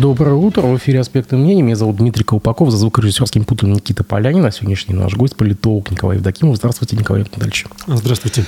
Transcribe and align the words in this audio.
Доброе 0.00 0.32
утро. 0.32 0.62
В 0.62 0.78
эфире 0.78 1.00
«Аспекты 1.00 1.36
мнений». 1.36 1.60
Меня 1.60 1.76
зовут 1.76 1.96
Дмитрий 1.96 2.24
Колпаков. 2.24 2.70
За 2.70 2.78
звукорежиссерским 2.78 3.44
пультом 3.44 3.70
Никита 3.74 4.02
Полянин. 4.02 4.46
А 4.46 4.50
сегодняшний 4.50 4.94
наш 4.94 5.14
гость– 5.14 5.36
политолог 5.36 5.90
Николай 5.90 6.16
Евдокимов. 6.16 6.56
Здравствуйте, 6.56 6.96
Николай 6.96 7.20
Витальевич. 7.20 7.66
Здравствуйте. 7.86 8.46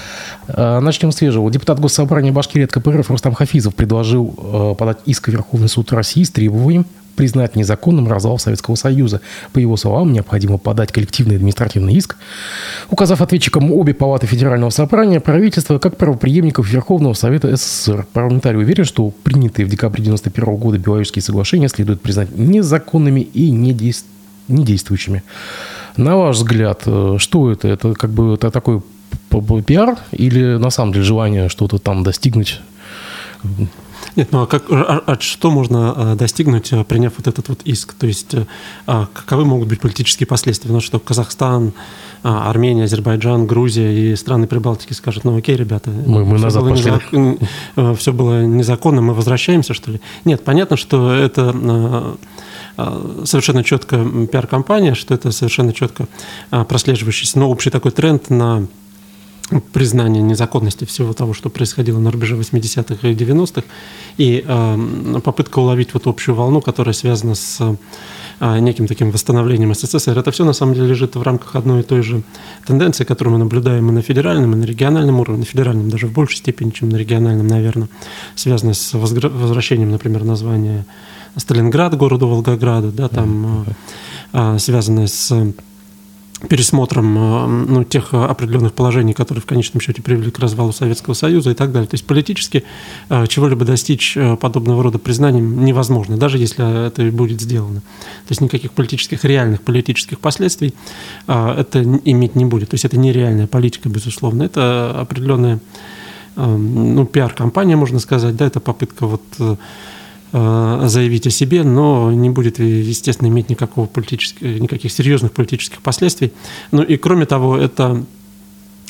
А, 0.48 0.80
начнем 0.80 1.12
с 1.12 1.16
свежего. 1.16 1.50
Депутат 1.50 1.78
Госсобрания 1.78 2.32
Башкирии 2.32 2.64
от 2.64 2.72
КПРФ 2.72 3.10
Рустам 3.10 3.34
Хафизов 3.34 3.74
предложил 3.74 4.34
э, 4.38 4.74
подать 4.78 5.00
иск 5.04 5.28
в 5.28 5.30
Верховный 5.30 5.68
суд 5.68 5.92
России 5.92 6.22
с 6.22 6.30
требованием 6.30 6.86
признать 7.14 7.56
незаконным 7.56 8.08
развал 8.08 8.38
Советского 8.38 8.74
Союза. 8.74 9.20
По 9.52 9.58
его 9.58 9.76
словам, 9.76 10.12
необходимо 10.12 10.58
подать 10.58 10.92
коллективный 10.92 11.36
административный 11.36 11.94
иск, 11.94 12.16
указав 12.90 13.20
ответчикам 13.20 13.72
обе 13.72 13.94
палаты 13.94 14.26
Федерального 14.26 14.70
собрания 14.70 15.20
правительства 15.20 15.78
как 15.78 15.96
правоприемников 15.96 16.68
Верховного 16.68 17.14
Совета 17.14 17.54
СССР. 17.56 18.06
Парламентарий 18.12 18.58
уверен, 18.58 18.84
что 18.84 19.10
принятые 19.22 19.66
в 19.66 19.68
декабре 19.68 20.02
1991 20.02 20.56
года 20.56 20.78
Белорусские 20.78 21.22
соглашения 21.22 21.68
следует 21.68 22.00
признать 22.00 22.36
незаконными 22.36 23.20
и 23.20 23.50
недействующими. 24.48 25.22
На 25.96 26.16
ваш 26.16 26.36
взгляд, 26.36 26.82
э, 26.86 27.16
что 27.18 27.50
это? 27.50 27.68
Это 27.68 27.94
как 27.94 28.10
бы 28.10 28.34
это 28.34 28.50
такой 28.50 28.82
пиар 29.66 29.98
или 30.12 30.56
на 30.56 30.70
самом 30.70 30.92
деле 30.92 31.04
желание 31.04 31.48
что-то 31.48 31.78
там 31.78 32.02
достигнуть? 32.02 32.60
Нет, 34.16 34.28
ну 34.32 34.42
а, 34.42 34.46
как, 34.46 34.64
а, 34.70 35.02
а 35.06 35.20
что 35.20 35.50
можно 35.50 36.12
а, 36.12 36.14
достигнуть, 36.14 36.72
а, 36.72 36.84
приняв 36.84 37.14
вот 37.16 37.26
этот 37.26 37.48
вот 37.48 37.60
иск? 37.64 37.94
То 37.94 38.06
есть 38.06 38.34
а, 38.86 39.08
каковы 39.12 39.44
могут 39.44 39.68
быть 39.68 39.80
политические 39.80 40.26
последствия? 40.26 40.70
Ну 40.70 40.80
что 40.80 40.98
Казахстан, 40.98 41.72
а, 42.22 42.50
Армения, 42.50 42.84
Азербайджан, 42.84 43.46
Грузия 43.46 44.12
и 44.12 44.16
страны 44.16 44.46
Прибалтики 44.46 44.92
скажут, 44.92 45.24
ну 45.24 45.36
окей, 45.36 45.56
ребята, 45.56 45.90
мы, 45.90 46.24
мы 46.24 46.38
назад 46.38 46.68
пошли. 46.68 46.92
Незак... 47.12 47.98
Все 47.98 48.12
было 48.12 48.44
незаконно, 48.44 49.00
мы 49.02 49.14
возвращаемся, 49.14 49.74
что 49.74 49.92
ли? 49.92 50.00
Нет, 50.24 50.44
понятно, 50.44 50.76
что 50.76 51.12
это 51.12 52.16
совершенно 53.24 53.64
четко 53.64 54.04
пиар-компания, 54.30 54.94
что 54.94 55.14
это 55.14 55.30
совершенно 55.30 55.72
четко 55.72 56.06
прослеживающийся, 56.50 57.38
но 57.38 57.50
общий 57.50 57.70
такой 57.70 57.90
тренд 57.90 58.30
на 58.30 58.66
признание 59.60 60.22
незаконности 60.22 60.84
всего 60.84 61.12
того, 61.12 61.34
что 61.34 61.50
происходило 61.50 61.98
на 61.98 62.10
рубеже 62.10 62.36
80-х 62.36 63.08
и 63.08 63.14
90-х, 63.14 63.62
и 64.16 64.44
э, 64.46 65.20
попытка 65.22 65.58
уловить 65.58 65.94
вот 65.94 66.06
общую 66.06 66.34
волну, 66.34 66.60
которая 66.60 66.92
связана 66.92 67.34
с 67.34 67.58
э, 68.40 68.58
неким 68.58 68.86
таким 68.86 69.10
восстановлением 69.10 69.74
СССР. 69.74 70.18
Это 70.18 70.30
все 70.30 70.44
на 70.44 70.52
самом 70.52 70.74
деле 70.74 70.88
лежит 70.88 71.16
в 71.16 71.22
рамках 71.22 71.56
одной 71.56 71.80
и 71.80 71.82
той 71.82 72.02
же 72.02 72.22
тенденции, 72.66 73.04
которую 73.04 73.34
мы 73.34 73.38
наблюдаем 73.38 73.88
и 73.88 73.92
на 73.92 74.02
федеральном, 74.02 74.52
и 74.52 74.56
на 74.56 74.64
региональном 74.64 75.20
уровне, 75.20 75.40
на 75.40 75.46
федеральном 75.46 75.90
даже 75.90 76.06
в 76.06 76.12
большей 76.12 76.38
степени, 76.38 76.70
чем 76.70 76.88
на 76.88 76.96
региональном, 76.96 77.46
наверное, 77.46 77.88
связанная 78.34 78.74
с 78.74 78.92
возвращением, 78.94 79.90
например, 79.90 80.24
названия 80.24 80.86
Сталинград 81.36 81.96
городу 81.96 82.28
Волгограда, 82.28 82.90
да, 82.90 83.08
там 83.08 83.66
э, 84.32 84.58
связанная 84.58 85.06
с 85.06 85.52
пересмотром 86.48 87.16
э, 87.16 87.46
ну, 87.68 87.84
тех 87.84 88.12
определенных 88.14 88.72
положений, 88.72 89.14
которые 89.14 89.42
в 89.42 89.46
конечном 89.46 89.80
счете 89.80 90.02
привели 90.02 90.30
к 90.30 90.38
развалу 90.38 90.72
Советского 90.72 91.14
Союза 91.14 91.50
и 91.50 91.54
так 91.54 91.72
далее. 91.72 91.88
То 91.88 91.94
есть 91.94 92.06
политически 92.06 92.64
э, 93.08 93.26
чего-либо 93.26 93.64
достичь 93.64 94.16
э, 94.16 94.36
подобного 94.36 94.82
рода 94.82 94.98
признанием 94.98 95.64
невозможно, 95.64 96.16
даже 96.16 96.38
если 96.38 96.86
это 96.86 97.04
будет 97.10 97.40
сделано. 97.40 97.80
То 97.80 98.30
есть 98.30 98.40
никаких 98.40 98.72
политических, 98.72 99.24
реальных 99.24 99.62
политических 99.62 100.20
последствий 100.20 100.74
это 101.26 101.82
иметь 101.82 102.34
не 102.34 102.44
будет. 102.44 102.70
То 102.70 102.74
есть 102.74 102.84
это 102.84 102.98
нереальная 102.98 103.46
политика, 103.46 103.88
безусловно. 103.88 104.42
Это 104.42 105.00
определенная 105.00 105.60
ну, 106.36 107.04
пиар-компания, 107.06 107.76
можно 107.76 107.98
сказать, 107.98 108.36
да, 108.36 108.46
это 108.46 108.60
попытка 108.60 109.06
вот 109.06 109.22
Э, 109.38 109.56
заявить 110.32 111.26
о 111.26 111.30
себе, 111.30 111.62
но 111.62 112.10
не 112.10 112.30
будет, 112.30 112.58
естественно, 112.58 113.28
иметь 113.28 113.50
никакого 113.50 113.86
политических, 113.86 114.40
никаких 114.60 114.90
серьезных 114.90 115.32
политических 115.32 115.82
последствий. 115.82 116.32
Ну 116.70 116.82
и 116.82 116.96
кроме 116.96 117.26
того, 117.26 117.58
это 117.58 118.02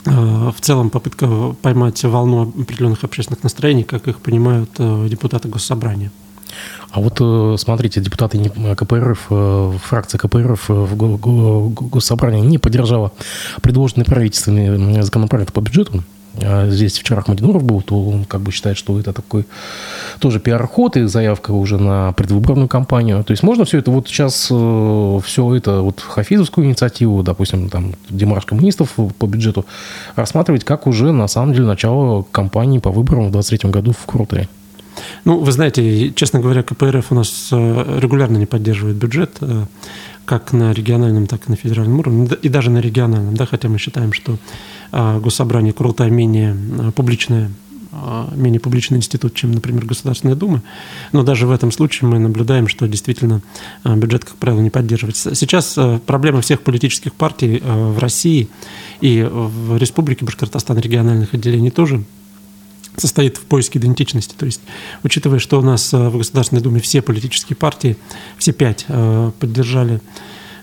э, 0.07 0.11
в 0.11 0.61
целом 0.61 0.91
попытка 0.91 1.55
поймать 1.61 2.03
волну 2.05 2.43
определенных 2.43 3.03
общественных 3.03 3.43
настроений, 3.43 3.83
как 3.83 4.07
их 4.07 4.21
понимают 4.21 4.71
э, 4.79 5.09
депутаты 5.11 5.49
Госсобрания. 5.49 6.13
А 6.91 7.01
вот 7.01 7.59
смотрите, 7.59 8.01
депутаты 8.03 8.39
КПРФ, 8.77 9.81
фракция 9.83 10.19
КПРФ 10.19 10.69
в 10.69 10.95
Госсобрании 11.89 12.47
не 12.47 12.59
поддержала 12.59 13.13
предложенный 13.63 14.05
правительственный 14.05 15.03
законопроект 15.03 15.55
по 15.55 15.61
бюджету. 15.61 16.05
А 16.41 16.69
здесь 16.71 16.99
вчера 16.99 17.19
Ахмадинуров 17.19 17.63
был, 17.63 17.83
то 17.83 18.09
он 18.09 18.25
как 18.25 18.41
бы 18.41 18.53
считает, 18.53 18.79
что 18.79 18.99
это 18.99 19.13
такой 19.13 19.45
тоже 20.19 20.41
пиар-ход 20.41 20.97
и 20.97 21.05
заявка 21.05 21.51
уже 21.53 21.79
на 21.79 22.13
предвыборную 22.13 22.69
кампанию. 22.69 23.23
То 23.25 23.33
есть 23.33 23.43
можно 23.43 23.65
все 23.65 23.79
это 23.79 23.91
вот 23.91 24.09
сейчас, 24.09 24.49
э, 24.51 25.21
все 25.25 25.55
это 25.55 25.81
вот 25.81 26.01
Хафизовскую 26.01 26.67
инициативу, 26.67 27.23
допустим, 27.23 27.69
там 27.69 27.93
Демарш 28.09 28.47
коммунистов 28.47 28.95
по 29.19 29.27
бюджету 29.27 29.67
рассматривать 30.17 30.65
как 30.65 30.87
уже 30.87 31.13
на 31.13 31.29
самом 31.29 31.53
деле 31.53 31.67
начало 31.67 32.23
кампании 32.31 32.79
по 32.79 32.91
выборам 32.91 33.29
в 33.29 33.33
2023 33.33 33.71
году 33.71 33.93
в 33.93 34.07
Крутые. 34.07 34.49
Ну, 35.25 35.39
вы 35.39 35.53
знаете, 35.53 36.13
честно 36.13 36.41
говоря, 36.41 36.63
КПРФ 36.63 37.13
у 37.13 37.15
нас 37.15 37.49
э, 37.53 37.99
регулярно 38.01 38.37
не 38.37 38.47
поддерживает 38.47 38.97
бюджет. 38.97 39.39
Как 40.25 40.53
на 40.53 40.73
региональном, 40.73 41.27
так 41.27 41.49
и 41.49 41.51
на 41.51 41.57
федеральном 41.57 41.99
уровне, 41.99 42.29
и 42.43 42.49
даже 42.49 42.71
на 42.71 42.79
региональном, 42.79 43.35
да, 43.35 43.47
хотя 43.47 43.69
мы 43.69 43.79
считаем, 43.79 44.13
что 44.13 44.39
а, 44.93 45.19
госсобрание 45.19 45.73
Курултай 45.73 46.11
менее 46.11 46.57
а, 46.79 46.93
публичное 46.93 47.51
а, 47.91 48.33
менее 48.35 48.61
публичный 48.61 48.99
институт, 48.99 49.35
чем, 49.35 49.53
например, 49.53 49.85
Государственная 49.85 50.37
Дума. 50.37 50.63
Но 51.13 51.23
даже 51.23 51.47
в 51.47 51.51
этом 51.51 51.71
случае 51.73 52.09
мы 52.09 52.19
наблюдаем, 52.19 52.69
что 52.69 52.89
действительно 52.89 53.43
бюджет, 53.85 54.25
как 54.25 54.37
правило, 54.37 54.61
не 54.61 54.71
поддерживается. 54.71 55.35
Сейчас 55.35 55.79
проблема 56.07 56.41
всех 56.41 56.63
политических 56.63 57.13
партий 57.13 57.61
в 57.63 57.99
России 57.99 58.49
и 59.03 59.23
в 59.31 59.77
Республике 59.77 60.25
Башкортостан 60.25 60.79
региональных 60.79 61.35
отделений 61.35 61.71
тоже 61.71 62.03
состоит 62.97 63.37
в 63.37 63.43
поиске 63.43 63.79
идентичности. 63.79 64.35
То 64.37 64.47
есть, 64.47 64.61
учитывая, 65.03 65.39
что 65.39 65.59
у 65.59 65.63
нас 65.63 65.93
э, 65.93 66.09
в 66.09 66.19
Государственной 66.19 66.63
Думе 66.63 66.81
все 66.81 67.03
политические 67.03 67.57
партии, 67.57 67.97
все 68.39 68.53
пять 68.53 68.85
э, 68.89 69.31
поддержали 69.39 70.01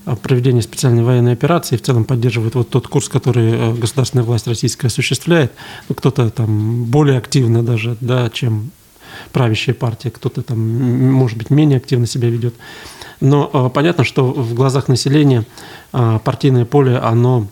э, 0.05 0.15
проведение 0.15 0.61
специальной 0.61 1.03
военной 1.03 1.33
операции, 1.33 1.77
в 1.77 1.81
целом 1.81 2.05
поддерживают 2.05 2.55
вот 2.55 2.69
тот 2.69 2.87
курс, 2.87 3.09
который 3.09 3.73
государственная 3.75 4.25
власть 4.25 4.47
российская 4.47 4.87
осуществляет. 4.87 5.53
Ну, 5.87 5.95
кто-то 5.95 6.29
там 6.29 6.85
более 6.85 7.17
активно 7.17 7.63
даже, 7.63 7.97
да, 7.99 8.29
чем 8.29 8.71
правящая 9.33 9.75
партия, 9.75 10.11
кто-то 10.11 10.43
там, 10.43 11.11
может 11.11 11.37
быть, 11.37 11.49
менее 11.49 11.77
активно 11.77 12.05
себя 12.05 12.29
ведет. 12.29 12.53
Но 13.21 13.69
понятно, 13.69 14.05
что 14.05 14.23
в 14.31 14.53
глазах 14.53 14.87
населения 14.87 15.45
партийное 15.91 16.63
поле, 16.63 16.95
оно 16.95 17.47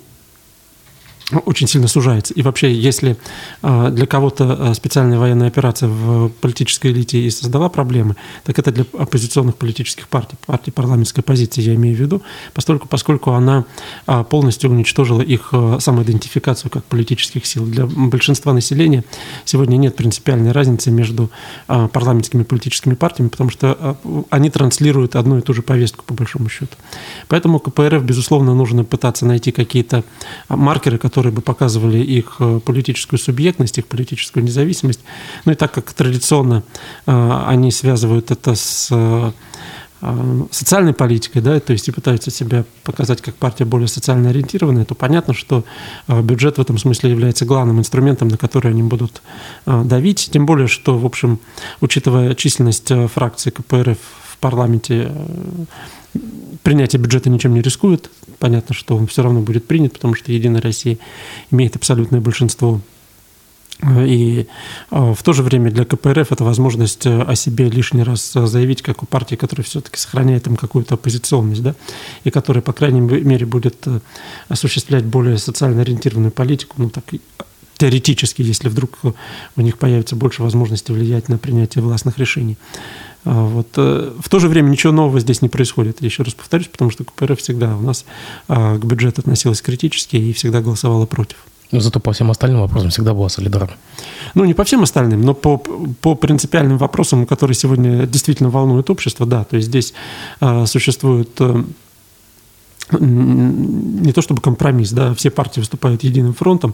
очень 1.46 1.68
сильно 1.68 1.88
сужается. 1.88 2.34
И 2.34 2.42
вообще, 2.42 2.74
если 2.74 3.18
а, 3.62 3.90
для 3.90 4.06
кого-то 4.06 4.58
а, 4.60 4.74
специальная 4.74 5.20
военная 5.20 5.48
операция 5.48 5.90
в 5.90 6.30
политической 6.30 6.92
элите 6.92 7.20
и 7.20 7.30
создала 7.30 7.68
проблемы, 7.68 8.16
так 8.46 8.58
это 8.58 8.72
для 8.72 8.86
оппозиционных 8.98 9.58
политических 9.58 10.08
партий, 10.08 10.38
партий 10.46 10.72
парламентской 10.72 11.20
оппозиции, 11.20 11.62
я 11.62 11.76
имею 11.76 11.98
в 11.98 12.00
виду, 12.00 12.22
поскольку, 12.54 12.88
поскольку 12.88 13.32
она 13.32 13.66
а, 14.06 14.24
полностью 14.24 14.70
уничтожила 14.72 15.22
их 15.22 15.54
самоидентификацию 15.80 16.72
как 16.72 16.86
политических 16.86 17.46
сил. 17.46 17.66
Для 17.66 17.86
большинства 17.86 18.54
населения 18.54 19.04
сегодня 19.44 19.76
нет 19.76 19.96
принципиальной 19.96 20.52
разницы 20.52 20.92
между 20.92 21.30
парламентскими 21.68 22.44
политическими 22.44 22.94
партиями, 22.94 23.30
потому 23.30 23.50
что 23.50 23.98
они 24.30 24.50
транслируют 24.50 25.16
одну 25.16 25.38
и 25.40 25.42
ту 25.42 25.54
же 25.54 25.62
повестку, 25.62 26.04
по 26.06 26.14
большому 26.14 26.50
счету. 26.50 26.76
Поэтому 27.28 27.60
КПРФ, 27.60 28.04
безусловно, 28.04 28.54
нужно 28.54 28.84
пытаться 28.84 29.26
найти 29.26 29.52
какие-то 29.52 30.04
маркеры, 30.50 30.98
которые 30.98 31.17
которые 31.18 31.34
бы 31.34 31.42
показывали 31.42 31.98
их 31.98 32.36
э, 32.38 32.60
политическую 32.64 33.20
субъектность, 33.20 33.80
их 33.80 33.88
политическую 33.88 34.44
независимость. 34.44 35.00
Ну 35.46 35.52
и 35.52 35.56
так 35.56 35.72
как 35.72 35.92
традиционно 35.92 36.62
э, 37.08 37.44
они 37.48 37.72
связывают 37.72 38.30
это 38.30 38.54
с 38.54 38.90
э, 38.92 39.32
социальной 40.52 40.94
политикой, 40.94 41.42
да, 41.42 41.60
то 41.60 41.74
есть 41.74 41.88
и 41.88 41.92
пытаются 41.92 42.30
себя 42.30 42.66
показать 42.84 43.24
как 43.24 43.34
партия 43.34 43.66
более 43.66 43.88
социально 43.88 44.30
ориентированная, 44.30 44.86
то 44.86 44.94
понятно, 44.94 45.34
что 45.34 45.64
бюджет 46.08 46.60
в 46.60 46.62
этом 46.62 46.78
смысле 46.78 47.10
является 47.10 47.46
главным 47.46 47.80
инструментом, 47.80 48.28
на 48.28 48.38
который 48.38 48.70
они 48.70 48.84
будут 48.84 49.24
давить, 49.66 50.30
тем 50.32 50.46
более, 50.46 50.68
что, 50.68 51.00
в 51.00 51.06
общем, 51.08 51.40
учитывая 51.82 52.36
численность 52.36 52.92
фракций 53.12 53.52
КПРФ 53.52 53.98
в 53.98 54.38
парламенте, 54.38 55.12
принятие 56.62 57.02
бюджета 57.02 57.32
ничем 57.32 57.56
не 57.56 57.62
рискует. 57.64 58.12
Понятно, 58.40 58.76
что 58.76 58.96
он 58.96 59.08
все 59.08 59.24
равно 59.24 59.42
будет 59.42 59.66
принят, 59.66 59.94
потому 59.94 60.14
что 60.14 60.32
«Единая 60.32 60.62
Россия» 60.62 60.98
имеет 61.50 61.76
абсолютное 61.76 62.22
большинство 62.22 62.82
и 63.86 64.48
э, 64.90 65.14
в 65.14 65.22
то 65.22 65.34
же 65.34 65.44
время 65.44 65.70
для 65.70 65.86
КПРФ 65.86 66.32
это 66.32 66.44
возможность 66.44 67.06
э, 67.06 67.22
о 67.22 67.36
себе 67.36 67.70
лишний 67.70 68.02
раз 68.02 68.34
заявить, 68.34 68.82
как 68.82 69.04
у 69.04 69.06
партии, 69.06 69.36
которая 69.36 69.64
все-таки 69.64 70.00
сохраняет 70.00 70.44
там 70.44 70.56
какую-то 70.56 70.96
оппозиционность, 70.96 71.62
да, 71.62 71.76
и 72.24 72.32
которая, 72.32 72.64
по 72.64 72.74
крайней 72.74 73.02
мере, 73.02 73.46
будет 73.46 73.86
э, 73.86 74.00
осуществлять 74.50 75.06
более 75.06 75.38
социально 75.38 75.82
ориентированную 75.82 76.32
политику, 76.32 76.76
ну, 76.78 76.90
так 76.90 77.04
теоретически, 77.78 78.42
если 78.42 78.70
вдруг 78.70 78.98
у 79.56 79.62
них 79.62 79.78
появится 79.78 80.16
больше 80.16 80.42
возможностей 80.42 80.94
влиять 80.94 81.30
на 81.30 81.38
принятие 81.38 81.84
властных 81.84 82.18
решений. 82.18 82.58
А, 83.26 83.44
вот. 83.44 83.68
Э, 83.78 84.14
в 84.20 84.30
то 84.30 84.40
же 84.40 84.48
время 84.48 84.70
ничего 84.70 84.94
нового 84.94 85.20
здесь 85.20 85.42
не 85.42 85.50
происходит. 85.50 86.02
Еще 86.02 86.24
раз 86.24 86.34
повторюсь, 86.34 86.68
потому 86.68 86.92
что 86.92 87.04
КПРФ 87.04 87.40
всегда 87.40 87.76
у 87.76 87.82
нас 87.82 88.06
а, 88.48 88.78
к 88.78 88.86
бюджету 88.86 89.22
относилась 89.22 89.62
критически 89.62 90.16
и 90.16 90.34
всегда 90.34 90.62
голосовала 90.62 91.06
против. 91.06 91.38
Но 91.72 91.82
зато 91.82 92.00
по 92.00 92.14
всем 92.14 92.32
остальным 92.32 92.62
вопросам 92.62 92.90
всегда 92.90 93.14
была 93.14 93.28
солидарна. 93.30 93.74
Ну, 94.36 94.46
не 94.46 94.54
по 94.54 94.64
всем 94.64 94.84
остальным, 94.84 95.22
но 95.22 95.34
по, 95.34 95.58
по 95.58 96.16
принципиальным 96.16 96.78
вопросам, 96.78 97.26
которые 97.26 97.56
сегодня 97.56 98.06
действительно 98.06 98.50
волнуют 98.50 98.90
общество, 98.90 99.26
да. 99.26 99.44
То 99.44 99.58
есть 99.58 99.68
здесь 99.68 99.94
э, 100.40 100.66
существует 100.66 101.30
э, 101.40 101.64
не 102.92 104.12
то 104.14 104.22
чтобы 104.22 104.42
компромисс, 104.42 104.92
да, 104.92 105.14
все 105.14 105.30
партии 105.30 105.60
выступают 105.60 106.04
единым 106.04 106.34
фронтом, 106.34 106.74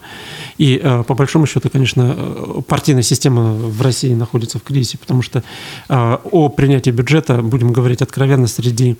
и 0.57 0.79
э, 0.81 1.03
по 1.03 1.15
большому 1.15 1.47
счету, 1.47 1.69
конечно, 1.69 2.13
э, 2.15 2.61
партийная 2.67 3.03
система 3.03 3.53
в 3.53 3.81
России 3.81 4.13
находится 4.13 4.59
в 4.59 4.63
кризисе, 4.63 4.97
потому 4.97 5.21
что 5.21 5.43
э, 5.89 6.17
о 6.31 6.49
принятии 6.49 6.91
бюджета, 6.91 7.41
будем 7.41 7.73
говорить 7.73 8.01
откровенно, 8.01 8.47
среди 8.47 8.97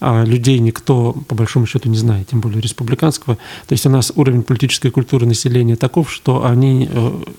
людей 0.00 0.58
никто 0.60 1.12
по 1.28 1.34
большому 1.34 1.66
счету 1.66 1.90
не 1.90 1.98
знает, 1.98 2.28
тем 2.28 2.40
более 2.40 2.60
республиканского. 2.60 3.36
То 3.66 3.72
есть 3.72 3.84
у 3.84 3.90
нас 3.90 4.12
уровень 4.14 4.42
политической 4.42 4.90
культуры 4.90 5.26
населения 5.26 5.76
таков, 5.76 6.10
что 6.10 6.46
они, 6.46 6.88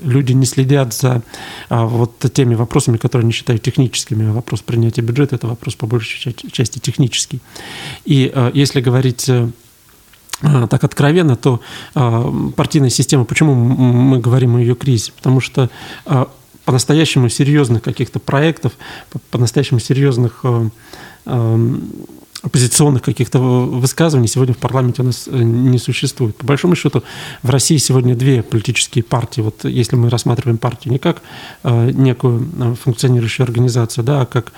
люди 0.03 0.33
не 0.33 0.45
следят 0.45 0.93
за 0.93 1.23
вот 1.69 2.23
теми 2.33 2.53
вопросами, 2.53 2.97
которые 2.97 3.23
они 3.25 3.31
считают 3.31 3.63
техническими. 3.63 4.31
Вопрос 4.31 4.61
принятия 4.61 5.01
бюджета– 5.01 5.35
это 5.37 5.47
вопрос 5.47 5.73
по 5.75 5.87
большей 5.87 6.35
части 6.51 6.77
технический. 6.77 7.39
И 8.05 8.31
если 8.53 8.79
говорить 8.81 9.10
говорить 9.11 9.29
э, 9.29 9.49
а, 10.41 10.67
так 10.67 10.83
откровенно, 10.83 11.35
то 11.35 11.61
а, 11.93 12.31
партийная 12.55 12.89
система, 12.89 13.25
почему 13.25 13.53
мы 13.53 14.19
говорим 14.19 14.55
о 14.55 14.59
ее 14.59 14.75
кризисе? 14.75 15.11
Потому 15.15 15.39
что 15.39 15.69
по-настоящему 16.65 17.29
серьезных 17.29 17.81
каких-то 17.81 18.19
проектов, 18.19 18.73
по-настоящему 19.31 19.79
серьезных 19.79 20.43
оппозиционных 22.43 23.03
каких-то 23.03 23.39
высказываний 23.39 24.27
сегодня 24.27 24.55
в 24.55 24.57
парламенте 24.57 25.03
у 25.03 25.05
нас 25.05 25.27
э, 25.27 25.37
не 25.37 25.77
существует. 25.77 26.35
По 26.37 26.45
большому 26.45 26.75
счету 26.75 27.03
в 27.43 27.49
России 27.51 27.77
сегодня 27.77 28.15
две 28.15 28.41
политические 28.41 29.03
партии. 29.03 29.41
Вот 29.41 29.63
если 29.63 29.95
мы 29.95 30.09
рассматриваем 30.09 30.57
партию 30.57 30.93
не 30.93 30.97
как 30.97 31.21
некую 31.63 32.75
функционирующую 32.83 33.43
организацию, 33.43 34.03
да, 34.03 34.21
а 34.21 34.25
как 34.25 34.53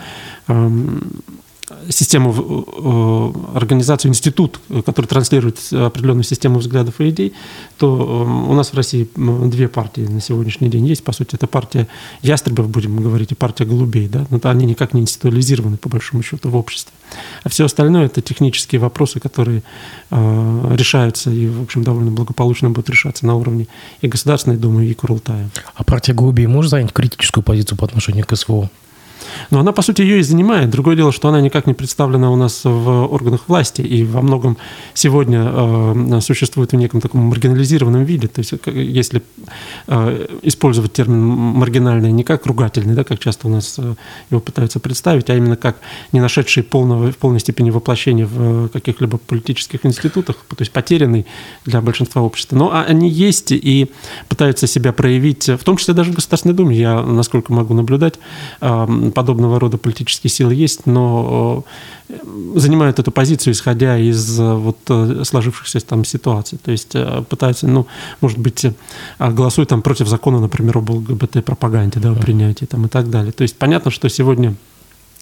систему, 1.89 2.33
э, 2.33 3.57
организацию, 3.57 4.10
институт, 4.10 4.60
который 4.86 5.06
транслирует 5.06 5.60
определенную 5.71 6.24
систему 6.24 6.60
взглядов 6.60 7.00
и 7.00 7.10
идей, 7.10 7.33
то 7.77 7.88
э, 7.88 8.50
у 8.50 8.54
нас 8.54 8.74
в 8.74 8.75
России 8.75 9.07
две 9.15 9.68
партии 9.68 10.01
на 10.01 10.21
сегодняшний 10.21 10.69
день 10.69 10.86
есть. 10.86 11.04
По 11.04 11.12
сути, 11.13 11.36
это 11.36 11.48
партия 11.48 11.88
ястребов, 12.21 12.69
будем 12.69 12.98
говорить, 12.98 13.31
и 13.31 13.36
партия 13.36 13.65
голубей. 13.65 14.07
Да? 14.07 14.25
Но 14.30 14.39
они 14.44 14.65
никак 14.65 14.94
не 14.94 15.01
институализированы, 15.01 15.77
по 15.77 15.89
большому 15.89 16.24
счету, 16.24 16.50
в 16.50 16.56
обществе. 16.56 16.94
А 17.44 17.50
все 17.50 17.65
остальное– 17.65 18.06
это 18.07 18.21
технические 18.21 18.80
вопросы, 18.80 19.19
которые 19.19 19.63
э, 20.10 20.75
решаются 20.75 21.31
и, 21.31 21.48
в 21.48 21.63
общем, 21.63 21.83
довольно 21.83 22.12
благополучно 22.12 22.69
будут 22.69 22.89
решаться 22.89 23.25
на 23.25 23.36
уровне 23.36 23.68
и 24.01 24.07
Государственной 24.07 24.57
Думы, 24.57 24.86
и 24.86 24.94
Курултая. 24.94 25.50
А 25.75 25.83
партия 25.83 26.13
голубей 26.13 26.48
может 26.48 26.71
занять 26.71 26.92
критическую 26.92 27.44
позицию 27.44 27.77
по 27.77 27.86
отношению 27.86 28.25
к 28.25 28.36
СВО? 28.36 28.69
Но 29.51 29.59
она, 29.59 29.71
по 29.71 29.81
сути, 29.81 30.01
ее 30.01 30.19
и 30.19 30.23
занимает. 30.23 30.69
Другое 30.69 30.95
дело, 30.95 31.11
что 31.11 31.29
она 31.29 31.41
никак 31.41 31.67
не 31.67 31.73
представлена 31.73 32.31
у 32.31 32.35
нас 32.35 32.61
в 32.63 33.13
органах 33.13 33.41
власти 33.47 33.81
и 33.81 34.03
во 34.03 34.21
многом 34.21 34.57
сегодня 34.93 35.43
э, 35.45 36.19
существует 36.21 36.71
в 36.71 36.75
неком 36.75 37.01
таком 37.01 37.21
маргинализированном 37.21 38.03
виде. 38.03 38.27
То 38.27 38.39
есть, 38.39 38.53
если 38.65 39.21
э, 39.87 40.27
использовать 40.43 40.93
термин 40.93 41.21
маргинальный 41.21 42.11
не 42.11 42.23
как 42.23 42.45
ругательный, 42.45 42.95
да, 42.95 43.03
как 43.03 43.19
часто 43.19 43.47
у 43.47 43.51
нас 43.51 43.75
э, 43.77 43.95
его 44.29 44.39
пытаются 44.41 44.79
представить, 44.79 45.29
а 45.29 45.35
именно 45.35 45.55
как 45.55 45.77
не 46.11 46.19
нашедший 46.19 46.63
полного, 46.63 47.11
в 47.11 47.17
полной 47.17 47.39
степени 47.39 47.69
воплощения 47.69 48.25
в 48.25 48.69
каких-либо 48.69 49.17
политических 49.17 49.85
институтах, 49.85 50.37
то 50.49 50.55
есть 50.59 50.71
потерянный 50.71 51.25
для 51.65 51.81
большинства 51.81 52.21
общества. 52.21 52.55
Но 52.55 52.71
они 52.73 53.09
есть 53.09 53.51
и 53.51 53.91
пытаются 54.29 54.67
себя 54.67 54.93
проявить, 54.93 55.47
в 55.47 55.63
том 55.63 55.77
числе 55.77 55.93
даже 55.93 56.11
в 56.11 56.15
Государственной 56.15 56.55
Думе, 56.55 56.75
я, 56.77 57.01
насколько 57.01 57.53
могу 57.53 57.73
наблюдать, 57.73 58.19
э, 58.61 59.11
подобного 59.13 59.60
рода 59.60 59.77
политические 59.77 60.31
силы 60.31 60.54
есть, 60.54 60.86
но 60.86 61.63
э, 62.10 62.15
занимают 62.56 63.00
эту 63.00 63.12
позицию, 63.12 63.54
исходя 63.54 63.98
из 63.98 64.39
э, 64.39 64.54
вот 64.54 64.77
э, 64.89 65.24
сложившихся 65.24 65.80
там 65.81 66.06
ситуаций. 66.06 66.60
То 66.63 66.71
есть 66.71 66.95
пытаются, 67.30 67.68
ну, 67.68 67.88
может 68.21 68.38
быть, 68.38 68.65
голосуют 69.19 69.69
там 69.69 69.81
против 69.81 70.07
закона, 70.07 70.39
например, 70.39 70.77
об 70.77 70.89
ЛГБТ-пропаганде, 70.89 72.00
да, 72.00 72.12
о 72.12 72.15
принятии 72.15 72.65
там 72.65 72.86
и 72.86 72.89
так 72.89 73.10
далее. 73.10 73.31
То 73.31 73.44
есть 73.44 73.56
понятно, 73.56 73.92
что 73.92 74.10
сегодня 74.10 74.56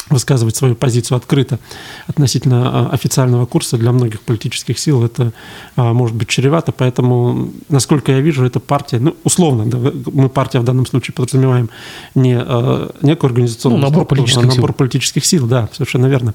высказывать 0.10 0.56
свою 0.56 0.76
позицию 0.76 1.18
открыто 1.18 1.60
относительно 2.08 2.88
а, 2.88 2.90
официального 2.92 3.46
курса. 3.46 3.78
Для 3.78 3.92
многих 3.92 4.22
политических 4.22 4.80
сил 4.80 5.04
это 5.04 5.32
а, 5.76 5.94
может 5.94 6.16
быть 6.16 6.28
чревато, 6.28 6.72
поэтому, 6.72 7.52
насколько 7.70 8.12
я 8.12 8.20
вижу, 8.20 8.46
эта 8.46 8.60
партия, 8.60 9.00
ну, 9.00 9.16
условно, 9.24 9.66
да, 9.66 9.92
мы 10.12 10.30
партия 10.30 10.60
в 10.60 10.64
данном 10.64 10.86
случае 10.86 11.14
подразумеваем 11.14 11.70
не 12.16 12.36
а, 12.38 12.92
некую 13.02 13.30
организационную 13.30 13.82
ну, 13.82 13.90
набор 13.90 14.06
политических 14.06 14.44
а 14.44 14.48
набор 14.48 14.70
сил. 14.70 14.76
политических 14.76 15.26
сил, 15.26 15.48
да, 15.48 15.70
совершенно 15.72 16.08
верно, 16.08 16.34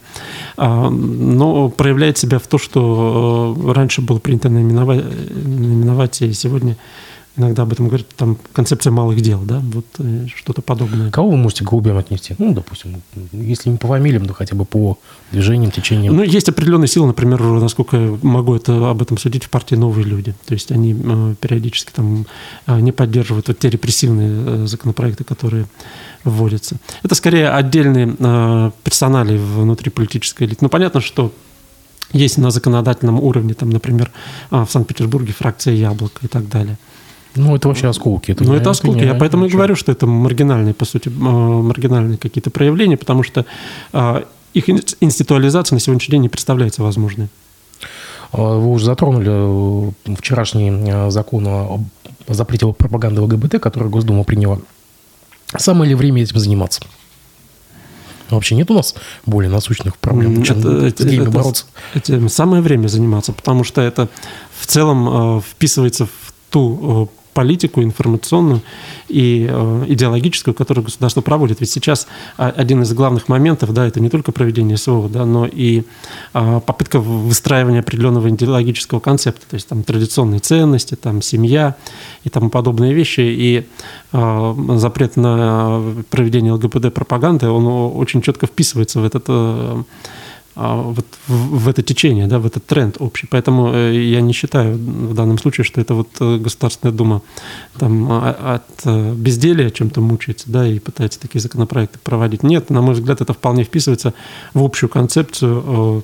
но 0.57 1.69
проявляет 1.69 2.19
себя 2.19 2.39
в 2.39 2.47
то, 2.47 2.59
что 2.59 3.57
раньше 3.75 4.01
было 4.01 4.19
принято 4.19 4.49
наименовать, 4.49 5.05
наименовать 5.35 6.23
и 6.23 6.33
сегодня 6.33 6.77
иногда 7.37 7.63
об 7.63 7.73
этом 7.73 7.89
говорят, 7.89 8.09
там 8.17 8.39
концепция 8.53 8.91
малых 8.91 9.21
дел, 9.21 9.41
да, 9.43 9.61
вот 9.73 9.87
э, 9.99 10.27
что-то 10.35 10.63
подобное. 10.63 11.11
Кого 11.11 11.31
вы 11.31 11.37
можете 11.37 11.65
к 11.65 11.69
голубям 11.69 11.99
отнести? 11.99 12.35
Ну, 12.39 12.55
допустим, 12.55 13.03
если 13.33 13.71
не 13.71 13.77
по 13.77 13.89
фамилиям, 13.89 14.27
то 14.27 14.35
хотя 14.35 14.57
бы 14.57 14.65
по 14.65 14.99
движениям, 15.33 15.71
течениям. 15.71 16.17
Ну, 16.17 16.23
есть 16.23 16.49
определенные 16.49 16.89
силы, 16.89 17.09
например, 17.09 17.43
насколько 17.43 17.97
я 17.97 18.19
могу 18.23 18.55
это, 18.55 18.91
об 18.91 19.03
этом 19.03 19.19
судить, 19.19 19.45
в 19.45 19.51
партии 19.51 19.75
«Новые 19.75 20.05
люди». 20.05 20.35
То 20.47 20.55
есть 20.55 20.73
они 20.73 20.97
э, 20.99 21.35
периодически 21.41 21.93
там 21.93 22.27
э, 22.67 22.81
не 22.81 22.93
поддерживают 22.93 23.49
вот 23.49 23.59
те 23.59 23.69
репрессивные 23.69 24.67
законопроекты, 24.67 25.25
которые 25.25 25.67
вводятся. 26.25 26.77
Это 27.03 27.15
скорее 27.15 27.51
отдельные 27.51 28.73
персонали 28.83 29.37
внутри 29.37 29.91
политической 29.91 30.45
элиты. 30.45 30.59
Ну, 30.63 30.69
понятно, 30.69 31.01
что 31.01 31.33
есть 32.13 32.39
на 32.39 32.51
законодательном 32.51 33.21
уровне, 33.21 33.55
там, 33.55 33.71
например, 33.71 34.11
в 34.51 34.67
Санкт-Петербурге 34.69 35.33
фракция 35.33 35.75
«Яблоко» 35.75 36.21
и 36.23 36.29
так 36.29 36.49
далее. 36.49 36.79
Ну, 37.37 37.55
это 37.55 37.69
вообще 37.69 37.89
осколки. 37.89 38.33
Это 38.33 38.45
ну, 38.45 38.55
это 38.55 38.71
осколки. 38.71 39.05
Я 39.05 39.15
поэтому 39.15 39.45
ничего. 39.45 39.59
и 39.59 39.59
говорю, 39.59 39.77
что 39.77 39.93
это 39.93 40.07
маргинальные, 40.07 40.75
по 40.75 40.85
сути, 40.85 41.09
а, 41.09 41.63
маргинальные 41.63 42.19
какие-то 42.19 42.51
проявления, 42.51 42.97
потому 42.97 43.23
что 43.23 43.45
а, 43.93 44.25
их 44.55 44.69
институализация 44.69 45.77
на 45.77 45.81
сегодняшний 45.81 46.13
день 46.13 46.23
не 46.23 46.29
представляется 46.29 46.83
возможной. 46.83 47.29
А, 48.33 48.59
вы 48.59 48.71
уже 48.71 48.87
затронули 48.87 49.31
э, 49.31 50.15
вчерашний 50.17 51.11
закон 51.11 51.47
о 51.47 51.81
запрете 52.29 52.73
пропаганды 52.73 53.21
ЛГБТ, 53.21 53.61
который 53.61 53.89
Госдума 53.89 54.25
приняла. 54.25 54.59
Самое 55.57 55.91
ли 55.91 55.95
время 55.95 56.23
этим 56.23 56.39
заниматься? 56.39 56.83
Вообще 58.31 58.57
нет 58.57 58.69
у 58.73 58.75
нас 58.75 58.97
более 59.25 59.51
насущных 59.51 59.97
проблем, 59.99 60.43
чем 60.43 60.59
это, 60.59 61.03
с 61.03 61.07
геями 61.07 61.29
бороться? 61.29 61.67
Это, 61.95 62.29
самое 62.29 62.61
время 62.61 62.89
заниматься, 62.89 63.33
потому 63.33 63.63
что 63.63 63.81
это 63.81 64.09
в 64.59 64.67
целом 64.67 65.41
вписывается 65.41 66.07
в 66.07 66.35
ту 66.51 67.09
политику 67.37 67.83
информационную 67.83 68.63
и 69.09 69.47
э, 69.47 69.85
идеологическую, 69.89 70.55
которую 70.55 70.87
государство 70.87 71.21
проводит. 71.21 71.61
Ведь 71.61 71.71
сейчас 71.71 72.07
а, 72.39 72.49
один 72.49 72.81
из 72.81 72.95
главных 72.95 73.29
моментов, 73.29 73.75
да, 73.75 73.87
это 73.87 74.01
не 74.01 74.09
только 74.09 74.33
проведение 74.33 74.79
СВО, 74.79 75.11
да, 75.11 75.27
но 75.27 75.47
и 75.47 75.83
а, 76.33 76.61
попытка 76.61 76.99
выстраивания 76.99 77.81
определенного 77.81 78.31
идеологического 78.31 79.01
концепта, 79.01 79.47
то 79.51 79.55
есть 79.55 79.69
там 79.69 79.83
традиционные 79.83 80.41
ценности, 80.41 80.95
там 80.95 81.21
семья 81.21 81.77
и 82.25 82.31
тому 82.31 82.49
подобные 82.49 82.95
вещи. 82.95 83.21
И 83.21 83.67
а, 84.13 84.57
запрет 84.77 85.17
на 85.17 85.83
проведение 86.09 86.55
ЛГБТ-пропаганды, 86.55 87.51
он 87.51 87.67
очень 87.99 88.23
четко 88.23 88.47
вписывается 88.47 89.01
в 89.01 89.05
этот 89.05 89.25
э, 89.29 89.83
вот 90.57 91.07
в, 91.29 91.59
в 91.59 91.69
это 91.69 91.83
течение, 91.83 92.27
да, 92.27 92.39
в 92.39 92.47
этот 92.47 92.65
тренд 92.65 92.97
общий. 92.99 93.27
Поэтому 93.31 93.73
э, 93.73 93.95
я 93.95 94.23
не 94.23 94.33
считаю 94.33 94.75
в 94.77 95.15
данном 95.15 95.39
случае, 95.39 95.65
что 95.65 95.81
это 95.81 95.95
вот 95.95 96.09
э, 96.21 96.39
Государственная 96.39 96.95
Дума 96.95 97.23
там, 97.79 98.09
а, 98.11 98.55
от 98.57 98.87
э, 98.87 99.15
безделия 99.15 99.71
чем-то 99.71 100.01
мучается 100.01 100.51
да, 100.51 100.67
и 100.67 100.79
пытается 100.79 101.21
такие 101.21 101.41
законопроекты 101.41 101.99
проводить. 101.99 102.43
Нет, 102.43 102.71
на 102.71 102.81
мой 102.81 102.95
взгляд, 102.95 103.21
это 103.21 103.35
вполне 103.35 103.65
вписывается 103.65 104.15
в 104.55 104.63
общую 104.63 104.89
концепцию 104.89 106.03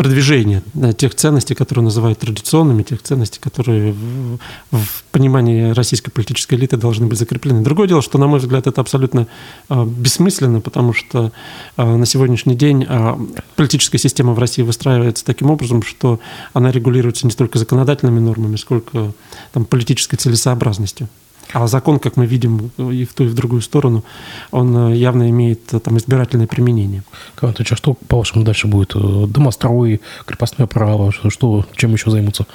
продвижение 0.00 0.62
тех 0.96 1.14
ценностей, 1.14 1.54
которые 1.54 1.84
называют 1.84 2.20
традиционными, 2.20 2.82
тех 2.82 3.02
ценностей, 3.02 3.38
которые 3.38 3.92
в, 3.92 4.38
в 4.70 5.04
понимании 5.12 5.72
российской 5.72 6.10
политической 6.10 6.54
элиты 6.54 6.78
должны 6.78 7.06
быть 7.06 7.18
закреплены. 7.18 7.60
Другое 7.60 7.86
дело, 7.86 8.00
что, 8.00 8.16
на 8.16 8.26
мой 8.26 8.38
взгляд, 8.38 8.66
это 8.66 8.80
абсолютно 8.80 9.26
э, 9.68 9.84
бессмысленно, 9.84 10.62
потому 10.62 10.94
что 10.94 11.32
э, 11.76 11.84
на 11.84 12.06
сегодняшний 12.06 12.54
день 12.54 12.86
э, 12.88 13.14
политическая 13.56 13.98
система 13.98 14.32
в 14.32 14.38
России 14.38 14.62
выстраивается 14.62 15.22
таким 15.22 15.50
образом, 15.50 15.82
что 15.82 16.18
она 16.54 16.70
регулируется 16.70 17.26
не 17.26 17.30
столько 17.30 17.58
законодательными 17.58 18.20
нормами, 18.20 18.56
сколько 18.56 19.12
там, 19.52 19.66
политической 19.66 20.16
целесообразностью. 20.16 21.10
А 21.52 21.66
закон, 21.66 21.98
как 21.98 22.16
мы 22.16 22.26
видим 22.26 22.70
и 22.78 23.04
в 23.04 23.14
ту, 23.14 23.24
и 23.24 23.28
в 23.28 23.34
другую 23.34 23.60
сторону, 23.62 24.04
он 24.50 24.92
э, 24.92 24.96
явно 24.96 25.28
имеет 25.30 25.74
э, 25.74 25.80
там 25.80 25.98
избирательное 25.98 26.46
применение. 26.46 27.02
Иванович, 27.40 27.72
а 27.72 27.76
что, 27.76 27.94
по-вашему, 27.94 28.44
дальше 28.44 28.68
будет? 28.68 28.94
Э, 28.94 29.26
домострой, 29.26 30.00
крепостное 30.26 30.66
право, 30.66 31.12
что, 31.12 31.30
что, 31.30 31.66
чем 31.74 31.92
еще 31.92 32.10
займутся 32.10 32.46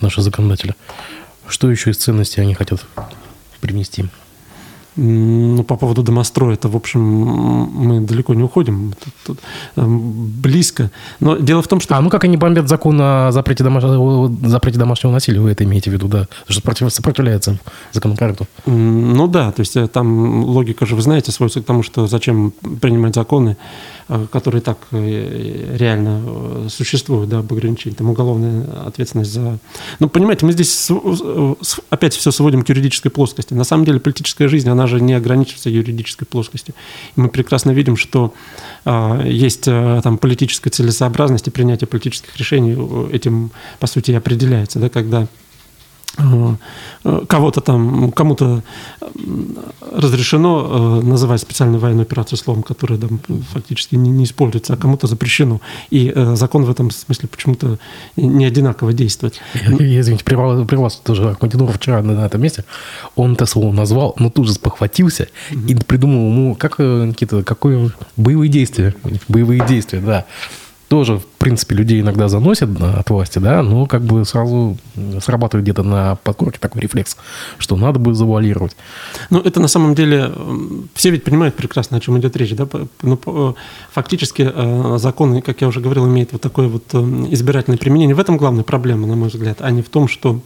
наши 0.00 0.20
законодатели? 0.20 0.74
Что 1.46 1.70
еще 1.70 1.90
из 1.90 1.96
ценностей 1.96 2.40
они 2.42 2.54
хотят 2.54 2.84
привнести? 3.60 4.06
Ну, 4.94 5.64
по 5.64 5.76
поводу 5.76 6.02
домостроя, 6.02 6.54
это, 6.54 6.68
в 6.68 6.76
общем, 6.76 7.00
мы 7.00 8.00
далеко 8.00 8.34
не 8.34 8.42
уходим, 8.42 8.92
тут, 9.02 9.14
тут, 9.24 9.38
близко. 9.76 10.90
Но 11.18 11.36
дело 11.36 11.62
в 11.62 11.68
том, 11.68 11.80
что... 11.80 11.96
А, 11.96 12.00
ну 12.02 12.10
как 12.10 12.24
они 12.24 12.36
бомбят 12.36 12.68
закон 12.68 13.00
о 13.00 13.32
запрете, 13.32 13.64
домаш... 13.64 13.84
запрете 14.42 14.78
домашнего 14.78 15.12
насилия, 15.12 15.40
вы 15.40 15.50
это 15.50 15.64
имеете 15.64 15.90
в 15.90 15.94
виду, 15.94 16.08
да? 16.08 16.28
Что 16.46 16.60
против... 16.60 16.92
сопротивляется 16.92 17.58
законопроекту. 17.92 18.46
Ну 18.66 19.26
да, 19.28 19.50
то 19.52 19.60
есть 19.60 19.76
э, 19.76 19.88
там 19.88 20.44
логика 20.44 20.84
же, 20.84 20.94
вы 20.94 21.00
знаете, 21.00 21.32
сводится 21.32 21.62
к 21.62 21.64
тому, 21.64 21.82
что 21.82 22.06
зачем 22.06 22.52
принимать 22.80 23.14
законы, 23.14 23.56
которые 24.30 24.60
так 24.60 24.78
э, 24.90 25.76
реально 25.76 26.22
э, 26.24 26.66
существуют, 26.68 27.28
да, 27.28 27.38
об 27.38 27.52
ограничении, 27.52 27.94
там 27.94 28.10
уголовная 28.10 28.64
ответственность 28.86 29.32
за... 29.32 29.58
Ну, 30.00 30.08
понимаете, 30.08 30.46
мы 30.46 30.52
здесь 30.52 30.90
опять 31.90 32.14
все 32.14 32.30
сводим 32.30 32.62
к 32.62 32.68
юридической 32.68 33.10
плоскости. 33.10 33.54
На 33.54 33.64
самом 33.64 33.84
деле 33.84 34.00
политическая 34.00 34.48
жизнь, 34.48 34.68
она 34.68 34.86
же 34.86 35.00
не 35.00 35.14
ограничивается 35.14 35.70
юридической 35.70 36.24
плоскостью. 36.24 36.74
И 37.16 37.20
мы 37.20 37.28
прекрасно 37.28 37.70
видим, 37.70 37.96
что 37.96 38.34
а, 38.84 39.22
есть 39.24 39.64
там 39.64 40.18
политическая 40.18 40.70
целесообразность 40.70 41.48
и 41.48 41.50
принятие 41.50 41.86
политических 41.86 42.36
решений 42.36 42.76
этим, 43.12 43.50
по 43.78 43.86
сути, 43.86 44.10
и 44.10 44.14
определяется, 44.14 44.78
да, 44.78 44.88
когда 44.88 45.22
Э, 45.22 45.41
кого-то 47.28 47.60
там, 47.60 48.12
кому-то 48.12 48.62
разрешено 49.92 51.00
э, 51.02 51.06
называть 51.06 51.40
специальную 51.40 51.80
военную 51.80 52.02
операцию 52.02 52.38
словом, 52.38 52.62
которое 52.62 52.98
там 52.98 53.20
фактически 53.52 53.94
не, 53.96 54.10
не 54.10 54.24
используется, 54.24 54.74
а 54.74 54.76
кому-то 54.76 55.06
запрещено. 55.06 55.60
И 55.90 56.12
э, 56.14 56.36
закон 56.36 56.64
в 56.64 56.70
этом 56.70 56.90
смысле 56.90 57.28
почему-то 57.28 57.78
не 58.16 58.44
одинаково 58.44 58.92
действует. 58.92 59.40
Я, 59.54 60.00
извините, 60.00 60.24
при, 60.24 60.64
при 60.64 60.76
вас 60.76 60.96
тоже 60.96 61.30
Ахмадинуров 61.30 61.76
вчера 61.76 62.02
на, 62.02 62.14
на 62.14 62.26
этом 62.26 62.40
месте, 62.40 62.64
он 63.16 63.32
это 63.34 63.46
слово 63.46 63.72
назвал, 63.72 64.14
но 64.18 64.30
тут 64.30 64.46
же 64.46 64.52
спохватился 64.52 65.28
mm-hmm. 65.50 65.68
и 65.68 65.74
придумал 65.84 66.30
ему, 66.30 66.54
как, 66.54 66.78
Никита, 66.78 67.42
какое 67.42 67.90
боевые 68.16 68.50
действия, 68.50 68.94
боевые 69.28 69.66
действия, 69.66 70.00
да 70.00 70.26
тоже, 70.92 71.16
в 71.16 71.24
принципе, 71.38 71.74
людей 71.74 72.02
иногда 72.02 72.28
заносят 72.28 72.68
от 72.78 73.08
власти, 73.08 73.38
да, 73.38 73.62
но 73.62 73.86
как 73.86 74.02
бы 74.02 74.26
сразу 74.26 74.76
срабатывает 75.22 75.64
где-то 75.64 75.82
на 75.82 76.16
подкорке 76.16 76.58
такой 76.58 76.82
рефлекс, 76.82 77.16
что 77.56 77.76
надо 77.76 77.98
бы 77.98 78.12
завуалировать. 78.12 78.76
Ну, 79.30 79.40
это 79.40 79.58
на 79.58 79.68
самом 79.68 79.94
деле, 79.94 80.30
все 80.92 81.08
ведь 81.08 81.24
понимают 81.24 81.54
прекрасно, 81.54 81.96
о 81.96 82.00
чем 82.00 82.18
идет 82.18 82.36
речь, 82.36 82.54
да, 82.54 82.68
но 83.00 83.18
ну, 83.24 83.56
фактически 83.90 84.52
э, 84.54 84.98
закон, 84.98 85.40
как 85.40 85.62
я 85.62 85.68
уже 85.68 85.80
говорил, 85.80 86.06
имеет 86.06 86.32
вот 86.32 86.42
такое 86.42 86.68
вот 86.68 86.84
э, 86.92 86.98
избирательное 87.30 87.78
применение. 87.78 88.14
В 88.14 88.20
этом 88.20 88.36
главная 88.36 88.62
проблема, 88.62 89.06
на 89.06 89.16
мой 89.16 89.30
взгляд, 89.30 89.62
а 89.62 89.70
не 89.70 89.80
в 89.80 89.88
том, 89.88 90.08
что 90.08 90.42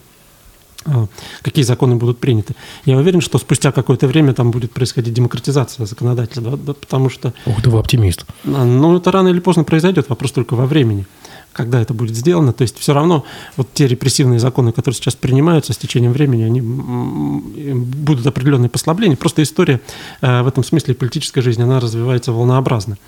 какие 1.43 1.65
законы 1.65 1.97
будут 1.97 2.19
приняты. 2.19 2.55
Я 2.85 2.97
уверен, 2.97 3.21
что 3.21 3.39
спустя 3.39 3.73
какое-то 3.73 4.07
время 4.07 4.33
там 4.35 4.51
будет 4.51 4.73
происходить 4.73 5.15
демократизация 5.15 5.87
законодательства, 5.87 6.57
да, 6.57 6.75
потому 6.75 7.11
что... 7.11 7.33
Ух 7.47 7.63
ты, 7.63 7.71
вы 7.71 7.79
оптимист. 7.79 8.25
А, 8.45 8.65
ну, 8.65 8.97
это 8.97 9.11
рано 9.11 9.29
или 9.29 9.41
поздно 9.41 9.65
произойдет, 9.65 10.09
вопрос 10.09 10.33
только 10.33 10.55
во 10.55 10.67
времени 10.67 11.07
когда 11.53 11.81
это 11.81 11.95
будет 11.95 12.15
сделано. 12.15 12.53
То 12.53 12.63
есть 12.63 12.79
все 12.79 12.93
равно 12.93 13.25
вот 13.57 13.69
те 13.73 13.87
репрессивные 13.87 14.39
законы, 14.39 14.73
которые 14.73 14.95
сейчас 14.95 15.15
принимаются 15.15 15.73
с 15.73 15.79
течением 15.79 16.13
времени, 16.13 16.43
они 16.43 16.61
будут 16.61 18.27
определенные 18.27 18.69
послабления. 18.69 19.17
Просто 19.17 19.43
история 19.43 19.81
э, 20.21 20.43
в 20.43 20.49
этом 20.49 20.63
смысле 20.63 20.95
политическая 20.95 21.41
жизнь, 21.41 21.63
она 21.63 21.81
развивается 21.81 22.33
волнообразно 22.33 22.99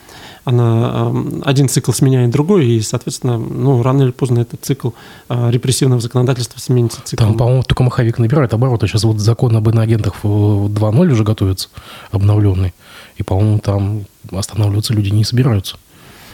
она, 0.44 1.12
один 1.44 1.68
цикл 1.68 1.92
сменяет 1.92 2.30
другой, 2.30 2.66
и, 2.66 2.80
соответственно, 2.80 3.38
ну, 3.38 3.82
рано 3.82 4.02
или 4.02 4.10
поздно 4.10 4.40
этот 4.40 4.64
цикл 4.64 4.90
а, 5.28 5.50
репрессивного 5.50 6.00
законодательства 6.00 6.58
сменится 6.58 7.00
циклом. 7.04 7.28
Там, 7.28 7.36
по-моему, 7.38 7.62
только 7.62 7.82
маховик 7.82 8.18
набирает 8.18 8.54
обороты. 8.54 8.86
Сейчас 8.86 9.04
вот 9.04 9.18
закон 9.18 9.56
об 9.56 9.68
иноагентах 9.68 10.14
2.0 10.22 11.12
уже 11.12 11.24
готовится, 11.24 11.68
обновленный. 12.10 12.74
И, 13.16 13.22
по-моему, 13.22 13.58
там 13.58 14.04
останавливаться 14.30 14.94
люди 14.94 15.10
не 15.10 15.24
собираются. 15.24 15.76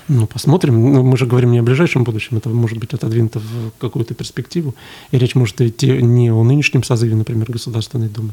Ну, 0.09 0.27
посмотрим. 0.27 0.93
Ну, 0.93 1.03
мы 1.03 1.17
же 1.17 1.27
говорим 1.27 1.53
не 1.53 1.59
о 1.59 1.63
ближайшем 1.63 2.05
будущем, 2.05 2.37
это 2.37 2.51
может 2.51 2.79
быть 2.79 2.93
отодвинуто 2.93 3.39
в 3.39 3.71
какую-то 3.79 4.15
перспективу. 4.15 4.75
И 5.11 5.19
речь 5.19 5.35
может 5.35 5.61
идти 5.61 6.03
не 6.03 6.31
о 6.31 6.43
нынешнем 6.43 6.83
созыве, 6.83 7.15
например, 7.15 7.51
Государственной 7.51 8.09
Думы. 8.09 8.31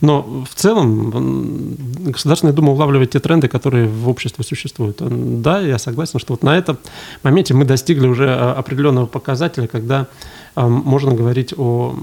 Но 0.00 0.44
в 0.48 0.54
целом 0.54 1.76
Государственная 2.04 2.54
Дума 2.54 2.72
улавливает 2.72 3.10
те 3.10 3.18
тренды, 3.18 3.48
которые 3.48 3.88
в 3.88 4.08
обществе 4.08 4.44
существуют. 4.44 4.98
Да, 5.42 5.60
я 5.60 5.78
согласен, 5.78 6.20
что 6.20 6.34
вот 6.34 6.42
на 6.44 6.56
этом 6.56 6.78
моменте 7.24 7.52
мы 7.52 7.64
достигли 7.64 8.06
уже 8.06 8.28
а, 8.28 8.54
определенного 8.54 9.06
показателя, 9.06 9.66
когда 9.66 10.06
а, 10.54 10.68
можно 10.68 11.14
говорить 11.14 11.52
о 11.56 11.98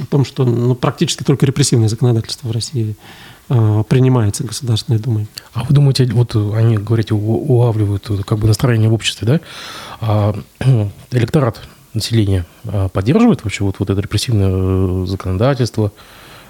о 0.00 0.06
том, 0.06 0.24
что 0.24 0.44
ну, 0.44 0.74
практически 0.74 1.22
только 1.22 1.44
репрессивное 1.44 1.88
законодательство 1.88 2.48
в 2.48 2.50
России 2.50 2.96
принимается 3.88 4.44
Государственной 4.44 4.98
Думой. 4.98 5.26
А 5.52 5.64
вы 5.64 5.74
думаете, 5.74 6.06
вот 6.06 6.34
они, 6.54 6.78
говорите, 6.78 7.14
улавливают 7.14 8.08
как 8.24 8.38
бы 8.38 8.46
настроение 8.46 8.88
в 8.88 8.94
обществе, 8.94 9.26
да? 9.26 9.40
А 10.00 10.34
электорат 11.10 11.60
населения 11.94 12.46
а, 12.64 12.88
поддерживает 12.88 13.44
вообще 13.44 13.64
вот, 13.64 13.76
вот 13.78 13.90
это 13.90 14.00
репрессивное 14.00 14.50
э, 14.50 15.06
законодательство, 15.06 15.92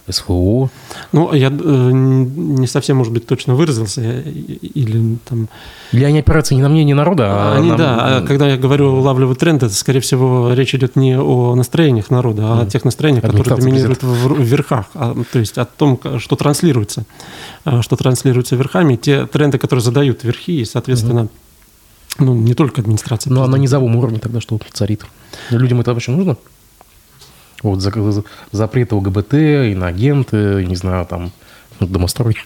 СВО. 0.09 0.71
Ну, 1.12 1.32
я 1.32 1.49
э, 1.49 1.90
не 1.92 2.66
совсем, 2.66 2.97
может 2.97 3.12
быть, 3.12 3.26
точно 3.26 3.54
выразился. 3.54 4.21
Или 4.21 5.16
там... 5.28 5.49
Или 5.92 6.04
они 6.04 6.18
опираются 6.18 6.54
не 6.54 6.62
на 6.62 6.68
мнение 6.68 6.94
народа, 6.94 7.26
а 7.28 7.56
Они, 7.56 7.71
на... 7.71 7.76
да. 7.76 7.97
А 8.18 8.23
когда 8.23 8.49
я 8.49 8.56
говорю 8.56 8.88
улавливают 8.97 9.38
тренд, 9.38 9.62
это, 9.62 9.75
скорее 9.75 10.00
всего, 10.00 10.52
речь 10.54 10.75
идет 10.75 10.97
не 10.97 11.18
о 11.18 11.54
настроениях 11.54 12.11
народа, 12.11 12.42
а 12.44 12.62
о 12.62 12.66
тех 12.66 12.85
настроениях, 12.85 13.23
которые 13.23 13.56
доминируют 13.56 14.02
в, 14.02 14.35
в 14.35 14.42
верхах. 14.42 14.87
А, 14.94 15.16
то 15.32 15.38
есть 15.38 15.56
о 15.59 15.64
том, 15.64 16.00
что 16.18 16.37
транслируется. 16.37 17.04
А, 17.64 17.82
что 17.82 17.97
транслируется 17.97 18.56
верхами. 18.56 18.97
Те 18.97 19.26
тренды, 19.26 19.59
которые 19.59 19.82
задают 19.82 20.25
верхи, 20.25 20.61
и, 20.61 20.64
соответственно, 20.64 21.23
угу. 21.23 21.30
ну, 22.18 22.35
не 22.35 22.54
только 22.54 22.80
администрация. 22.80 23.32
Ну, 23.32 23.42
а 23.42 23.47
на 23.47 23.56
низовом 23.56 23.94
уровне 23.97 24.18
тогда 24.18 24.40
что 24.40 24.59
царит? 24.73 25.04
Людям 25.50 25.80
это 25.80 25.94
вообще 25.94 26.11
нужно? 26.11 26.37
Вот 27.62 27.81
запреты 28.52 28.95
ЛГБТ, 28.95 29.35
иноагенты, 29.35 30.64
не 30.66 30.76
знаю, 30.76 31.07
там, 31.07 31.33
домострой. 31.81 32.37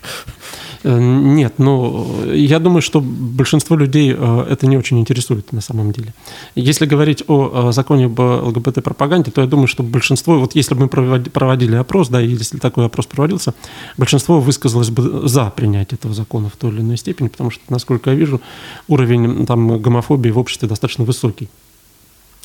Э, 0.85 0.99
нет, 1.00 1.54
но 1.58 2.06
я 2.32 2.58
думаю, 2.58 2.82
что 2.82 3.00
большинство 3.00 3.76
людей 3.76 4.14
э, 4.16 4.46
это 4.49 4.66
не 4.66 4.76
очень 4.76 4.99
интересует 5.00 5.52
на 5.52 5.61
самом 5.61 5.92
деле. 5.92 6.14
Если 6.54 6.87
говорить 6.87 7.25
о 7.26 7.73
законе 7.73 8.06
об 8.06 8.18
ЛГБТ-пропаганде, 8.20 9.30
то 9.30 9.40
я 9.40 9.46
думаю, 9.46 9.66
что 9.66 9.82
большинство, 9.82 10.38
вот 10.38 10.54
если 10.54 10.75
бы 10.75 10.82
мы 10.82 11.20
проводили 11.20 11.75
опрос, 11.76 12.08
да, 12.08 12.20
если 12.20 12.58
такой 12.58 12.87
опрос 12.87 13.06
проводился, 13.06 13.54
большинство 13.96 14.40
высказалось 14.40 14.90
бы 14.90 15.28
за 15.28 15.50
принятие 15.50 15.96
этого 15.96 16.14
закона 16.14 16.49
в 16.49 16.56
той 16.56 16.70
или 16.70 16.80
иной 16.80 16.96
степени, 16.96 17.28
потому 17.28 17.50
что, 17.50 17.62
насколько 17.68 18.11
я 18.11 18.16
вижу, 18.16 18.40
уровень 18.88 19.46
там, 19.46 19.80
гомофобии 19.80 20.30
в 20.30 20.38
обществе 20.38 20.68
достаточно 20.68 21.04
высокий. 21.04 21.49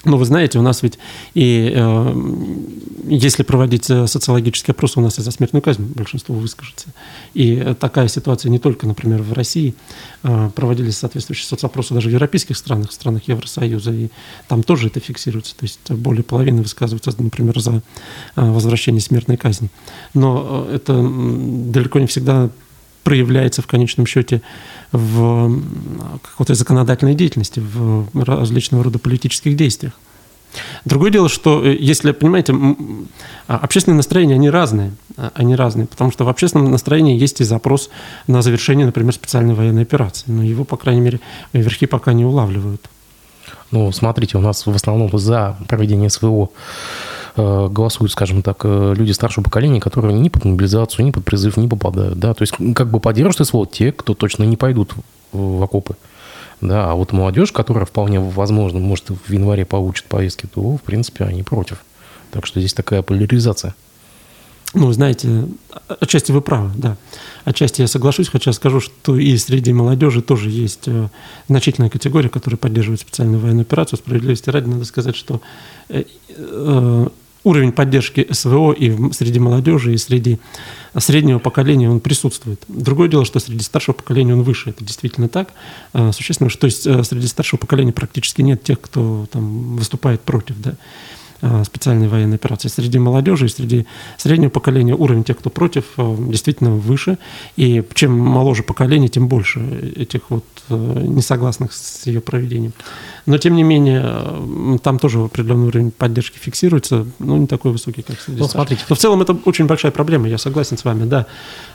Но 0.04 0.18
вы 0.18 0.26
знаете, 0.26 0.58
у 0.58 0.62
нас 0.62 0.82
ведь 0.82 0.98
и 1.34 1.72
э, 1.76 2.16
если 3.08 3.44
проводить 3.44 3.90
э, 3.90 4.08
социологический 4.08 4.72
опрос, 4.72 4.98
у 4.98 5.02
нас 5.02 5.20
и 5.20 5.22
за 5.22 5.32
смертную 5.32 5.62
казнь 5.62 5.84
большинство 5.84 6.34
выскажется. 6.36 6.88
И 7.34 7.76
такая 7.80 8.08
ситуация 8.08 8.50
не 8.50 8.60
только, 8.60 8.88
например, 8.88 9.22
в 9.22 9.34
России. 9.34 9.76
Э, 10.24 10.50
проводились 10.56 10.98
соответствующие 10.98 11.48
соцопросы 11.48 11.94
даже 11.94 12.10
в 12.10 12.12
европейских 12.12 12.56
странах, 12.56 12.92
в 12.92 12.94
странах 12.94 13.28
Евросоюза, 13.28 13.92
и 13.92 14.10
там 14.48 14.62
тоже 14.62 14.88
это 14.88 15.00
фиксируется. 15.00 15.56
То 15.56 15.64
есть 15.64 15.92
более 15.92 16.24
половины 16.24 16.62
высказываются, 16.62 17.12
например, 17.18 17.60
за 17.60 17.82
э, 18.36 18.52
возвращение 18.52 19.02
смертной 19.02 19.38
казни. 19.38 19.70
Но 20.14 20.68
э, 20.70 20.76
это 20.76 20.94
далеко 21.02 22.00
не 22.00 22.08
всегда 22.08 22.50
проявляется 23.04 23.62
в 23.62 23.68
конечном 23.68 24.06
счете 24.06 24.42
в 24.92 25.62
какой-то 26.24 26.56
законодательной 26.56 27.16
деятельности, 27.16 27.60
в 27.60 28.08
различного 28.14 28.84
рода 28.84 29.00
политических 29.00 29.56
действиях. 29.56 29.94
Другое 30.86 31.12
дело, 31.12 31.30
что, 31.30 31.64
э, 31.64 31.78
если, 31.80 32.12
понимаете, 32.12 32.54
а, 33.48 33.58
общественные 33.58 33.98
настроения, 33.98 34.36
они 34.36 34.50
разные. 34.50 34.92
А, 35.18 35.32
они 35.36 35.56
разные, 35.56 35.88
потому 35.88 36.12
что 36.12 36.26
в 36.26 36.30
общественном 36.30 36.72
настроении 36.72 37.18
есть 37.18 37.42
и 37.42 37.44
запрос 37.44 37.90
на 38.28 38.42
завершение, 38.42 38.86
например, 38.86 39.14
специальной 39.14 39.54
военной 39.54 39.84
операции. 39.84 40.26
Но 40.28 40.44
его, 40.44 40.66
по 40.66 40.78
крайней 40.78 41.02
мере, 41.02 41.20
верхи 41.54 41.86
пока 41.86 42.14
не 42.14 42.26
улавливают. 42.26 42.90
Ну, 43.72 43.92
смотрите, 43.92 44.38
у 44.38 44.42
нас 44.42 44.66
в 44.66 44.72
основном 44.72 45.18
за 45.18 45.58
проведение 45.68 46.10
СВО 46.10 46.50
голосуют, 47.38 48.12
скажем 48.12 48.42
так, 48.42 48.58
э, 48.64 48.94
люди 48.96 49.12
старшего 49.12 49.44
поколения, 49.44 49.80
которые 49.80 50.14
ни 50.14 50.30
под 50.30 50.46
мобилизацию, 50.46 51.06
ни 51.06 51.12
под 51.12 51.24
призыв 51.26 51.58
не 51.58 51.68
попадают. 51.68 52.20
Да? 52.20 52.34
То 52.34 52.42
есть 52.42 52.54
как 52.76 52.90
бы 52.90 53.00
поддерживают 53.00 53.48
СВО 53.48 53.66
те, 53.66 53.92
кто 53.92 54.14
точно 54.14 54.44
не 54.44 54.58
пойдут 54.58 54.94
в 55.32 55.64
окопы. 55.64 55.96
Да, 56.62 56.92
а 56.92 56.94
вот 56.94 57.12
молодежь, 57.12 57.52
которая 57.52 57.86
вполне 57.86 58.20
возможно, 58.20 58.80
может, 58.80 59.10
в 59.10 59.32
январе 59.32 59.66
получит 59.66 60.06
повестки, 60.06 60.46
то, 60.46 60.78
в 60.78 60.82
принципе, 60.82 61.24
они 61.24 61.42
против. 61.42 61.84
Так 62.30 62.46
что 62.46 62.60
здесь 62.60 62.74
такая 62.74 63.02
поляризация. 63.02 63.74
Ну, 64.74 64.90
знаете, 64.94 65.48
отчасти 66.00 66.32
вы 66.32 66.42
правы, 66.42 66.72
да. 66.76 66.96
Отчасти 67.44 67.82
я 67.82 67.88
соглашусь, 67.88 68.30
хотя 68.30 68.54
скажу, 68.54 68.80
что 68.80 69.18
и 69.18 69.36
среди 69.38 69.74
молодежи 69.74 70.22
тоже 70.22 70.50
есть 70.50 70.88
э, 70.88 71.10
значительная 71.50 71.90
категория, 71.90 72.30
которая 72.30 72.58
поддерживает 72.58 73.02
специальную 73.02 73.42
военную 73.42 73.64
операцию. 73.64 74.00
Справедливости 74.00 74.50
ради 74.50 74.68
надо 74.70 74.86
сказать, 74.86 75.18
что 75.18 75.42
э, 75.90 76.06
э, 76.30 77.08
уровень 77.44 77.72
поддержки 77.72 78.28
СВО 78.30 78.72
и 78.72 79.14
среди 79.14 79.40
молодежи, 79.40 79.94
и 79.94 79.98
среди 79.98 80.40
среднего 80.98 81.40
поколения 81.40 81.90
он 81.90 82.00
присутствует. 82.00 82.64
Другое 82.68 83.10
дело, 83.10 83.26
что 83.26 83.40
среди 83.40 83.64
старшего 83.64 83.96
поколения 83.96 84.34
он 84.34 84.44
выше. 84.44 84.70
Это 84.72 84.84
действительно 84.84 85.28
так. 85.28 85.54
Существенно, 86.12 86.50
что 86.50 86.62
то 86.62 86.66
есть 86.66 86.84
среди 86.84 87.28
старшего 87.28 87.60
поколения 87.60 87.94
практически 87.94 88.42
нет 88.42 88.64
тех, 88.64 88.80
кто 88.80 89.28
там 89.32 89.76
выступает 89.78 90.22
против. 90.22 90.60
Да. 90.62 90.76
Э, 91.44 91.64
специальной 91.66 92.08
военной 92.08 92.36
операции. 92.36 92.68
Среди 92.68 93.00
молодежи 93.00 93.48
и 93.48 93.50
среди 93.50 93.88
среднего 94.18 94.52
поколения 94.52 94.94
уровень 94.94 95.24
тех, 95.24 95.40
кто 95.40 95.50
против, 95.50 95.86
э, 95.98 96.16
действительно 96.30 96.70
выше. 96.70 97.18
И 97.56 97.84
чем 97.96 98.16
моложе 98.16 98.62
поколение, 98.62 99.10
тем 99.10 99.28
больше 99.28 99.60
этих 99.96 100.30
вот 100.30 100.46
э, 100.70 100.76
несогласных 100.76 101.74
с 101.74 102.06
ее 102.06 102.22
проведением. 102.22 102.74
Но, 103.26 103.40
тем 103.40 103.56
не 103.56 103.64
менее, 103.64 104.80
там 104.84 105.00
тоже 105.00 105.20
определенный 105.20 105.68
уровень 105.68 105.90
поддержки 105.92 106.38
фиксируется, 106.38 107.08
но 107.18 107.38
не 107.38 107.48
такой 107.48 107.72
высокий, 107.72 108.04
как 108.04 108.20
среди 108.20 108.40
ну, 108.40 108.48
смотрите. 108.48 108.84
Но 108.88 108.96
в 108.96 109.00
целом 109.00 109.22
это 109.22 109.36
очень 109.46 109.66
большая 109.66 109.92
проблема, 109.92 110.28
я 110.28 110.38
согласен 110.38 110.78
с 110.78 110.84
вами, 110.84 111.06
да, 111.06 111.28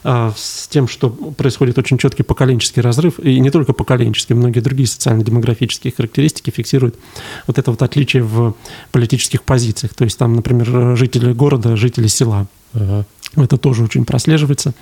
с 0.02 0.66
тем, 0.68 0.88
что 0.88 1.08
происходит 1.08 1.78
очень 1.78 1.98
четкий 1.98 2.24
поколенческий 2.24 2.82
разрыв, 2.82 3.20
и 3.20 3.38
не 3.38 3.50
только 3.50 3.72
поколенческий, 3.72 4.34
многие 4.34 4.58
другие 4.58 4.88
социально-демографические 4.88 5.92
характеристики 5.96 6.50
фиксируют 6.50 6.96
вот 7.46 7.58
это 7.58 7.70
вот 7.70 7.80
отличие 7.80 8.24
в 8.24 8.56
политических 8.90 9.44
позициях 9.44 9.55
позициях. 9.56 9.94
То 9.94 10.04
есть 10.04 10.18
там, 10.18 10.34
например, 10.34 10.96
жители 10.96 11.32
города, 11.32 11.76
жители 11.76 12.08
села. 12.08 12.46
Ага. 12.74 13.04
Это 13.36 13.56
тоже 13.56 13.84
очень 13.84 14.04
прослеживается. 14.04 14.72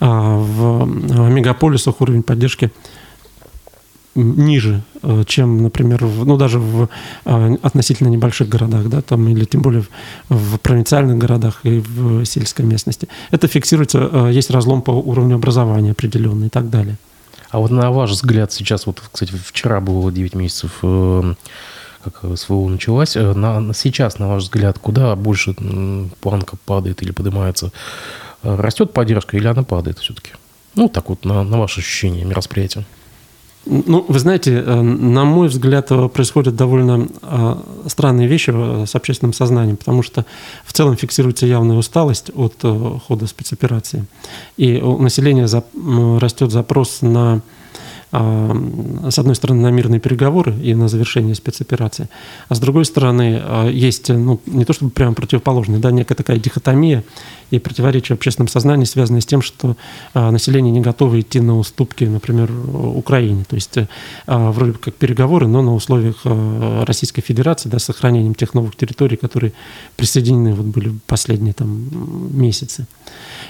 А 0.00 0.36
в 0.36 0.86
мегаполисах 1.30 2.00
уровень 2.00 2.22
поддержки 2.22 2.70
ниже, 4.14 4.82
э, 5.02 5.24
чем, 5.26 5.62
например, 5.62 6.04
в, 6.04 6.26
ну 6.26 6.36
даже 6.36 6.58
в 6.58 6.88
э, 7.24 7.56
относительно 7.62 8.08
небольших 8.08 8.48
городах, 8.48 8.88
да, 8.88 9.00
там 9.00 9.28
или 9.28 9.44
тем 9.44 9.62
более 9.62 9.82
в, 9.82 9.88
в 10.28 10.58
провинциальных 10.58 11.16
городах 11.18 11.60
и 11.64 11.80
в 11.80 12.24
сельской 12.24 12.64
местности. 12.66 13.08
Это 13.30 13.48
фиксируется, 13.48 14.10
э, 14.12 14.30
есть 14.32 14.50
разлом 14.50 14.82
по 14.82 14.90
уровню 14.90 15.36
образования 15.36 15.92
определенный 15.92 16.48
и 16.48 16.50
так 16.50 16.68
далее. 16.68 16.96
А 17.50 17.58
вот 17.58 17.70
на 17.70 17.90
ваш 17.90 18.10
взгляд 18.10 18.52
сейчас, 18.52 18.86
вот, 18.86 19.02
кстати, 19.12 19.32
вчера 19.44 19.80
было 19.80 20.12
9 20.12 20.34
месяцев 20.34 20.82
как 22.10 22.36
СВО 22.38 22.68
началась. 22.68 23.16
Э, 23.16 23.32
на, 23.32 23.72
сейчас, 23.74 24.18
на 24.18 24.28
ваш 24.28 24.44
взгляд, 24.44 24.78
куда 24.78 25.14
больше 25.16 25.54
планка 26.20 26.56
падает 26.64 27.02
или 27.02 27.12
поднимается? 27.12 27.72
Э, 28.42 28.56
растет 28.56 28.92
поддержка 28.92 29.36
или 29.36 29.46
она 29.46 29.62
падает 29.62 29.98
все-таки? 29.98 30.32
Ну, 30.74 30.88
так 30.88 31.08
вот, 31.08 31.24
на, 31.24 31.42
на 31.42 31.58
ваше 31.58 31.80
ощущение, 31.80 32.24
мероприятия. 32.24 32.84
Ну, 33.66 34.04
вы 34.08 34.18
знаете, 34.18 34.54
э, 34.54 34.80
на 34.80 35.24
мой 35.24 35.48
взгляд, 35.48 35.88
происходят 36.12 36.56
довольно 36.56 37.08
странные 37.86 38.28
вещи 38.28 38.50
с 38.86 38.94
общественным 38.94 39.32
сознанием, 39.32 39.76
потому 39.76 40.02
что 40.02 40.24
в 40.64 40.72
целом 40.72 40.96
фиксируется 40.96 41.46
явная 41.46 41.76
усталость 41.76 42.30
от 42.34 42.54
хода 43.06 43.26
спецоперации. 43.26 44.06
И 44.56 44.80
у 44.80 44.98
населения 44.98 45.46
растет 46.18 46.50
запрос 46.52 47.02
на 47.02 47.42
с 48.10 49.18
одной 49.18 49.34
стороны, 49.34 49.60
на 49.60 49.70
мирные 49.70 50.00
переговоры 50.00 50.54
и 50.62 50.74
на 50.74 50.88
завершение 50.88 51.34
спецоперации, 51.34 52.08
а 52.48 52.54
с 52.54 52.60
другой 52.60 52.86
стороны, 52.86 53.40
а, 53.42 53.68
есть, 53.68 54.08
ну, 54.08 54.40
не 54.46 54.64
то 54.64 54.72
чтобы 54.72 54.90
прямо 54.90 55.14
противоположные, 55.14 55.78
да, 55.78 55.90
некая 55.90 56.14
такая 56.14 56.38
дихотомия 56.38 57.04
и 57.50 57.58
противоречие 57.58 58.16
в 58.16 58.18
общественном 58.18 58.48
сознании, 58.48 58.84
связанное 58.84 59.20
с 59.20 59.26
тем, 59.26 59.42
что 59.42 59.76
а, 60.14 60.30
население 60.30 60.72
не 60.72 60.80
готово 60.80 61.20
идти 61.20 61.40
на 61.40 61.58
уступки, 61.58 62.04
например, 62.04 62.50
Украине. 62.94 63.44
То 63.48 63.56
есть 63.56 63.76
вроде 64.26 64.72
как 64.72 64.94
переговоры, 64.94 65.46
но 65.46 65.62
на 65.62 65.74
условиях 65.74 66.16
Российской 66.86 67.22
Федерации, 67.22 67.68
да, 67.68 67.78
с 67.78 67.84
сохранением 67.84 68.34
тех 68.34 68.54
новых 68.54 68.76
территорий, 68.76 69.16
которые 69.16 69.52
присоединены 69.96 70.54
вот 70.54 70.66
были 70.66 70.92
последние 71.06 71.52
там 71.52 71.88
месяцы. 72.32 72.86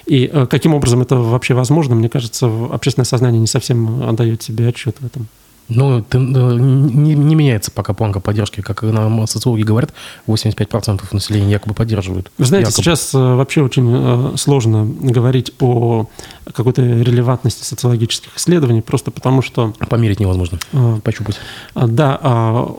И 0.06 0.26
каким 0.48 0.74
образом 0.74 1.02
это 1.02 1.16
вообще 1.16 1.54
возможно, 1.54 1.94
мне 1.94 2.08
кажется, 2.08 2.46
общественное 2.72 3.04
сознание 3.04 3.40
не 3.40 3.46
совсем 3.46 4.08
отдает 4.08 4.47
себе 4.48 4.68
отчет 4.68 4.96
в 5.00 5.06
этом. 5.06 5.28
Ну, 5.68 6.02
ты, 6.02 6.18
не, 6.18 7.14
не 7.14 7.34
меняется 7.34 7.70
пока 7.70 7.92
планка 7.92 8.20
поддержки. 8.20 8.62
Как 8.62 8.82
нам 8.82 9.26
социологи 9.26 9.62
говорят, 9.62 9.92
85% 10.26 11.02
населения 11.12 11.52
якобы 11.52 11.74
поддерживают. 11.74 12.32
Вы 12.38 12.46
знаете, 12.46 12.70
якобы. 12.70 12.82
сейчас 12.82 13.14
э, 13.14 13.18
вообще 13.18 13.62
очень 13.62 13.86
э, 13.90 14.36
сложно 14.36 14.86
говорить 14.86 15.52
о 15.60 16.06
какой-то 16.54 16.80
релевантности 16.82 17.64
социологических 17.64 18.34
исследований, 18.36 18.80
просто 18.80 19.10
потому 19.10 19.42
что... 19.42 19.74
Померить 19.90 20.20
невозможно, 20.20 20.58
а, 20.72 21.00
пощупать. 21.00 21.38
Да, 21.74 22.18
а, 22.22 22.74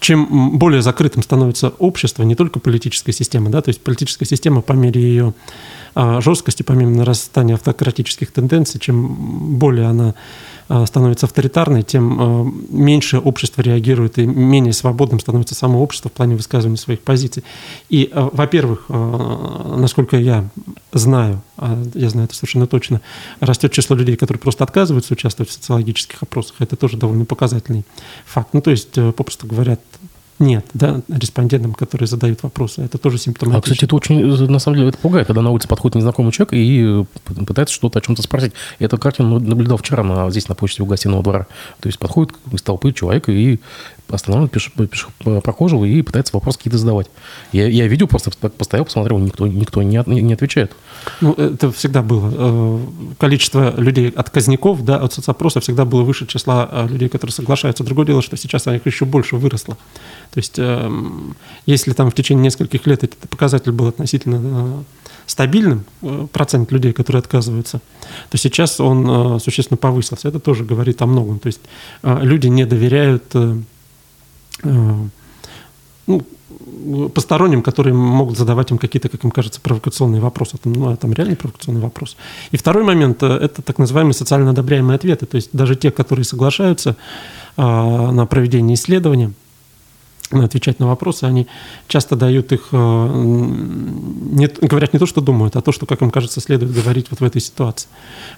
чем 0.00 0.58
более 0.58 0.82
закрытым 0.82 1.22
становится 1.22 1.68
общество, 1.78 2.24
не 2.24 2.34
только 2.34 2.58
политическая 2.58 3.12
система, 3.12 3.50
да, 3.50 3.62
то 3.62 3.68
есть 3.68 3.80
политическая 3.80 4.24
система 4.24 4.62
по 4.62 4.72
мере 4.72 5.00
ее 5.00 5.34
жесткости, 5.94 6.62
помимо 6.62 6.90
нарастания 6.90 7.54
автократических 7.54 8.30
тенденций, 8.32 8.80
чем 8.80 9.56
более 9.58 9.86
она 9.86 10.14
становится 10.86 11.26
авторитарной, 11.26 11.82
тем 11.82 12.18
а, 12.20 12.52
меньше 12.70 13.18
общество 13.18 13.62
реагирует 13.62 14.18
и 14.18 14.26
менее 14.26 14.72
свободным 14.72 15.20
становится 15.20 15.54
само 15.54 15.82
общество 15.82 16.10
в 16.10 16.12
плане 16.12 16.36
высказывания 16.36 16.76
своих 16.76 17.00
позиций. 17.00 17.44
И, 17.88 18.10
во-первых, 18.12 18.86
насколько 18.88 20.16
я 20.16 20.48
знаю, 20.92 21.42
я 21.94 22.10
знаю 22.10 22.26
это 22.26 22.34
совершенно 22.34 22.66
точно, 22.66 23.00
растет 23.40 23.72
число 23.72 23.96
людей, 23.96 24.16
которые 24.16 24.40
просто 24.40 24.64
отказываются 24.64 25.12
участвовать 25.12 25.50
в 25.50 25.52
социологических 25.52 26.22
опросах. 26.22 26.56
Это 26.58 26.76
тоже 26.76 26.96
довольно 26.96 27.24
показательный 27.24 27.84
факт. 28.24 28.48
Ну, 28.52 28.60
то 28.60 28.70
есть, 28.70 28.94
попросту 28.94 29.46
говоря, 29.46 29.78
нет, 30.38 30.66
да, 30.74 31.00
респондентам, 31.08 31.72
которые 31.72 32.06
задают 32.06 32.42
вопросы. 32.42 32.82
Это 32.82 32.98
тоже 32.98 33.16
симптоматично. 33.16 33.58
А, 33.58 33.62
кстати, 33.62 33.84
это 33.84 33.96
очень, 33.96 34.24
на 34.24 34.58
самом 34.58 34.76
деле, 34.76 34.88
это 34.90 34.98
пугает, 34.98 35.26
когда 35.26 35.40
на 35.40 35.50
улице 35.50 35.66
подходит 35.66 35.96
незнакомый 35.96 36.30
человек 36.30 36.52
и 36.52 37.04
пытается 37.46 37.74
что-то 37.74 37.98
о 37.98 38.02
чем-то 38.02 38.22
спросить. 38.22 38.52
Я 38.78 38.86
эту 38.86 38.98
картину 38.98 39.40
наблюдал 39.40 39.78
вчера 39.78 40.02
на, 40.02 40.30
здесь, 40.30 40.48
на 40.48 40.54
почте 40.54 40.82
у 40.82 40.86
гостиного 40.86 41.22
двора. 41.22 41.46
То 41.80 41.86
есть 41.88 41.98
подходит 41.98 42.34
из 42.52 42.60
толпы 42.60 42.92
человек 42.92 43.28
и 43.28 43.60
останавливает 44.08 44.52
пеш, 44.52 44.72
пеш, 44.72 45.08
прохожего 45.42 45.84
и 45.84 46.02
пытается 46.02 46.34
вопросы 46.34 46.58
какие-то 46.58 46.78
задавать. 46.78 47.08
Я, 47.52 47.66
я 47.66 47.86
видел, 47.86 48.06
просто 48.06 48.30
постоял, 48.30 48.84
посмотрел, 48.84 49.18
никто, 49.18 49.46
никто 49.46 49.82
не, 49.82 50.02
не 50.06 50.34
отвечает. 50.34 50.72
Ну, 51.20 51.32
это 51.32 51.72
всегда 51.72 52.02
было. 52.02 52.32
Э, 52.34 52.80
количество 53.18 53.74
людей 53.78 54.10
отказников, 54.10 54.84
да, 54.84 54.96
от 54.96 55.12
соцопроса 55.12 55.60
всегда 55.60 55.84
было 55.84 56.02
выше 56.02 56.26
числа 56.26 56.68
э, 56.70 56.88
людей, 56.88 57.08
которые 57.08 57.32
соглашаются. 57.32 57.84
Другое 57.84 58.06
дело, 58.06 58.22
что 58.22 58.36
сейчас 58.36 58.66
их 58.66 58.86
еще 58.86 59.04
больше 59.04 59.36
выросло. 59.36 59.76
То 60.32 60.38
есть, 60.38 60.58
эм, 60.58 61.36
если 61.64 61.92
там 61.92 62.10
в 62.10 62.14
течение 62.14 62.44
нескольких 62.44 62.86
лет 62.86 63.04
этот 63.04 63.18
показатель 63.28 63.72
был 63.72 63.88
относительно 63.88 64.40
э, 64.42 64.82
стабильным, 65.26 65.84
процент 66.32 66.70
людей, 66.70 66.92
которые 66.92 67.18
отказываются, 67.18 67.80
то 68.30 68.38
сейчас 68.38 68.78
он 68.78 69.40
существенно 69.40 69.76
повысился. 69.76 70.28
Это 70.28 70.38
тоже 70.38 70.62
говорит 70.62 71.02
о 71.02 71.06
многом. 71.06 71.40
То 71.40 71.48
есть 71.48 71.60
люди 72.04 72.46
не 72.46 72.64
доверяют 72.64 73.34
ну, 74.62 76.22
посторонним, 77.14 77.62
которые 77.62 77.94
могут 77.94 78.38
задавать 78.38 78.70
им 78.70 78.78
какие-то, 78.78 79.08
как 79.08 79.24
им 79.24 79.30
кажется, 79.30 79.60
провокационные 79.60 80.20
вопросы. 80.20 80.56
Это, 80.56 80.68
ну, 80.68 80.96
там 80.96 81.12
реальный 81.12 81.36
провокационный 81.36 81.80
вопрос. 81.80 82.16
И 82.50 82.56
второй 82.56 82.84
момент 82.84 83.22
э,– 83.22 83.26
это 83.42 83.62
так 83.62 83.78
называемые 83.78 84.14
социально 84.14 84.50
одобряемые 84.50 84.96
ответы. 84.96 85.26
То 85.26 85.36
есть 85.36 85.50
даже 85.52 85.76
те, 85.76 85.90
которые 85.90 86.24
соглашаются 86.24 86.96
а, 87.56 88.12
на 88.12 88.26
проведение 88.26 88.74
исследования, 88.74 89.32
отвечать 90.30 90.80
на 90.80 90.88
вопросы, 90.88 91.24
они 91.24 91.46
часто 91.86 92.16
дают 92.16 92.52
их, 92.52 92.68
э, 92.72 93.06
говорят 94.60 94.92
не 94.92 94.98
то, 94.98 95.06
что 95.06 95.20
думают, 95.20 95.54
а 95.56 95.62
то, 95.62 95.70
что, 95.70 95.86
как 95.86 96.02
им 96.02 96.10
кажется, 96.10 96.40
следует 96.40 96.72
говорить 96.72 97.06
вот 97.10 97.20
в 97.20 97.24
этой 97.24 97.40
ситуации. 97.40 97.88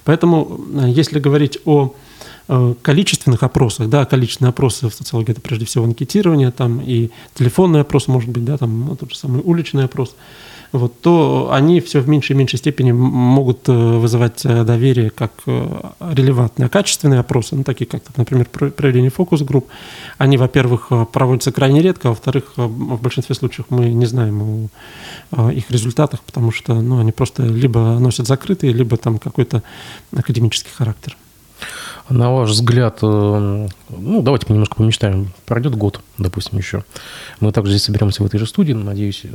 Поэтому, 0.04 0.60
э, 0.74 0.90
если 0.90 1.18
говорить 1.18 1.58
о 1.64 1.86
Э, 1.86 2.07
количественных 2.82 3.42
опросах, 3.42 3.88
да, 3.88 4.04
количественные 4.04 4.50
опросы 4.50 4.88
в 4.88 4.94
социологии 4.94 5.32
это 5.32 5.40
прежде 5.40 5.66
всего 5.66 5.84
анкетирование, 5.84 6.50
там 6.50 6.80
и 6.80 7.10
телефонный 7.34 7.82
опрос 7.82 8.08
может 8.08 8.30
быть, 8.30 8.44
да, 8.44 8.56
там 8.56 8.86
ну, 8.86 8.96
тот 8.96 9.10
же 9.10 9.16
самый 9.16 9.42
уличный 9.44 9.84
опрос. 9.84 10.14
вот, 10.72 11.00
то 11.00 11.50
они 11.52 11.80
все 11.80 12.00
в 12.00 12.08
меньшей 12.08 12.32
и 12.32 12.36
меньшей 12.36 12.58
степени 12.58 12.92
могут 12.92 13.68
вызывать 13.68 14.42
доверие 14.42 15.10
как 15.10 15.32
релевантные, 15.46 16.68
качественные 16.68 17.20
опросы, 17.20 17.56
ну, 17.56 17.64
такие 17.64 17.86
как, 17.86 18.02
например, 18.16 18.46
проявление 18.46 19.10
фокус-групп. 19.10 19.68
Они, 20.18 20.36
во-первых, 20.36 20.90
проводятся 21.12 21.52
крайне 21.52 21.80
редко, 21.80 22.08
а 22.08 22.10
во-вторых, 22.10 22.52
в 22.56 23.00
большинстве 23.00 23.34
случаев 23.34 23.66
мы 23.70 23.90
не 23.90 24.06
знаем 24.06 24.70
о 25.32 25.50
их 25.50 25.70
результатах, 25.70 26.20
потому 26.22 26.52
что 26.52 26.74
ну, 26.80 26.98
они 26.98 27.12
просто 27.12 27.44
либо 27.44 27.98
носят 27.98 28.26
закрытые, 28.26 28.72
либо 28.72 28.96
там 28.96 29.18
какой-то 29.18 29.62
академический 30.14 30.72
характер. 30.72 31.16
На 32.10 32.30
ваш 32.30 32.50
взгляд, 32.50 33.00
э, 33.02 33.68
ну, 33.90 34.22
давайте 34.22 34.46
немножко 34.48 34.76
помечтаем. 34.76 35.30
Пройдет 35.44 35.74
год, 35.74 36.00
допустим, 36.16 36.56
еще. 36.56 36.84
Мы 37.40 37.52
также 37.52 37.72
здесь 37.72 37.84
соберемся 37.84 38.22
в 38.22 38.26
этой 38.26 38.38
же 38.38 38.46
студии, 38.46 38.72
надеюсь. 38.72 39.22
Э, 39.24 39.28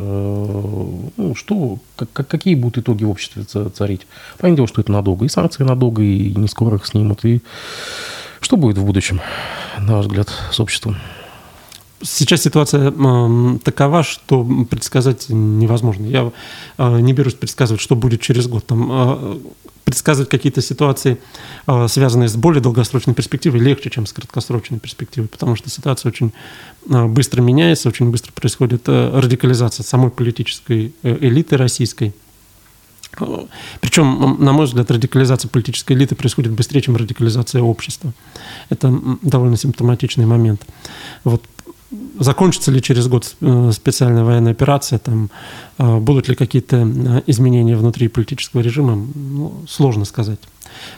ну, 1.18 1.36
что, 1.36 1.78
как, 1.96 2.28
какие 2.28 2.56
будут 2.56 2.80
итоги 2.80 3.04
в 3.04 3.12
обществе 3.12 3.44
царить? 3.44 4.08
Понятное 4.40 4.58
дело, 4.58 4.68
что 4.68 4.82
это 4.82 4.92
надолго. 4.92 5.26
И 5.26 5.30
санкции 5.30 5.64
надолго, 5.64 6.02
и 6.02 6.34
не 6.34 6.48
скоро 6.48 6.78
их 6.78 6.88
снимут. 6.88 7.24
И 7.26 7.44
что 8.40 8.58
будет 8.58 8.80
в 8.80 8.86
будущем, 8.86 9.22
на 9.80 9.98
ваш 9.98 10.08
взгляд, 10.08 10.30
с 10.52 10.60
обществом? 10.60 10.98
Сейчас 12.04 12.42
ситуация 12.42 12.92
э, 12.92 13.58
такова, 13.64 14.04
что 14.04 14.46
предсказать 14.70 15.28
невозможно. 15.30 16.06
Я 16.06 16.32
э, 16.78 17.00
не 17.00 17.14
берусь 17.14 17.34
предсказывать, 17.34 17.82
что 17.82 17.96
будет 17.96 18.22
через 18.22 18.48
год. 18.48 18.66
Там, 18.66 18.90
э, 18.92 19.38
предсказывать 19.86 20.30
какие-то 20.30 20.62
ситуации, 20.62 21.18
э, 21.68 21.88
связанные 21.88 22.30
с 22.30 22.36
более 22.36 22.62
долгосрочной 22.62 23.14
перспективой, 23.14 23.60
легче, 23.60 23.90
чем 23.90 24.06
с 24.06 24.14
краткосрочной 24.14 24.80
перспективой, 24.80 25.28
потому 25.28 25.56
что 25.56 25.70
ситуация 25.70 26.10
очень 26.10 26.34
э, 26.90 27.06
быстро 27.06 27.42
меняется, 27.42 27.90
очень 27.90 28.10
быстро 28.10 28.32
происходит 28.32 28.84
э, 28.88 29.20
радикализация 29.20 29.84
самой 29.84 30.12
политической 30.12 30.94
э, 31.04 31.18
элиты 31.22 31.58
российской. 31.58 32.14
Причем, 33.80 34.38
на 34.40 34.54
мой 34.54 34.66
взгляд, 34.66 34.90
радикализация 34.90 35.48
политической 35.48 35.94
элиты 35.94 36.16
происходит 36.16 36.52
быстрее, 36.54 36.82
чем 36.82 36.96
радикализация 36.96 37.62
общества. 37.62 38.12
Это 38.70 38.92
довольно 39.22 39.56
симптоматичный 39.56 40.26
момент. 40.26 40.66
Вот 41.24 41.44
закончится 42.20 42.72
ли 42.72 42.82
через 42.82 43.08
год 43.08 43.36
э, 43.42 43.72
специальная 43.72 44.24
военная 44.24 44.52
операция, 44.52 45.00
там, 45.00 45.30
э, 45.78 45.98
будут 45.98 46.28
ли 46.28 46.36
какие-то 46.36 46.78
э, 46.78 47.22
изменения 47.28 47.76
внутри 47.76 48.08
политического 48.08 48.62
режима, 48.62 48.96
ну, 48.96 49.64
сложно 49.68 50.06
сказать 50.06 50.40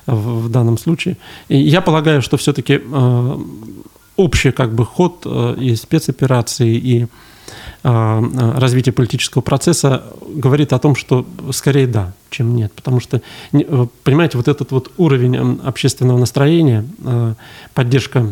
в, 0.06 0.50
данном 0.50 0.78
случае. 0.78 1.18
И 1.50 1.58
я 1.58 1.82
полагаю, 1.82 2.22
что 2.22 2.38
все-таки 2.38 2.82
общий 4.16 4.52
как 4.52 4.74
бы 4.74 4.86
ход 4.86 5.26
и 5.60 5.76
спецоперации, 5.76 6.76
и 6.76 7.08
развитие 7.84 8.94
политического 8.94 9.42
процесса 9.42 10.04
говорит 10.28 10.74
о 10.74 10.80
том, 10.80 10.96
что 10.96 11.26
скорее 11.52 11.88
да, 11.88 12.14
чем 12.30 12.56
нет. 12.56 12.72
Потому 12.74 13.00
что, 13.00 13.22
понимаете, 13.52 14.38
вот 14.38 14.48
этот 14.48 14.72
вот 14.72 14.92
уровень 14.98 15.60
общественного 15.64 16.18
настроения, 16.18 16.86
поддержка 17.74 18.26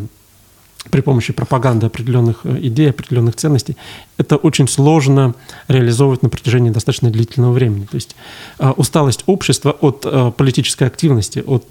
при 0.89 1.01
помощи 1.01 1.33
пропаганды 1.33 1.85
определенных 1.85 2.41
э, 2.43 2.57
идей, 2.61 2.89
определенных 2.89 3.35
ценностей, 3.35 3.77
это 4.17 4.35
очень 4.35 4.67
сложно 4.67 5.33
реализовывать 5.67 6.23
на 6.23 6.29
протяжении 6.29 6.69
достаточно 6.69 7.09
длительного 7.09 7.53
времени. 7.53 7.85
То 7.85 7.95
есть 7.95 8.15
э, 8.59 8.69
усталость 8.71 9.23
общества 9.25 9.71
от 9.71 10.05
э, 10.05 10.31
политической 10.35 10.87
активности, 10.87 11.43
от 11.45 11.63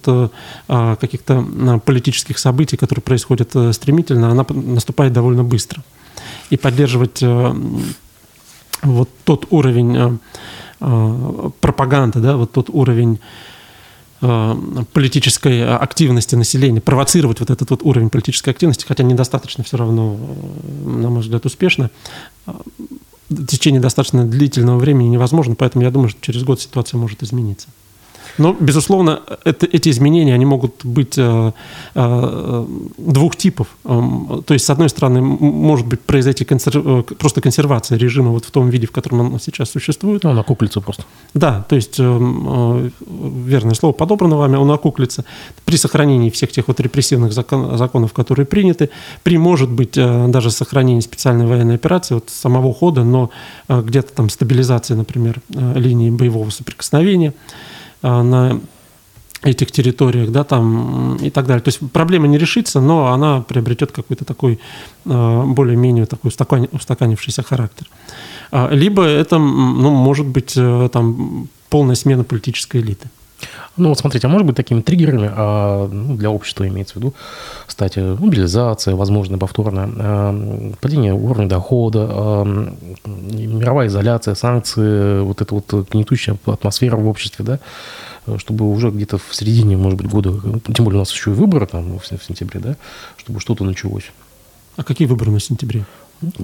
каких-то 0.66 1.80
политических 1.84 2.38
событий, 2.38 2.76
которые 2.76 3.02
происходят 3.02 3.54
стремительно, 3.74 4.30
она 4.30 4.46
наступает 4.48 5.12
довольно 5.12 5.44
быстро. 5.44 5.82
И 6.50 6.56
поддерживать 6.56 7.22
вот 8.82 9.08
тот 9.24 9.46
уровень 9.50 10.18
пропаганды, 11.60 12.18
да, 12.20 12.36
вот 12.36 12.52
тот 12.52 12.70
уровень 12.70 13.18
Э, 13.18 13.51
политической 14.92 15.66
активности 15.66 16.36
населения, 16.36 16.80
провоцировать 16.80 17.40
вот 17.40 17.50
этот 17.50 17.70
вот 17.70 17.82
уровень 17.82 18.08
политической 18.08 18.50
активности, 18.50 18.84
хотя 18.86 19.02
недостаточно 19.02 19.64
все 19.64 19.76
равно, 19.76 20.16
э, 20.16 20.88
на 20.88 21.10
мой 21.10 21.22
взгляд, 21.22 21.44
успешно, 21.44 21.90
э, 22.46 22.52
в 23.30 23.46
течение 23.46 23.80
достаточно 23.80 24.24
длительного 24.24 24.78
времени 24.78 25.08
невозможно, 25.08 25.54
поэтому 25.56 25.84
я 25.84 25.90
думаю, 25.90 26.08
что 26.08 26.20
через 26.20 26.44
год 26.44 26.60
ситуация 26.60 26.98
может 26.98 27.22
измениться. 27.22 27.68
Но, 28.38 28.56
безусловно, 28.58 29.20
это, 29.44 29.66
эти 29.66 29.88
изменения, 29.90 30.34
они 30.34 30.44
могут 30.44 30.84
быть 30.84 31.18
э, 31.18 31.52
э, 31.94 32.66
двух 32.98 33.36
типов. 33.36 33.66
Эм, 33.84 34.42
то 34.46 34.54
есть, 34.54 34.64
с 34.66 34.70
одной 34.70 34.88
стороны, 34.88 35.20
может 35.20 35.86
быть 35.86 36.00
произойти 36.00 36.44
консер... 36.44 36.72
Э, 36.76 37.02
просто 37.18 37.40
консервация 37.40 37.98
режима 37.98 38.30
вот 38.30 38.44
в 38.44 38.50
том 38.50 38.70
виде, 38.70 38.86
в 38.86 38.92
котором 38.92 39.34
он 39.34 39.40
сейчас 39.40 39.70
существует. 39.70 40.24
Ну, 40.24 40.30
он 40.30 40.38
окуклится 40.38 40.80
просто. 40.80 41.04
Да, 41.34 41.64
то 41.68 41.76
есть, 41.76 41.96
э, 41.98 42.90
верное 43.46 43.74
слово 43.74 43.92
подобрано 43.92 44.36
вами, 44.36 44.56
он 44.56 44.70
окуклится 44.70 45.24
при 45.64 45.76
сохранении 45.76 46.30
всех 46.30 46.52
тех 46.52 46.68
вот 46.68 46.80
репрессивных 46.80 47.32
закон, 47.32 47.76
законов, 47.76 48.12
которые 48.12 48.46
приняты, 48.46 48.90
при, 49.22 49.38
может 49.38 49.70
быть, 49.70 49.96
э, 49.96 50.26
даже 50.28 50.50
сохранении 50.50 51.00
специальной 51.00 51.46
военной 51.46 51.74
операции, 51.74 52.14
вот 52.14 52.30
самого 52.30 52.72
хода, 52.72 53.04
но 53.04 53.30
э, 53.68 53.82
где-то 53.82 54.12
там 54.14 54.28
стабилизация, 54.28 54.96
например, 54.96 55.40
линии 55.48 56.10
боевого 56.10 56.50
соприкосновения, 56.50 57.34
на 58.02 58.60
этих 59.42 59.72
территориях, 59.72 60.30
да, 60.30 60.44
там 60.44 61.16
и 61.16 61.30
так 61.30 61.46
далее. 61.46 61.62
То 61.62 61.68
есть 61.68 61.80
проблема 61.92 62.28
не 62.28 62.38
решится, 62.38 62.80
но 62.80 63.12
она 63.12 63.40
приобретет 63.40 63.92
какой-то 63.92 64.24
такой 64.24 64.60
э, 65.04 65.42
более-менее 65.46 66.06
такой 66.06 66.30
устаканившийся 66.72 67.42
характер. 67.42 67.86
А, 68.50 68.70
либо 68.70 69.02
это, 69.02 69.38
ну, 69.38 69.90
может 69.90 70.26
быть, 70.26 70.54
э, 70.56 70.88
там 70.92 71.48
полная 71.68 71.96
смена 71.96 72.24
политической 72.24 72.80
элиты. 72.80 73.08
Ну 73.76 73.88
вот 73.88 73.98
смотрите, 73.98 74.26
а 74.26 74.30
может 74.30 74.46
быть 74.46 74.56
такими 74.56 74.82
триггерами 74.82 75.30
а, 75.34 75.88
ну, 75.88 76.14
для 76.16 76.30
общества 76.30 76.68
имеется 76.68 76.94
в 76.94 76.96
виду, 76.96 77.14
кстати, 77.66 78.00
мобилизация, 78.00 78.94
возможно, 78.94 79.38
повторная, 79.38 79.88
а, 79.96 80.72
падение 80.80 81.14
уровня 81.14 81.48
дохода, 81.48 82.06
а, 82.10 82.44
мировая 83.06 83.88
изоляция, 83.88 84.34
санкции, 84.34 85.20
вот 85.22 85.40
эта 85.40 85.54
вот 85.54 85.72
гнетущая 85.90 86.36
атмосфера 86.46 86.96
в 86.96 87.08
обществе, 87.08 87.44
да, 87.44 87.58
чтобы 88.38 88.70
уже 88.70 88.90
где-то 88.90 89.18
в 89.18 89.34
середине, 89.34 89.76
может 89.76 89.98
быть, 89.98 90.08
года, 90.08 90.32
тем 90.74 90.84
более 90.84 90.98
у 90.98 91.02
нас 91.02 91.12
еще 91.12 91.30
и 91.30 91.34
выборы 91.34 91.66
там 91.66 91.98
в 91.98 92.06
сентябре, 92.06 92.60
да, 92.60 92.76
чтобы 93.16 93.40
что-то 93.40 93.64
началось. 93.64 94.12
А 94.76 94.84
какие 94.84 95.08
выборы 95.08 95.30
на 95.30 95.40
сентябре? 95.40 95.84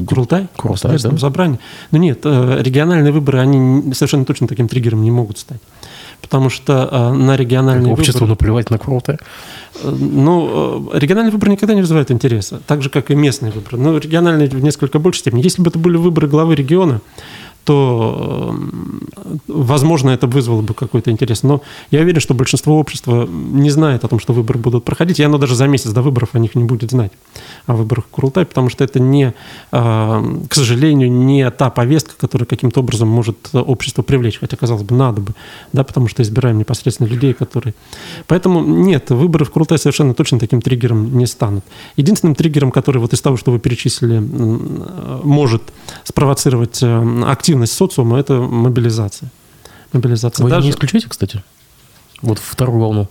Курултай? 0.07 0.49
Курултай, 0.57 0.99
да. 1.01 1.17
Собрание. 1.19 1.61
Ну 1.93 1.99
нет, 1.99 2.21
э, 2.25 2.59
региональные 2.61 3.13
выборы, 3.13 3.39
они 3.39 3.95
совершенно 3.95 4.25
точно 4.25 4.49
таким 4.49 4.67
триггером 4.67 5.03
не 5.03 5.11
могут 5.11 5.39
стать 5.39 5.61
потому 6.20 6.50
что 6.50 6.88
э, 6.90 7.12
на 7.12 7.37
региональные 7.37 7.90
как 7.90 7.98
обществу 7.98 8.20
выборы... 8.20 8.31
наплевать 8.31 8.70
на 8.70 8.78
квоты? 8.78 9.18
Э, 9.83 9.90
ну, 9.90 10.90
э, 10.92 10.98
региональные 10.98 11.33
выборы 11.33 11.52
никогда 11.52 11.74
не 11.74 11.81
вызывают 11.81 12.11
интереса, 12.11 12.61
так 12.66 12.83
же, 12.83 12.90
как 12.90 13.11
и 13.11 13.14
местные 13.14 13.52
выборы. 13.52 13.78
Но 13.78 13.96
региональные 13.96 14.48
в 14.48 14.62
несколько 14.62 14.98
большей 14.98 15.20
степени. 15.20 15.42
Если 15.42 15.62
бы 15.62 15.70
это 15.70 15.78
были 15.78 15.96
выборы 15.96 16.28
главы 16.28 16.54
региона, 16.54 17.00
то, 17.68 18.57
возможно, 19.46 20.09
это 20.09 20.26
вызвало 20.26 20.62
бы 20.62 20.72
какой-то 20.72 21.11
интерес. 21.11 21.42
Но 21.42 21.61
я 21.90 22.00
уверен, 22.00 22.18
что 22.18 22.33
большинство 22.33 22.78
общества 22.78 23.28
не 23.28 23.68
знает 23.68 24.04
о 24.04 24.09
том, 24.09 24.20
что 24.20 24.33
выборы 24.33 24.59
будут 24.59 24.85
проходить, 24.85 25.20
и 25.20 25.22
оно 25.22 25.37
даже 25.37 25.54
за 25.54 25.66
месяц 25.66 25.90
до 25.90 26.00
выборов 26.00 26.31
о 26.33 26.38
них 26.38 26.54
не 26.54 26.64
будет 26.64 26.92
знать, 26.92 27.12
о 27.66 27.74
выборах 27.74 28.07
Курултай, 28.11 28.46
потому 28.46 28.70
что 28.70 28.85
это 28.85 29.00
не, 29.00 29.35
а, 29.70 30.24
к 30.48 30.54
сожалению, 30.54 31.12
не 31.12 31.50
та 31.50 31.68
повестка, 31.68 32.14
которая 32.16 32.46
каким-то 32.46 32.81
образом 32.81 33.09
может 33.09 33.37
общество 33.52 34.00
привлечь, 34.00 34.38
хотя, 34.40 34.57
казалось 34.57 34.85
бы, 34.85 34.94
надо 34.94 35.20
бы, 35.20 35.35
да, 35.74 35.85
потому 35.85 36.09
что 36.09 36.22
избираем 36.22 36.57
непосредственно 36.57 37.07
людей, 37.07 37.35
которые... 37.35 37.74
Поэтому 38.28 38.64
нет, 38.64 39.11
выборы 39.11 39.44
в 39.44 39.50
Курултай 39.50 39.76
совершенно 39.76 40.14
точно 40.14 40.38
таким 40.38 40.62
триггером 40.62 41.18
не 41.18 41.26
станут. 41.26 41.64
Единственным 41.96 42.35
триггером, 42.35 42.70
который 42.70 42.96
вот 42.96 43.12
из 43.12 43.20
того, 43.20 43.37
что 43.37 43.52
вы 43.52 43.59
перечислили, 43.59 44.20
может 45.22 45.62
спровоцировать 46.04 46.83
э, 46.83 47.22
активность 47.26 47.58
активность 47.59 47.73
социума– 47.73 48.18
это 48.21 48.35
мобилизация. 48.35 49.31
Мобилизация. 49.92 50.44
Вы 50.44 50.51
Даже... 50.51 50.66
не 50.66 50.71
исключаете, 50.71 51.09
кстати? 51.09 51.42
Вот 52.23 52.38
вторую 52.38 52.81
волну. 52.81 53.09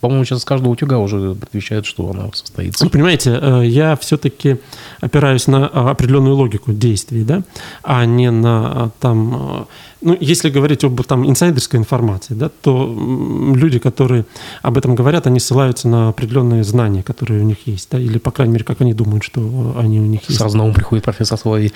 По-моему, 0.00 0.24
сейчас 0.24 0.42
с 0.42 0.44
каждого 0.44 0.72
утюга 0.72 0.98
уже 0.98 1.34
предвещают, 1.34 1.86
что 1.86 2.10
она 2.10 2.30
состоится. 2.32 2.84
Вы 2.84 2.90
понимаете, 2.90 3.38
э, 3.40 3.62
я 3.66 3.96
все-таки 3.96 4.58
опираюсь 5.00 5.46
на 5.46 5.70
э, 5.72 5.90
определенную 5.90 6.36
логику 6.36 6.72
действий, 6.72 7.24
да, 7.24 7.42
а 7.82 8.04
не 8.04 8.30
на 8.30 8.72
э, 8.74 8.90
там 9.00 9.66
ну, 10.00 10.16
если 10.20 10.48
говорить 10.48 10.84
об 10.84 11.02
там, 11.02 11.28
инсайдерской 11.28 11.80
информации, 11.80 12.34
да, 12.34 12.48
то 12.48 12.86
люди, 13.56 13.80
которые 13.80 14.26
об 14.62 14.78
этом 14.78 14.94
говорят, 14.94 15.26
они 15.26 15.40
ссылаются 15.40 15.88
на 15.88 16.10
определенные 16.10 16.62
знания, 16.62 17.02
которые 17.02 17.40
у 17.40 17.44
них 17.44 17.66
есть, 17.66 17.88
да, 17.90 17.98
или, 17.98 18.18
по 18.18 18.30
крайней 18.30 18.52
мере, 18.52 18.64
как 18.64 18.80
они 18.80 18.94
думают, 18.94 19.24
что 19.24 19.74
они 19.76 19.98
у 19.98 20.04
них 20.04 20.22
есть. 20.28 20.38
Сразу 20.38 20.56
на 20.56 20.64
ум 20.64 20.72
приходит 20.72 21.04
профессор 21.04 21.36
Соловей. 21.36 21.72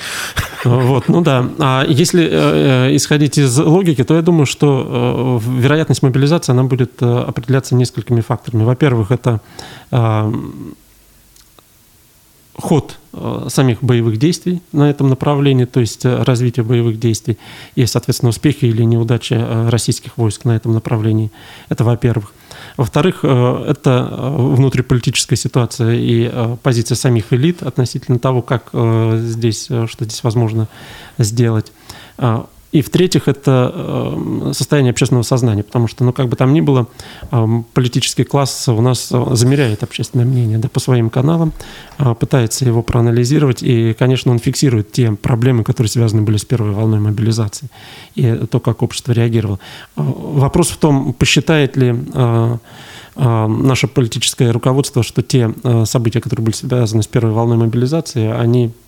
Вот, 0.64 1.08
ну 1.08 1.22
да. 1.22 1.48
А 1.58 1.84
если 1.88 2.28
э, 2.30 2.96
исходить 2.96 3.38
из 3.38 3.58
логики, 3.58 4.04
то 4.04 4.14
я 4.14 4.22
думаю, 4.22 4.46
что 4.46 5.40
э, 5.44 5.60
вероятность 5.60 6.02
мобилизации, 6.02 6.52
она 6.52 6.62
будет 6.62 7.02
э, 7.02 7.24
определяться 7.28 7.74
несколькими 7.82 8.20
факторами. 8.20 8.64
Во-первых, 8.64 9.10
это 9.10 9.40
ход 12.54 12.98
э, 13.12 13.46
самих 13.48 13.82
боевых 13.82 14.18
действий 14.18 14.62
на 14.72 14.90
этом 14.90 15.08
направлении, 15.08 15.64
то 15.64 15.80
есть 15.80 16.04
э, 16.04 16.22
развитие 16.22 16.64
боевых 16.64 16.98
действий 16.98 17.38
и, 17.74 17.86
соответственно, 17.86 18.30
успехи 18.30 18.66
или 18.66 18.82
неудачи 18.82 19.34
э, 19.34 19.68
российских 19.68 20.18
войск 20.18 20.44
на 20.44 20.56
этом 20.56 20.72
направлении. 20.72 21.30
Это 21.68 21.84
во-первых. 21.84 22.32
Во-вторых, 22.76 23.24
это 23.24 24.08
внутриполитическая 24.38 25.36
ситуация 25.36 25.94
и 25.94 26.56
позиция 26.62 26.96
самих 26.96 27.32
элит 27.32 27.62
относительно 27.62 28.18
того, 28.18 28.40
как 28.40 28.70
здесь, 28.72 29.64
что 29.64 30.04
здесь 30.04 30.22
возможно 30.22 30.68
сделать. 31.18 31.72
И 32.72 32.80
в-третьих, 32.80 33.28
это 33.28 33.70
э, 33.74 34.52
состояние 34.54 34.92
общественного 34.92 35.24
сознания, 35.24 35.62
потому 35.62 35.88
что, 35.88 36.04
ну, 36.04 36.12
как 36.14 36.28
бы 36.28 36.36
там 36.36 36.54
ни 36.54 36.62
было, 36.62 36.86
э, 37.30 37.46
политический 37.74 38.24
класс 38.24 38.66
у 38.68 38.80
нас 38.80 39.10
э, 39.12 39.24
замеряет 39.32 39.82
общественное 39.82 40.24
мнение 40.24 40.56
да, 40.56 40.70
по 40.70 40.80
своим 40.80 41.10
каналам, 41.10 41.52
пытается 42.18 42.64
его 42.64 42.82
проанализировать, 42.82 43.62
и, 43.62 43.92
конечно, 43.92 44.32
он 44.32 44.38
фиксирует 44.38 44.90
те 44.90 45.12
проблемы, 45.12 45.64
которые 45.64 45.90
связаны 45.90 46.22
были 46.22 46.38
с 46.38 46.44
первой 46.44 46.72
волной 46.72 46.98
мобилизации, 46.98 47.68
и 48.14 48.46
то, 48.50 48.58
как 48.58 48.82
общество 48.82 49.12
реагировало. 49.12 49.58
Вопрос 49.94 50.70
в 50.70 50.78
том, 50.78 51.12
посчитает 51.12 51.76
ли 51.76 51.94
наше 53.14 53.86
политическое 53.88 54.50
руководство, 54.50 55.02
что 55.02 55.22
те 55.22 55.52
события, 55.84 56.20
которые 56.20 56.44
были 56.44 56.54
связаны 56.54 57.02
с 57.02 57.06
первой 57.06 57.32
волной 57.32 57.58
мобилизации, 57.58 58.26
они 58.32 58.72
Э, 58.72 58.81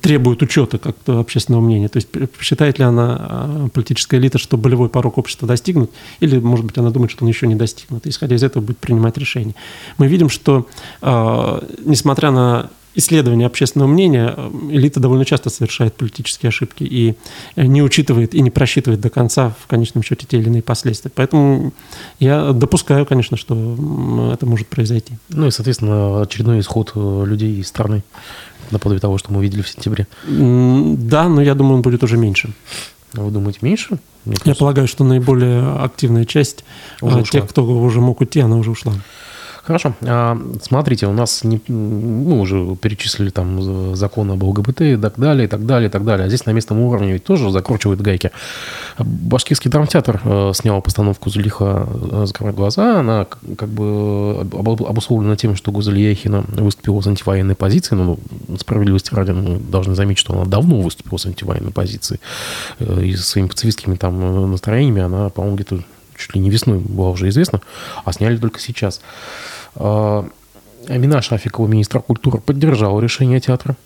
требует 0.00 0.42
учета 0.42 0.78
как 0.78 0.96
общественного 1.06 1.60
мнения. 1.60 1.88
То 1.88 1.98
есть 1.98 2.08
считает 2.40 2.78
ли 2.78 2.84
она, 2.84 3.66
э, 3.66 3.68
политическая 3.72 4.18
элита, 4.18 4.38
что 4.38 4.56
болевой 4.56 4.88
порог 4.88 5.18
общества 5.18 5.46
достигнут, 5.46 5.90
или, 6.20 6.38
может 6.38 6.64
быть, 6.64 6.78
она 6.78 6.90
думает, 6.90 7.10
что 7.10 7.24
он 7.24 7.28
еще 7.28 7.46
не 7.46 7.54
достигнут. 7.54 8.06
И, 8.06 8.10
исходя 8.10 8.36
из 8.36 8.42
этого 8.42 8.62
будет 8.62 8.78
принимать 8.78 9.18
решение. 9.18 9.54
Мы 9.98 10.06
видим, 10.06 10.28
что, 10.28 10.66
э, 11.02 11.60
несмотря 11.84 12.30
на 12.30 12.70
исследования 12.94 13.46
общественного 13.46 13.88
мнения, 13.88 14.34
элита 14.70 14.98
довольно 14.98 15.24
часто 15.24 15.50
совершает 15.50 15.94
политические 15.94 16.48
ошибки 16.48 16.82
и 16.82 17.14
не 17.54 17.80
учитывает 17.80 18.34
и 18.34 18.40
не 18.40 18.50
просчитывает 18.50 19.00
до 19.00 19.08
конца 19.08 19.54
в 19.62 19.68
конечном 19.68 20.02
счете 20.02 20.26
те 20.26 20.38
или 20.38 20.48
иные 20.48 20.62
последствия. 20.62 21.12
Поэтому 21.14 21.72
я 22.18 22.52
допускаю, 22.52 23.06
конечно, 23.06 23.36
что 23.36 24.32
это 24.32 24.46
может 24.46 24.66
произойти. 24.66 25.14
Ну 25.28 25.46
и, 25.46 25.50
соответственно, 25.52 26.22
очередной 26.22 26.58
исход 26.58 26.92
людей 26.96 27.60
из 27.60 27.68
страны 27.68 28.02
наподобие 28.70 29.00
того, 29.00 29.18
что 29.18 29.32
мы 29.32 29.38
увидели 29.38 29.62
в 29.62 29.68
сентябре? 29.68 30.06
Да, 30.26 31.28
но 31.28 31.42
я 31.42 31.54
думаю, 31.54 31.76
он 31.76 31.82
будет 31.82 32.02
уже 32.02 32.16
меньше. 32.16 32.50
А 33.14 33.22
вы 33.22 33.30
думаете, 33.30 33.60
меньше? 33.62 33.98
Я 34.44 34.54
полагаю, 34.54 34.86
что 34.88 35.04
наиболее 35.04 35.82
активная 35.82 36.24
часть 36.24 36.64
уже 37.00 37.22
тех, 37.22 37.44
ушла. 37.44 37.48
кто 37.48 37.64
уже 37.64 38.00
мог 38.00 38.20
уйти, 38.20 38.40
она 38.40 38.56
уже 38.56 38.70
ушла. 38.70 38.92
Хорошо. 39.68 39.92
А, 40.00 40.40
смотрите, 40.62 41.06
у 41.08 41.12
нас 41.12 41.44
не, 41.44 41.60
мы 41.68 42.40
уже 42.40 42.74
перечислили 42.76 43.28
там 43.28 43.94
закон 43.94 44.30
об 44.30 44.42
ЛГБТ 44.42 44.80
и 44.80 44.96
так 44.96 45.18
далее, 45.18 45.44
и 45.44 45.46
так 45.46 45.66
далее, 45.66 45.90
и 45.90 45.92
так 45.92 46.06
далее. 46.06 46.24
А 46.24 46.28
здесь 46.28 46.46
на 46.46 46.52
местном 46.52 46.80
уровне 46.80 47.12
ведь 47.12 47.24
тоже 47.24 47.50
закручивают 47.50 48.00
гайки. 48.00 48.30
Башкирский 48.98 49.70
драмтеатр 49.70 50.22
э, 50.24 50.52
снял 50.54 50.80
постановку 50.80 51.28
«Зулиха 51.28 51.86
э, 51.86 52.24
закрывает 52.24 52.56
глаза». 52.56 53.00
Она 53.00 53.26
как 53.26 53.68
бы 53.68 54.40
обусловлена 54.40 55.36
тем, 55.36 55.54
что 55.54 55.70
Гузель 55.70 55.98
Яхина 55.98 56.46
выступила 56.48 57.02
с 57.02 57.06
антивоенной 57.06 57.54
позицией. 57.54 57.98
Но 57.98 58.16
ну, 58.48 58.56
справедливости 58.56 59.14
ради 59.14 59.32
мы 59.32 59.58
должны 59.58 59.94
заметить, 59.94 60.20
что 60.20 60.32
она 60.32 60.46
давно 60.46 60.80
выступила 60.80 61.18
с 61.18 61.26
антивоенной 61.26 61.72
позицией. 61.72 62.20
Э, 62.78 63.02
и 63.04 63.14
своими 63.16 63.48
пацифистскими 63.48 63.96
там 63.96 64.50
настроениями 64.50 65.02
она, 65.02 65.28
по-моему, 65.28 65.56
где-то 65.56 65.82
чуть 66.18 66.34
ли 66.34 66.40
не 66.40 66.50
весной 66.50 66.78
была 66.78 67.10
уже 67.10 67.28
известна, 67.28 67.60
а 68.04 68.12
сняли 68.12 68.36
только 68.36 68.60
сейчас. 68.60 69.00
А, 69.78 70.28
Амина 70.88 71.22
Шафикова, 71.22 71.66
министр 71.66 72.00
культуры, 72.00 72.38
поддержала 72.38 73.00
решение 73.00 73.40
театра. 73.40 73.76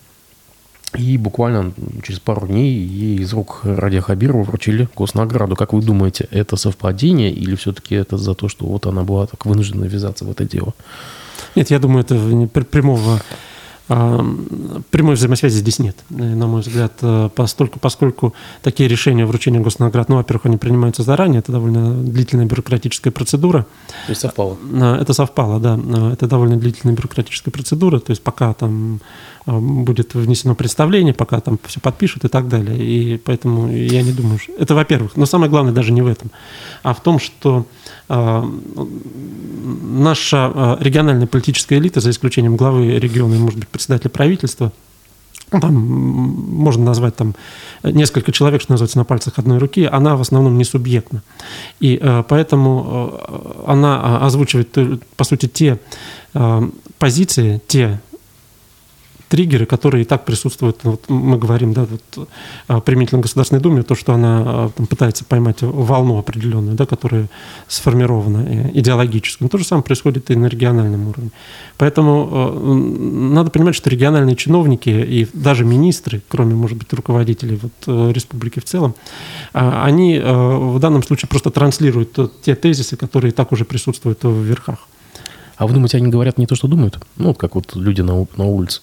И 0.97 1.17
буквально 1.17 1.73
через 2.03 2.21
пару 2.21 2.47
дней 2.47 2.71
ей 2.75 3.17
из 3.21 3.33
рук 3.33 3.61
Радия 3.63 4.03
Хабирова 4.03 4.43
вручили 4.43 4.89
госнаграду. 4.95 5.57
Как 5.57 5.73
вы 5.73 5.81
думаете, 5.81 6.29
это 6.31 6.57
совпадение 6.57 7.31
или 7.31 7.55
все-таки 7.55 7.95
это 7.95 8.19
за 8.19 8.35
то, 8.35 8.49
что 8.49 8.67
вот 8.67 8.87
она 8.87 9.03
была 9.03 9.27
так 9.27 9.47
вынуждена 9.47 9.87
ввязаться 9.87 10.27
в 10.27 10.31
это 10.31 10.45
дело? 10.45 10.75
Нет, 11.55 11.71
я 11.71 11.79
думаю, 11.79 12.05
это 12.05 12.15
прямого 12.65 13.21
прямой 14.91 15.15
взаимосвязи 15.15 15.57
здесь 15.57 15.79
нет, 15.79 15.97
на 16.09 16.47
мой 16.47 16.61
взгляд, 16.61 16.93
э, 17.03 17.29
поскольку, 17.35 17.79
поскольку 17.79 18.35
такие 18.63 18.89
решения 18.89 19.27
вручения 19.27 19.61
госнаград, 19.61 20.09
ну, 20.09 20.17
во-первых, 20.17 20.47
они 20.47 20.57
принимаются 20.57 21.03
заранее, 21.03 21.41
это 21.41 21.53
довольно 21.53 21.95
длительная 21.95 22.47
бюрократическая 22.47 23.13
процедура. 23.13 23.67
То 24.07 24.11
есть 24.11 24.21
совпало? 24.21 24.57
А, 24.75 25.01
это 25.01 25.13
совпало, 25.13 25.61
да. 25.61 25.79
А, 25.79 26.13
это 26.13 26.27
довольно 26.27 26.57
длительная 26.57 26.95
бюрократическая 26.95 27.53
процедура, 27.53 27.99
то 27.99 28.11
есть 28.11 28.23
пока 28.23 28.55
там 28.55 29.01
будет 29.47 30.15
внесено 30.15 30.55
представление, 30.55 31.15
пока 31.15 31.41
там 31.41 31.59
все 31.67 31.81
подпишут 31.81 32.25
и 32.25 32.29
так 32.29 32.49
далее. 32.49 32.79
И 32.79 33.17
поэтому 33.19 33.71
я 33.71 34.03
не 34.03 34.13
думаю, 34.13 34.39
что... 34.39 34.53
Это, 34.53 34.75
во-первых. 34.75 35.17
Но 35.17 35.27
самое 35.27 35.51
главное 35.51 35.73
даже 35.73 35.93
не 35.93 36.03
в 36.03 36.07
этом, 36.07 36.31
а 36.83 36.95
в 36.95 37.03
том, 37.03 37.19
что 37.19 37.67
э, 38.09 38.45
наша 39.83 40.53
э, 40.55 40.77
региональная 40.81 41.27
политическая 41.27 41.79
элита, 41.79 42.01
за 42.01 42.11
исключением 42.11 42.57
главы 42.57 42.99
региона 42.99 43.35
и, 43.35 43.39
может 43.39 43.59
быть, 43.59 43.69
председателя 43.69 44.11
правительства, 44.11 44.73
там 45.61 45.75
можно 45.75 46.85
назвать 46.85 47.17
там 47.17 47.35
несколько 47.83 48.33
человек, 48.33 48.63
что 48.63 48.73
называется, 48.73 48.99
на 48.99 49.05
пальцах 49.05 49.39
одной 49.39 49.59
руки, 49.59 49.85
она 49.91 50.17
в 50.17 50.21
основном 50.21 50.57
не 50.57 50.65
субъектна. 50.65 51.23
И 51.81 51.99
э, 52.01 52.25
поэтому 52.29 53.13
э, 53.13 53.63
она 53.67 54.25
озвучивает, 54.25 54.77
по 55.17 55.25
сути, 55.25 55.47
те 55.47 55.79
э, 56.35 56.71
позиции, 56.99 57.61
те 57.67 58.01
триггеры, 59.33 59.65
которые 59.65 60.03
и 60.03 60.05
так 60.05 60.27
присутствуют, 60.27 60.81
вот 60.83 61.09
мы 61.09 61.39
говорим, 61.39 61.73
да, 61.73 61.87
вот, 61.87 62.29
а, 62.69 62.81
применительно 62.83 63.23
Государственной 63.23 63.63
Думе, 63.63 63.83
то, 63.83 63.95
что 63.95 64.13
она 64.13 64.43
а, 64.45 64.71
там, 64.77 64.87
пытается 64.87 65.25
поймать 65.25 65.63
волну 65.63 66.19
определенную, 66.19 66.77
да, 66.77 66.85
которая 66.85 67.29
сформирована 67.67 68.45
э, 68.47 68.71
идеологически. 68.75 69.43
Но 69.43 69.49
то 69.49 69.57
же 69.57 69.65
самое 69.65 69.85
происходит 69.85 70.31
и 70.31 70.37
на 70.37 70.49
региональном 70.49 71.09
уровне. 71.09 71.31
Поэтому 71.79 72.29
э, 72.31 72.75
надо 73.35 73.51
понимать, 73.51 73.75
что 73.75 73.89
региональные 73.89 74.37
чиновники 74.37 74.91
и 74.91 75.27
даже 75.33 75.65
министры, 75.65 76.21
кроме, 76.29 76.55
может 76.55 76.77
быть, 76.77 76.93
руководителей 76.93 77.59
вот, 77.63 77.73
э, 77.87 78.13
республики 78.13 78.61
в 78.61 78.65
целом, 78.65 78.95
а, 79.55 79.87
они 79.87 80.21
в 80.23 80.79
данном 80.79 81.03
случае 81.03 81.31
просто 81.31 81.51
транслируют 81.51 82.19
те 82.43 82.55
тезисы, 82.55 82.97
которые 82.97 83.31
и 83.31 83.35
так 83.35 83.51
уже 83.51 83.65
присутствуют 83.65 84.25
в 84.25 84.43
верхах. 84.43 84.89
А 85.57 85.67
вы 85.67 85.73
думаете, 85.73 85.97
они 85.97 86.09
говорят 86.09 86.37
не 86.37 86.47
то, 86.47 86.55
что 86.55 86.69
думают? 86.69 86.99
Ну, 87.17 87.33
как 87.33 87.55
вот 87.55 87.75
люди 87.77 88.03
на, 88.03 88.27
на 88.37 88.45
улице. 88.45 88.83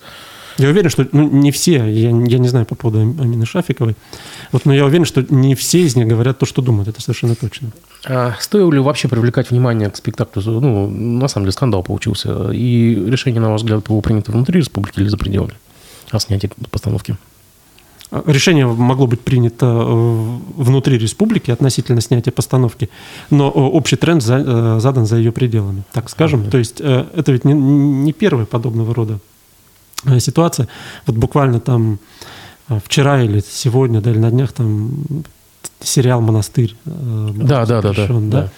Я 0.59 0.69
уверен, 0.69 0.89
что 0.89 1.07
ну, 1.13 1.29
не 1.29 1.51
все, 1.51 1.77
я, 1.87 2.09
я 2.09 2.37
не 2.37 2.47
знаю 2.49 2.65
по 2.65 2.75
поводу 2.75 2.99
Амины 2.99 3.45
Шафиковой, 3.45 3.95
вот, 4.51 4.65
но 4.65 4.73
я 4.73 4.85
уверен, 4.85 5.05
что 5.05 5.25
не 5.29 5.55
все 5.55 5.79
из 5.79 5.95
них 5.95 6.05
говорят 6.05 6.37
то, 6.37 6.45
что 6.45 6.61
думают, 6.61 6.89
это 6.89 7.01
совершенно 7.01 7.33
точно. 7.33 7.71
А 8.05 8.35
стоило 8.41 8.71
ли 8.71 8.79
вообще 8.79 9.07
привлекать 9.07 9.51
внимание 9.51 9.89
к 9.89 9.95
спектаклю? 9.95 10.41
Ну, 10.43 10.89
на 10.89 11.29
самом 11.29 11.45
деле 11.45 11.53
скандал 11.53 11.81
получился. 11.81 12.51
И 12.51 12.93
решение, 13.07 13.41
на 13.41 13.51
ваш 13.51 13.61
взгляд, 13.61 13.85
было 13.87 14.01
принято 14.01 14.33
внутри 14.33 14.59
республики 14.59 14.99
или 14.99 15.07
за 15.07 15.17
пределами 15.17 15.53
о 16.11 16.19
снятии 16.19 16.51
постановки? 16.69 17.15
Решение 18.25 18.65
могло 18.65 19.05
быть 19.05 19.21
принято 19.21 19.67
э, 19.67 20.37
внутри 20.57 20.97
республики 20.97 21.51
относительно 21.51 22.01
снятия 22.01 22.33
постановки, 22.33 22.89
но 23.29 23.49
э, 23.49 23.51
общий 23.51 23.97
тренд 23.97 24.23
э, 24.27 24.79
задан 24.81 25.05
за 25.05 25.17
ее 25.17 25.31
пределами, 25.31 25.83
так 25.93 26.09
скажем. 26.09 26.49
То 26.49 26.57
есть 26.57 26.81
это 26.81 27.31
ведь 27.31 27.45
не, 27.45 27.53
не 27.53 28.11
первое 28.11 28.45
подобного 28.45 28.95
рода 28.95 29.19
ситуация. 30.19 30.67
Вот 31.05 31.17
буквально 31.17 31.59
там 31.59 31.99
э, 32.69 32.79
вчера 32.83 33.21
или 33.21 33.43
сегодня, 33.47 34.01
да, 34.01 34.11
или 34.11 34.19
на 34.19 34.31
днях 34.31 34.51
там 34.51 34.91
сериал 35.81 36.21
«Монастырь». 36.21 36.75
Э, 36.85 37.29
да, 37.35 37.65
да, 37.65 37.81
да, 37.81 37.93
да, 37.93 38.07
да. 38.09 38.49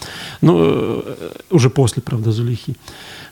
Ну, 0.42 1.04
уже 1.50 1.70
после, 1.70 2.02
правда, 2.02 2.32
«Зулихи». 2.32 2.76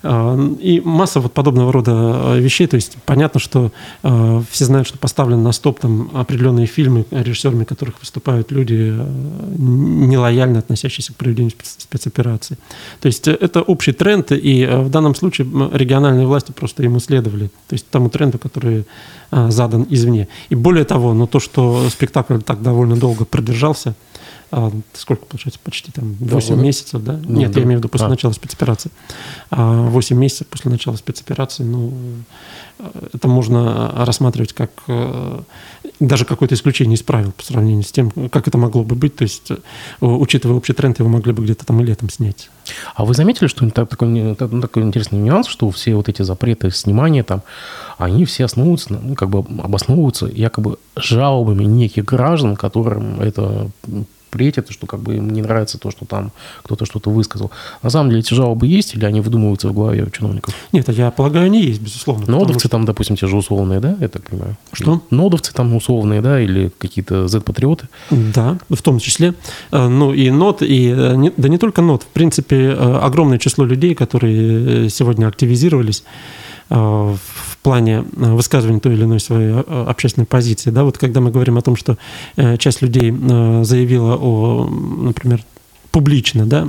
А, 0.01 0.37
и 0.59 0.79
масса 0.79 1.19
вот 1.19 1.33
подобного 1.33 1.73
рода 1.73 1.91
а, 1.93 2.37
вещей. 2.37 2.67
То 2.67 2.75
есть 2.75 2.97
понятно, 3.05 3.39
что 3.39 3.71
а, 4.03 4.41
все 4.49 4.65
знают, 4.65 4.87
что 4.87 4.97
поставлены 4.97 5.41
на 5.41 5.51
стоп 5.51 5.79
там 5.79 6.09
определенные 6.13 6.67
фильмы, 6.67 7.05
режиссерами 7.11 7.63
которых 7.63 7.99
выступают 7.99 8.51
люди, 8.51 8.95
нелояльно 9.57 10.59
относящиеся 10.59 11.13
к 11.13 11.17
проведению 11.17 11.51
спецоперации. 11.63 12.57
То 13.01 13.07
есть 13.07 13.27
это 13.27 13.61
общий 13.61 13.91
тренд, 13.91 14.31
и 14.31 14.65
в 14.65 14.89
данном 14.89 15.15
случае 15.15 15.47
региональные 15.73 16.27
власти 16.27 16.51
просто 16.51 16.83
ему 16.83 16.99
следовали. 16.99 17.47
То 17.67 17.73
есть 17.73 17.89
тому 17.89 18.09
тренду, 18.09 18.37
который 18.37 18.85
задан 19.31 19.85
извне. 19.89 20.27
И 20.49 20.55
более 20.55 20.85
того, 20.85 21.13
но 21.13 21.27
то, 21.27 21.39
что 21.39 21.87
спектакль 21.89 22.39
так 22.39 22.61
довольно 22.61 22.95
долго 22.95 23.25
продержался, 23.25 23.95
а, 24.51 24.71
сколько 24.93 25.25
получается, 25.25 25.59
почти 25.63 25.91
там 25.91 26.15
8 26.19 26.55
да, 26.55 26.61
месяцев, 26.61 27.03
да? 27.03 27.19
Ну, 27.23 27.39
Нет, 27.39 27.51
да. 27.51 27.59
я 27.59 27.65
имею 27.65 27.79
в 27.79 27.81
виду 27.81 27.89
после 27.89 28.07
а. 28.07 28.09
начала 28.09 28.33
спецоперации. 28.33 28.91
А 29.51 29.89
8 29.89 30.17
месяцев 30.17 30.47
после 30.47 30.71
начала 30.71 30.95
спецоперации, 30.95 31.63
ну, 31.63 31.93
это 33.13 33.27
можно 33.27 33.93
рассматривать 34.05 34.53
как 34.53 34.71
э, 34.87 35.41
даже 35.99 36.25
какое-то 36.25 36.55
исключение 36.55 36.95
из 36.95 37.03
правил 37.03 37.31
по 37.31 37.43
сравнению 37.43 37.83
с 37.83 37.91
тем, 37.91 38.09
как 38.29 38.47
это 38.47 38.57
могло 38.57 38.83
бы 38.83 38.95
быть. 38.95 39.15
То 39.17 39.23
есть, 39.23 39.51
э, 39.51 39.57
учитывая 39.99 40.55
общий 40.55 40.73
тренд, 40.73 40.97
его 40.97 41.09
могли 41.09 41.33
бы 41.33 41.43
где-то 41.43 41.65
там 41.65 41.81
и 41.81 41.83
летом 41.83 42.09
снять. 42.09 42.49
А 42.95 43.05
вы 43.05 43.13
заметили, 43.13 43.47
что 43.47 43.69
такой, 43.69 44.35
такой 44.35 44.83
интересный 44.83 45.19
нюанс, 45.19 45.47
что 45.47 45.69
все 45.71 45.95
вот 45.95 46.09
эти 46.09 46.21
запреты 46.21 46.71
снимания 46.71 47.23
там, 47.23 47.43
они 47.97 48.25
все 48.25 48.45
основываются, 48.45 48.93
ну, 48.93 49.13
как 49.15 49.29
бы 49.29 49.39
обосновываются 49.61 50.27
якобы 50.27 50.77
жалобами 50.95 51.65
неких 51.65 52.05
граждан, 52.05 52.55
которым 52.55 53.19
это 53.21 53.69
претят, 54.29 54.71
что 54.71 54.87
как 54.87 55.01
бы 55.01 55.17
им 55.17 55.29
не 55.29 55.41
нравится 55.41 55.77
то, 55.77 55.91
что 55.91 56.05
там 56.05 56.31
кто-то 56.63 56.85
что-то 56.85 57.09
высказал. 57.09 57.51
На 57.81 57.89
самом 57.89 58.09
деле 58.09 58.21
эти 58.21 58.33
жалобы 58.33 58.67
есть 58.67 58.95
или 58.95 59.05
они 59.05 59.21
выдумываются 59.21 59.69
в 59.69 59.73
голове 59.73 60.03
у 60.03 60.09
чиновников? 60.09 60.53
Нет, 60.71 60.89
я 60.89 61.11
полагаю, 61.11 61.45
они 61.45 61.61
есть, 61.61 61.81
безусловно. 61.81 62.25
Нодовцы 62.27 62.61
что... 62.61 62.69
там, 62.69 62.85
допустим, 62.85 63.15
те 63.15 63.27
же 63.27 63.35
условные, 63.35 63.79
да, 63.79 63.95
я 63.99 64.07
так 64.07 64.23
понимаю? 64.23 64.55
Что? 64.73 65.01
Нодовцы 65.09 65.53
там 65.53 65.75
условные, 65.75 66.21
да, 66.21 66.39
или 66.39 66.71
какие-то 66.77 67.27
Z-патриоты? 67.27 67.87
Да, 68.09 68.57
в 68.69 68.81
том 68.81 68.99
числе. 68.99 69.33
Э, 69.71 69.87
ну 69.87 70.13
и 70.13 70.29
нот, 70.29 70.61
и 70.61 70.93
э, 70.95 71.31
да 71.37 71.49
не 71.49 71.57
только 71.57 71.81
нот, 71.81 72.03
в 72.03 72.07
принципе, 72.07 72.57
э, 72.57 72.97
огромное 73.01 73.37
число 73.39 73.65
людей, 73.65 73.95
которые 73.95 74.89
сегодня 74.89 75.27
активизировались, 75.27 76.03
в 76.75 77.57
плане 77.61 77.97
э, 77.97 78.33
высказывания 78.33 78.79
той 78.79 78.93
или 78.93 79.03
иной 79.03 79.19
своей 79.19 79.51
э, 79.51 79.85
общественной 79.87 80.25
позиции. 80.25 80.69
Да, 80.69 80.83
вот 80.83 80.97
когда 80.97 81.19
мы 81.19 81.31
говорим 81.31 81.57
о 81.57 81.61
том, 81.61 81.75
что 81.75 81.97
э, 82.35 82.57
часть 82.57 82.81
людей 82.81 83.11
заявила 83.11 84.15
о, 84.15 84.67
например, 84.67 85.41
публично, 85.91 86.45
да, 86.45 86.67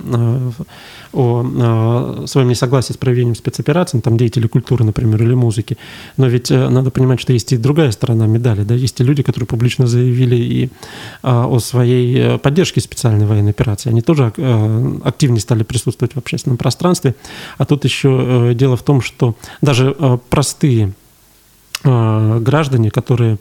о 1.13 2.25
своем 2.27 2.49
несогласии 2.49 2.93
с 2.93 2.97
проведением 2.97 3.35
спецопераций, 3.35 3.99
ну, 3.99 4.03
там 4.03 4.17
деятели 4.17 4.47
культуры, 4.47 4.85
например, 4.85 5.23
или 5.23 5.35
музыки. 5.35 5.77
Но 6.17 6.27
ведь 6.27 6.51
надо 6.51 6.91
понимать, 6.91 7.21
что 7.21 7.33
есть 7.33 7.53
и 7.53 7.57
другая 7.57 7.91
сторона 7.91 8.27
медали, 8.27 8.63
да, 8.63 8.75
есть 8.75 9.01
и 9.01 9.05
люди, 9.05 9.23
которые 9.23 9.47
публично 9.47 9.87
заявили 9.87 10.37
и 10.37 10.71
о 11.23 11.59
своей 11.59 12.39
поддержке 12.39 12.81
специальной 12.81 13.27
военной 13.27 13.51
операции. 13.51 13.91
Они 13.91 14.03
тоже 14.03 14.33
активнее 15.05 15.41
стали 15.41 15.65
присутствовать 15.65 16.15
в 16.15 16.19
общественном 16.19 16.57
пространстве. 16.57 17.15
А 17.59 17.65
тут 17.65 17.85
еще 17.85 18.53
дело 18.55 18.77
в 18.77 18.83
том, 18.83 19.01
что 19.01 19.35
даже 19.61 19.95
простые 20.31 20.93
граждане, 21.83 22.91
которые 22.91 23.39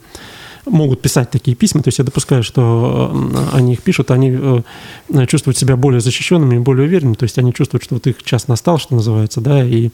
могут 0.66 1.00
писать 1.00 1.30
такие 1.30 1.56
письма, 1.56 1.82
то 1.82 1.88
есть 1.88 1.98
я 1.98 2.04
допускаю, 2.04 2.42
что 2.42 3.10
э, 3.12 3.56
они 3.56 3.74
их 3.74 3.82
пишут, 3.82 4.10
они 4.10 4.30
э, 4.32 5.26
чувствуют 5.26 5.56
себя 5.56 5.76
более 5.76 6.00
защищенными 6.00 6.56
и 6.56 6.58
более 6.58 6.86
уверенными, 6.86 7.14
то 7.14 7.24
есть 7.24 7.38
они 7.38 7.52
чувствуют, 7.52 7.84
что 7.84 7.94
вот 7.94 8.06
их 8.06 8.22
час 8.22 8.48
настал, 8.48 8.78
что 8.78 8.94
называется, 8.94 9.40
да, 9.40 9.64
и 9.64 9.90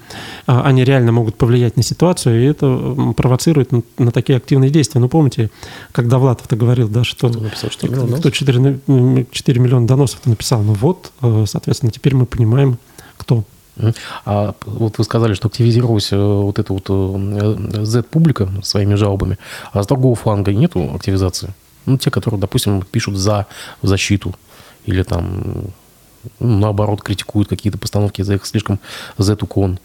а, 0.46 0.62
они 0.62 0.84
реально 0.84 1.12
могут 1.12 1.36
повлиять 1.36 1.76
на 1.76 1.82
ситуацию, 1.82 2.42
и 2.42 2.46
это 2.46 3.12
провоцирует 3.16 3.70
на 3.98 4.10
такие 4.10 4.36
активные 4.36 4.70
действия. 4.70 5.00
Ну, 5.00 5.08
помните, 5.08 5.50
когда 5.92 6.18
Влатов-то 6.18 6.56
говорил, 6.56 6.88
да, 6.88 7.04
что, 7.04 7.28
кто, 7.28 7.40
написал, 7.40 7.70
что 7.70 7.88
кто 7.88 8.30
4, 8.30 8.80
4 9.30 9.60
миллиона 9.60 9.86
доносов-то 9.86 10.28
написал, 10.28 10.62
ну 10.62 10.74
вот, 10.74 11.12
э, 11.22 11.44
соответственно, 11.46 11.92
теперь 11.92 12.14
мы 12.14 12.26
понимаем, 12.26 12.78
кто 13.16 13.44
а 14.24 14.54
вот 14.64 14.98
вы 14.98 15.04
сказали, 15.04 15.34
что 15.34 15.48
активизировалась 15.48 16.12
э, 16.12 16.16
вот 16.16 16.58
эта 16.58 16.72
вот 16.72 16.86
э, 16.88 17.84
Z-публика 17.84 18.48
своими 18.62 18.94
жалобами, 18.94 19.38
а 19.72 19.82
с 19.82 19.86
другого 19.86 20.14
фланга 20.14 20.52
нету 20.52 20.92
активизации? 20.94 21.54
Ну, 21.84 21.98
те, 21.98 22.10
которые, 22.10 22.40
допустим, 22.40 22.82
пишут 22.82 23.16
за 23.16 23.46
защиту 23.82 24.34
или 24.86 25.02
там 25.02 25.72
ну, 26.40 26.58
наоборот 26.58 27.02
критикуют 27.02 27.48
какие-то 27.48 27.78
постановки 27.78 28.22
за 28.22 28.34
их 28.34 28.46
слишком 28.46 28.80
Z-уклон. 29.18 29.78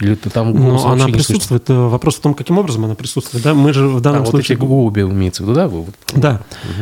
Или 0.00 0.14
ты 0.14 0.30
там 0.30 0.52
Но 0.52 0.90
она 0.90 1.06
присутствует. 1.06 1.66
Слышно? 1.66 1.82
Э, 1.84 1.88
вопрос 1.88 2.16
в 2.16 2.20
том, 2.20 2.34
каким 2.34 2.58
образом 2.58 2.84
она 2.84 2.94
присутствует. 2.94 3.44
Да? 3.44 3.54
Мы 3.54 3.72
же 3.72 3.86
в 3.86 4.00
данном 4.00 4.22
а, 4.22 4.26
случае... 4.26 4.56
Вот 4.56 4.62
эти 4.62 4.68
голуби 4.68 5.00
имеется 5.02 5.42
в 5.42 5.46
виду, 5.46 5.54
да? 5.54 5.68
Вот. 5.68 5.94
Да. 6.14 6.40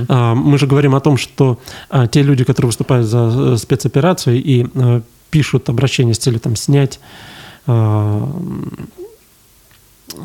Угу. 0.08 0.14
Мы 0.36 0.58
же 0.58 0.66
говорим 0.66 0.94
о 0.94 1.00
том, 1.00 1.16
что 1.16 1.58
а, 1.90 2.06
те 2.06 2.22
люди, 2.22 2.44
которые 2.44 2.68
выступают 2.68 3.06
за 3.06 3.56
спецоперацию 3.58 4.42
и 4.42 4.66
пишут 5.30 5.68
обращение 5.68 6.14
с 6.14 6.18
целью 6.18 6.40
там 6.40 6.56
снять 6.56 7.00
э, 7.66 8.26
э, 10.14 10.20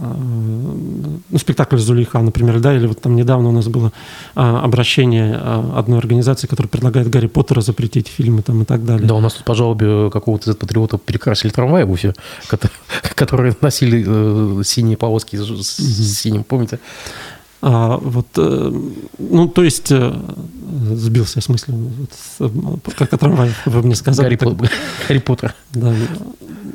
ну, 1.29 1.37
спектакль 1.37 1.77
Зулейха, 1.77 2.19
например, 2.19 2.59
да, 2.59 2.75
или 2.75 2.87
вот 2.87 3.01
там 3.01 3.15
недавно 3.15 3.49
у 3.49 3.51
нас 3.51 3.67
было 3.67 3.91
а, 4.35 4.61
обращение 4.63 5.37
а, 5.39 5.73
одной 5.77 5.99
организации, 5.99 6.47
которая 6.47 6.69
предлагает 6.69 7.09
Гарри 7.09 7.27
Поттера 7.27 7.61
запретить 7.61 8.07
фильмы 8.07 8.41
там 8.41 8.61
и 8.61 8.65
так 8.65 8.85
далее. 8.85 9.07
Да, 9.07 9.15
у 9.15 9.21
нас 9.21 9.33
тут 9.33 9.45
по 9.45 9.55
жалобе 9.55 10.09
какого-то 10.11 10.53
патриота 10.55 10.97
перекрасили 10.97 11.51
трамвай 11.51 11.83
в 11.83 11.91
Уфе, 11.91 12.13
которые 13.15 13.55
носили 13.61 14.03
э, 14.07 14.63
синие 14.63 14.97
полоски 14.97 15.35
с 15.37 15.77
синим, 16.17 16.43
помните? 16.43 16.79
А, 17.67 17.97
вот, 17.97 18.27
э, 18.37 18.71
ну, 19.17 19.47
то 19.47 19.63
есть, 19.63 19.91
э, 19.91 20.13
сбился 20.93 21.39
я 21.39 21.41
с 21.41 21.49
мыслью, 21.49 21.75
вот, 22.37 22.79
как 22.95 23.11
о 23.11 23.17
трамвае, 23.17 23.53
вы 23.65 23.81
мне 23.81 23.95
сказали. 23.95 24.35
Гарри, 24.35 24.55
так, 24.55 24.69
Гарри 25.07 25.17
Поттер. 25.17 25.55
Да, 25.73 25.91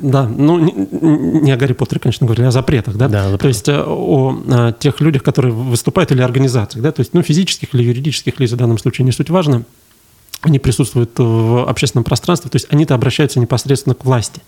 да, 0.01 0.27
ну, 0.27 0.59
не, 0.59 0.73
не 0.73 1.51
о 1.53 1.55
Гарри 1.55 1.71
Поттере, 1.71 2.01
конечно, 2.01 2.27
говорили, 2.27 2.43
а 2.43 2.49
о 2.49 2.51
запретах, 2.51 2.97
да? 2.97 3.07
да 3.07 3.37
то 3.37 3.47
есть, 3.47 3.69
э, 3.69 3.81
о, 3.81 4.37
о 4.49 4.73
тех 4.73 4.99
людях, 4.99 5.23
которые 5.23 5.53
выступают, 5.53 6.11
или 6.11 6.21
организациях, 6.21 6.83
да, 6.83 6.91
то 6.91 6.99
есть, 6.99 7.13
ну, 7.13 7.21
физических 7.21 7.73
или 7.73 7.83
юридических 7.83 8.37
лиц 8.41 8.51
в 8.51 8.57
данном 8.57 8.77
случае 8.77 9.05
не 9.05 9.13
суть 9.13 9.29
важно, 9.29 9.63
они 10.41 10.59
присутствуют 10.59 11.11
в 11.17 11.69
общественном 11.69 12.03
пространстве, 12.03 12.49
то 12.49 12.55
есть 12.55 12.67
они-то 12.71 12.95
обращаются 12.95 13.39
непосредственно 13.39 13.93
к 13.93 14.03
власти. 14.05 14.41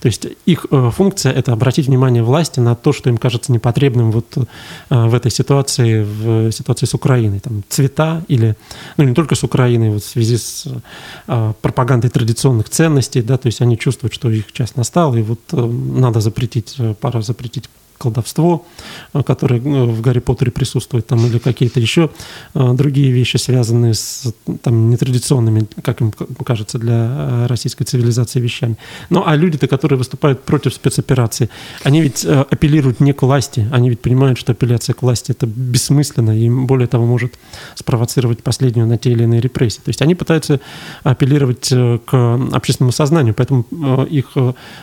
То 0.00 0.06
есть 0.06 0.26
их 0.44 0.66
э, 0.70 0.90
функция– 0.94 1.32
это 1.34 1.52
обратить 1.52 1.86
внимание 1.86 2.22
власти 2.22 2.60
на 2.60 2.74
то, 2.74 2.92
что 2.92 3.08
им 3.08 3.16
кажется 3.16 3.50
непотребным 3.52 4.10
вот 4.10 4.36
э, 4.36 4.44
в 4.90 5.14
этой 5.14 5.30
ситуации, 5.30 6.02
в 6.02 6.52
ситуации 6.52 6.86
с 6.86 6.94
Украиной. 6.94 7.40
Там 7.40 7.62
цвета 7.68 8.22
или, 8.28 8.56
ну 8.98 9.04
не 9.04 9.14
только 9.14 9.34
с 9.34 9.42
Украиной, 9.42 9.90
вот 9.90 10.02
в 10.02 10.08
связи 10.08 10.36
с 10.36 10.66
э, 11.26 11.52
пропагандой 11.62 12.10
традиционных 12.10 12.68
ценностей, 12.68 13.22
да, 13.22 13.38
то 13.38 13.46
есть 13.46 13.62
они 13.62 13.78
чувствуют, 13.78 14.12
что 14.12 14.30
их 14.30 14.52
час 14.52 14.76
настал, 14.76 15.16
и 15.16 15.22
вот 15.22 15.40
надо 15.52 16.20
запретить, 16.20 16.76
пора 17.00 17.22
запретить 17.22 17.70
колдовство, 17.98 18.64
э, 19.12 19.22
которое 19.22 19.60
э, 19.60 19.84
в 19.84 20.00
Гарри 20.00 20.20
Поттере 20.20 20.50
присутствует, 20.50 21.06
там, 21.06 21.26
или 21.26 21.38
какие-то 21.38 21.80
еще 21.80 22.10
э, 22.54 22.72
другие 22.72 23.10
вещи, 23.10 23.36
связанные 23.36 23.94
с 23.94 24.32
там, 24.62 24.90
нетрадиционными, 24.90 25.66
как 25.82 26.00
им 26.00 26.12
кажется, 26.44 26.78
для 26.78 27.46
российской 27.48 27.84
цивилизации 27.84 28.40
вещами. 28.40 28.76
Ну, 29.10 29.22
а 29.26 29.36
люди-то, 29.36 29.66
которые 29.66 29.98
выступают 29.98 30.42
против 30.44 30.72
спецоперации, 30.74 31.50
они 31.82 32.00
ведь 32.00 32.24
апеллируют 32.24 33.00
не 33.00 33.12
к 33.12 33.22
власти, 33.22 33.68
они 33.72 33.90
ведь 33.90 34.00
понимают, 34.00 34.38
что 34.38 34.52
апелляция 34.52 34.94
к 34.94 35.02
власти– 35.02 35.32
это 35.32 35.46
бессмысленно, 35.46 36.38
и 36.38 36.48
более 36.48 36.86
того, 36.86 37.04
может 37.06 37.34
спровоцировать 37.74 38.42
последнюю 38.42 38.86
на 38.86 38.96
те 38.96 39.10
или 39.10 39.24
иные 39.24 39.40
репрессии. 39.40 39.80
То 39.80 39.88
есть 39.88 40.02
они 40.02 40.14
пытаются 40.14 40.60
апеллировать 41.02 41.68
к 41.68 42.40
общественному 42.52 42.92
сознанию, 42.92 43.34
поэтому 43.34 43.64
их 44.04 44.36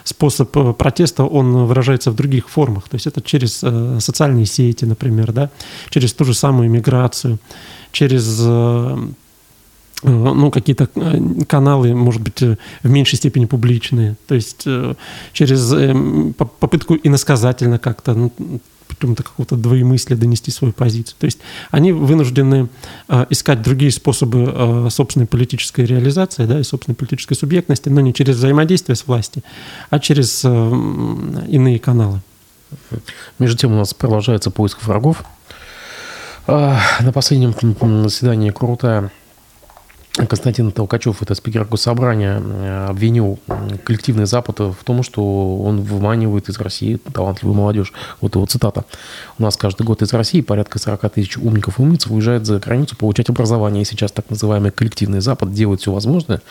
способ 0.04 0.78
протеста, 0.78 1.24
он 1.24 1.66
выражается 1.66 2.12
в 2.12 2.16
других 2.16 2.50
формах. 2.50 2.90
То 2.90 2.96
есть 2.96 3.05
есть 3.06 3.18
это 3.18 3.22
через 3.22 3.62
э, 3.64 4.00
социальные 4.00 4.46
сети, 4.46 4.86
например, 4.86 5.32
да, 5.32 5.50
через 5.90 6.14
ту 6.14 6.26
же 6.26 6.34
самую 6.34 6.70
миграцию, 6.70 7.40
через 7.92 8.40
э, 8.42 8.98
э, 10.04 10.10
ну, 10.10 10.52
какие-то 10.52 10.90
каналы, 11.48 11.94
может 11.96 12.22
быть, 12.22 12.42
в 12.42 12.90
меньшей 12.90 13.18
степени 13.18 13.46
публичные, 13.46 14.16
то 14.28 14.36
есть 14.36 14.68
через 15.34 16.34
попытку 16.36 16.96
иносказательно 17.04 17.80
как-то, 17.80 18.14
ну, 18.14 18.32
путем 18.88 19.16
какого-то 19.16 19.56
двоемыслия 19.56 20.16
донести 20.16 20.52
свою 20.52 20.72
позицию. 20.72 21.16
То 21.20 21.26
есть 21.26 21.40
они 21.72 21.92
вынуждены 21.92 22.70
искать 23.32 23.64
другие 23.64 23.92
способы 23.92 24.88
собственной 24.92 25.26
политической 25.26 25.86
реализации 25.86 26.46
да, 26.46 26.60
и 26.60 26.64
собственной 26.64 26.96
политической 26.96 27.34
субъектности, 27.34 27.90
но 27.90 28.02
не 28.02 28.14
через 28.14 28.36
взаимодействие 28.36 28.96
с 28.96 29.08
властью, 29.08 29.42
а 29.90 30.00
через 30.00 30.46
иные 30.46 31.80
каналы. 31.80 32.22
Между 33.40 33.58
тем 33.58 33.74
у 33.74 33.78
нас 33.78 33.94
продолжается 33.94 34.52
поиск 34.52 34.84
врагов. 34.84 35.24
А, 36.48 36.80
на 37.02 37.12
последнем 37.12 37.54
заседании 38.04 38.52
Крутая 38.52 39.12
Константин 40.16 40.72
Толкачев, 40.72 41.22
это 41.22 41.36
спикер 41.36 41.66
Госсобрания, 41.66 42.42
э, 42.42 42.86
обвинил 42.90 43.38
коллективный 43.84 44.26
Запад 44.26 44.60
в 44.60 44.78
том, 44.86 45.04
что 45.04 45.58
он 45.58 45.82
выманивает 45.82 46.48
из 46.48 46.58
России 46.58 47.00
талантливую 47.12 47.58
молодежь. 47.58 47.92
Вот 48.22 48.36
его 48.36 48.46
цитата. 48.46 48.86
«У 49.38 49.44
нас 49.44 49.58
каждый 49.58 49.86
год 49.86 50.02
из 50.02 50.14
России 50.14 50.40
порядка 50.40 50.80
40 50.80 51.10
тысяч 51.10 51.38
умников 51.38 51.80
и 51.80 51.82
умниц 51.82 52.08
уезжает 52.08 52.46
за 52.46 52.60
границу 52.60 52.96
получать 52.96 53.30
образование. 53.30 53.82
И 53.82 53.86
сейчас 53.86 54.14
так 54.14 54.30
называемый 54.30 54.72
коллективный 54.72 55.20
Запад 55.20 55.54
делает 55.54 55.82
все 55.82 55.92
возможное 55.92 56.42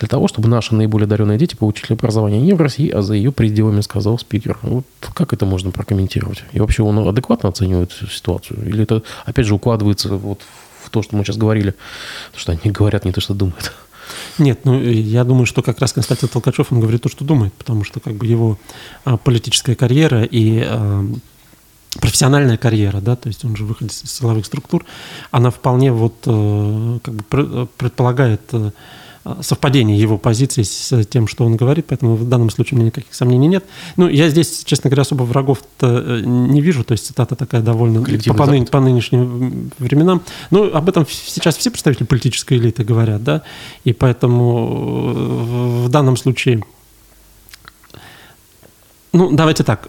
для 0.00 0.08
того, 0.08 0.26
чтобы 0.26 0.48
наши 0.48 0.74
наиболее 0.74 1.06
одаренные 1.06 1.38
дети 1.38 1.54
получили 1.54 1.92
образование 1.92 2.40
не 2.40 2.54
в 2.54 2.60
России, 2.60 2.90
а 2.90 3.02
за 3.02 3.14
ее 3.14 3.30
пределами», 3.30 3.82
сказал 3.82 4.18
спикер. 4.18 4.58
Вот 4.62 4.84
как 5.14 5.32
это 5.32 5.46
можно 5.46 5.70
прокомментировать? 5.70 6.42
И 6.52 6.58
вообще 6.58 6.82
он 6.82 7.06
адекватно 7.08 7.50
оценивает 7.50 7.92
ситуацию? 7.92 8.66
Или 8.66 8.82
это, 8.82 9.04
опять 9.24 9.46
же, 9.46 9.54
укладывается 9.54 10.08
вот 10.08 10.40
в 10.40 10.65
то, 10.90 11.02
что 11.02 11.16
мы 11.16 11.24
сейчас 11.24 11.36
говорили, 11.36 11.74
потому 12.26 12.40
что 12.40 12.52
они 12.52 12.72
говорят 12.72 13.04
не 13.04 13.12
то, 13.12 13.20
что 13.20 13.34
думают. 13.34 13.72
Нет, 14.38 14.64
ну 14.64 14.80
я 14.80 15.24
думаю, 15.24 15.46
что 15.46 15.62
как 15.62 15.78
раз 15.80 15.92
Константин 15.92 16.28
Толкачев, 16.28 16.70
он 16.70 16.80
говорит 16.80 17.02
то, 17.02 17.08
что 17.08 17.24
думает, 17.24 17.52
потому 17.54 17.84
что 17.84 18.00
как 18.00 18.14
бы 18.14 18.26
его 18.26 18.58
а, 19.04 19.16
политическая 19.16 19.74
карьера 19.74 20.22
и 20.22 20.62
а, 20.64 21.04
профессиональная 22.00 22.56
карьера, 22.56 23.00
да, 23.00 23.16
то 23.16 23.28
есть 23.28 23.44
он 23.44 23.56
же 23.56 23.64
выходит 23.64 23.92
из 23.92 24.10
силовых 24.10 24.46
структур, 24.46 24.84
она 25.30 25.50
вполне 25.50 25.92
вот 25.92 26.14
э, 26.26 26.98
как 27.02 27.14
бы 27.14 27.68
предполагает 27.78 28.42
э, 28.52 28.70
совпадение 29.40 29.98
его 29.98 30.18
позиции 30.18 30.62
с 30.62 31.04
тем, 31.06 31.26
что 31.26 31.44
он 31.44 31.56
говорит, 31.56 31.86
поэтому 31.88 32.16
в 32.16 32.28
данном 32.28 32.50
случае 32.50 32.76
у 32.76 32.78
меня 32.78 32.86
никаких 32.86 33.14
сомнений 33.14 33.48
нет. 33.48 33.64
Ну, 33.96 34.08
я 34.08 34.28
здесь, 34.28 34.62
честно 34.64 34.90
говоря, 34.90 35.02
особо 35.02 35.24
врагов 35.24 35.62
э, 35.80 36.22
не 36.24 36.60
вижу, 36.60 36.84
то 36.84 36.92
есть 36.92 37.06
цитата 37.06 37.34
такая 37.34 37.62
довольно 37.62 38.02
по, 38.02 38.34
по, 38.34 38.46
ны, 38.46 38.64
по 38.66 38.80
нынешним 38.80 39.70
временам. 39.78 40.22
Ну, 40.50 40.72
об 40.72 40.88
этом 40.88 41.06
сейчас 41.08 41.56
все 41.56 41.70
представители 41.70 42.04
политической 42.04 42.58
элиты 42.58 42.84
говорят, 42.84 43.22
да, 43.22 43.42
и 43.84 43.92
поэтому 43.92 45.84
в 45.84 45.88
данном 45.88 46.16
случае, 46.16 46.62
ну, 49.12 49.30
давайте 49.32 49.64
так, 49.64 49.88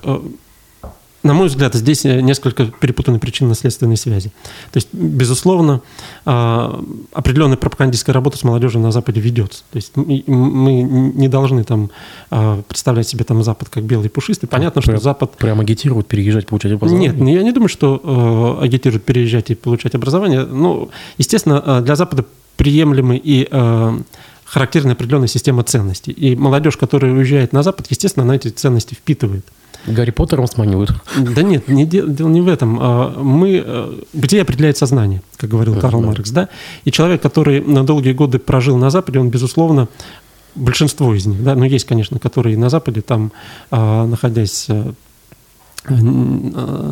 на 1.27 1.33
мой 1.33 1.47
взгляд, 1.47 1.75
здесь 1.75 2.05
несколько 2.05 2.65
перепутаны 2.65 3.19
причинно-следственные 3.19 3.97
связи. 3.97 4.29
То 4.71 4.77
есть, 4.77 4.87
безусловно, 4.93 5.81
а, 6.25 6.83
определенная 7.13 7.57
пропагандистская 7.57 8.13
работа 8.13 8.37
с 8.37 8.43
молодежью 8.43 8.81
на 8.81 8.91
Западе 8.91 9.19
ведется. 9.19 9.63
То 9.71 9.75
есть 9.75 9.95
мы 9.95 10.81
не 10.81 11.27
должны 11.27 11.63
там 11.63 11.91
а, 12.31 12.61
представлять 12.63 13.07
себе 13.07 13.25
там 13.25 13.43
Запад 13.43 13.69
как 13.69 13.83
белый 13.83 14.09
пушистый. 14.09 14.47
Понятно, 14.47 14.81
прям, 14.81 14.95
что 14.95 15.03
Запад... 15.03 15.37
Прям 15.37 15.59
агитирует 15.59 16.07
переезжать, 16.07 16.47
получать 16.47 16.71
образование? 16.71 17.11
Нет, 17.11 17.35
я 17.35 17.43
не 17.43 17.51
думаю, 17.51 17.69
что 17.69 18.57
э, 18.61 18.63
агитируют 18.63 19.03
переезжать 19.03 19.51
и 19.51 19.55
получать 19.55 19.95
образование. 19.95 20.45
Ну, 20.45 20.89
естественно, 21.17 21.81
для 21.81 21.95
Запада 21.95 22.25
приемлемы 22.55 23.17
и 23.17 23.47
э, 23.49 23.99
характерная 24.45 24.93
определенная 24.93 25.27
система 25.27 25.63
ценностей. 25.63 26.11
И 26.11 26.35
молодежь, 26.35 26.77
которая 26.77 27.11
уезжает 27.11 27.51
на 27.53 27.63
Запад, 27.63 27.87
естественно, 27.89 28.23
она 28.23 28.35
эти 28.35 28.47
ценности 28.47 28.93
впитывает. 28.93 29.45
Гарри 29.85 30.11
Поттером 30.11 30.47
сманивают. 30.47 30.93
Да 31.17 31.43
нет, 31.43 31.67
не, 31.67 31.85
дело 31.85 32.29
не 32.29 32.41
в 32.41 32.47
этом. 32.47 32.77
А, 32.81 33.13
мы, 33.21 33.63
э, 33.65 33.93
где 34.13 34.41
определяет 34.41 34.77
сознание, 34.77 35.21
как 35.37 35.49
говорил 35.49 35.75
uh 35.75 35.79
Карл 35.79 36.01
Маркс, 36.01 36.31
да? 36.31 36.49
И 36.85 36.91
человек, 36.91 37.21
который 37.21 37.61
на 37.61 37.85
долгие 37.85 38.13
годы 38.13 38.39
прожил 38.39 38.77
на 38.77 38.89
Западе, 38.89 39.19
он, 39.19 39.29
безусловно, 39.29 39.87
большинство 40.55 41.13
из 41.13 41.25
них, 41.25 41.43
да, 41.43 41.55
но 41.55 41.65
есть, 41.65 41.85
конечно, 41.85 42.17
которые 42.19 42.57
на 42.57 42.69
Западе, 42.69 43.01
там, 43.01 43.31
а, 43.69 44.05
находясь 44.07 44.67
Э, 44.77 44.93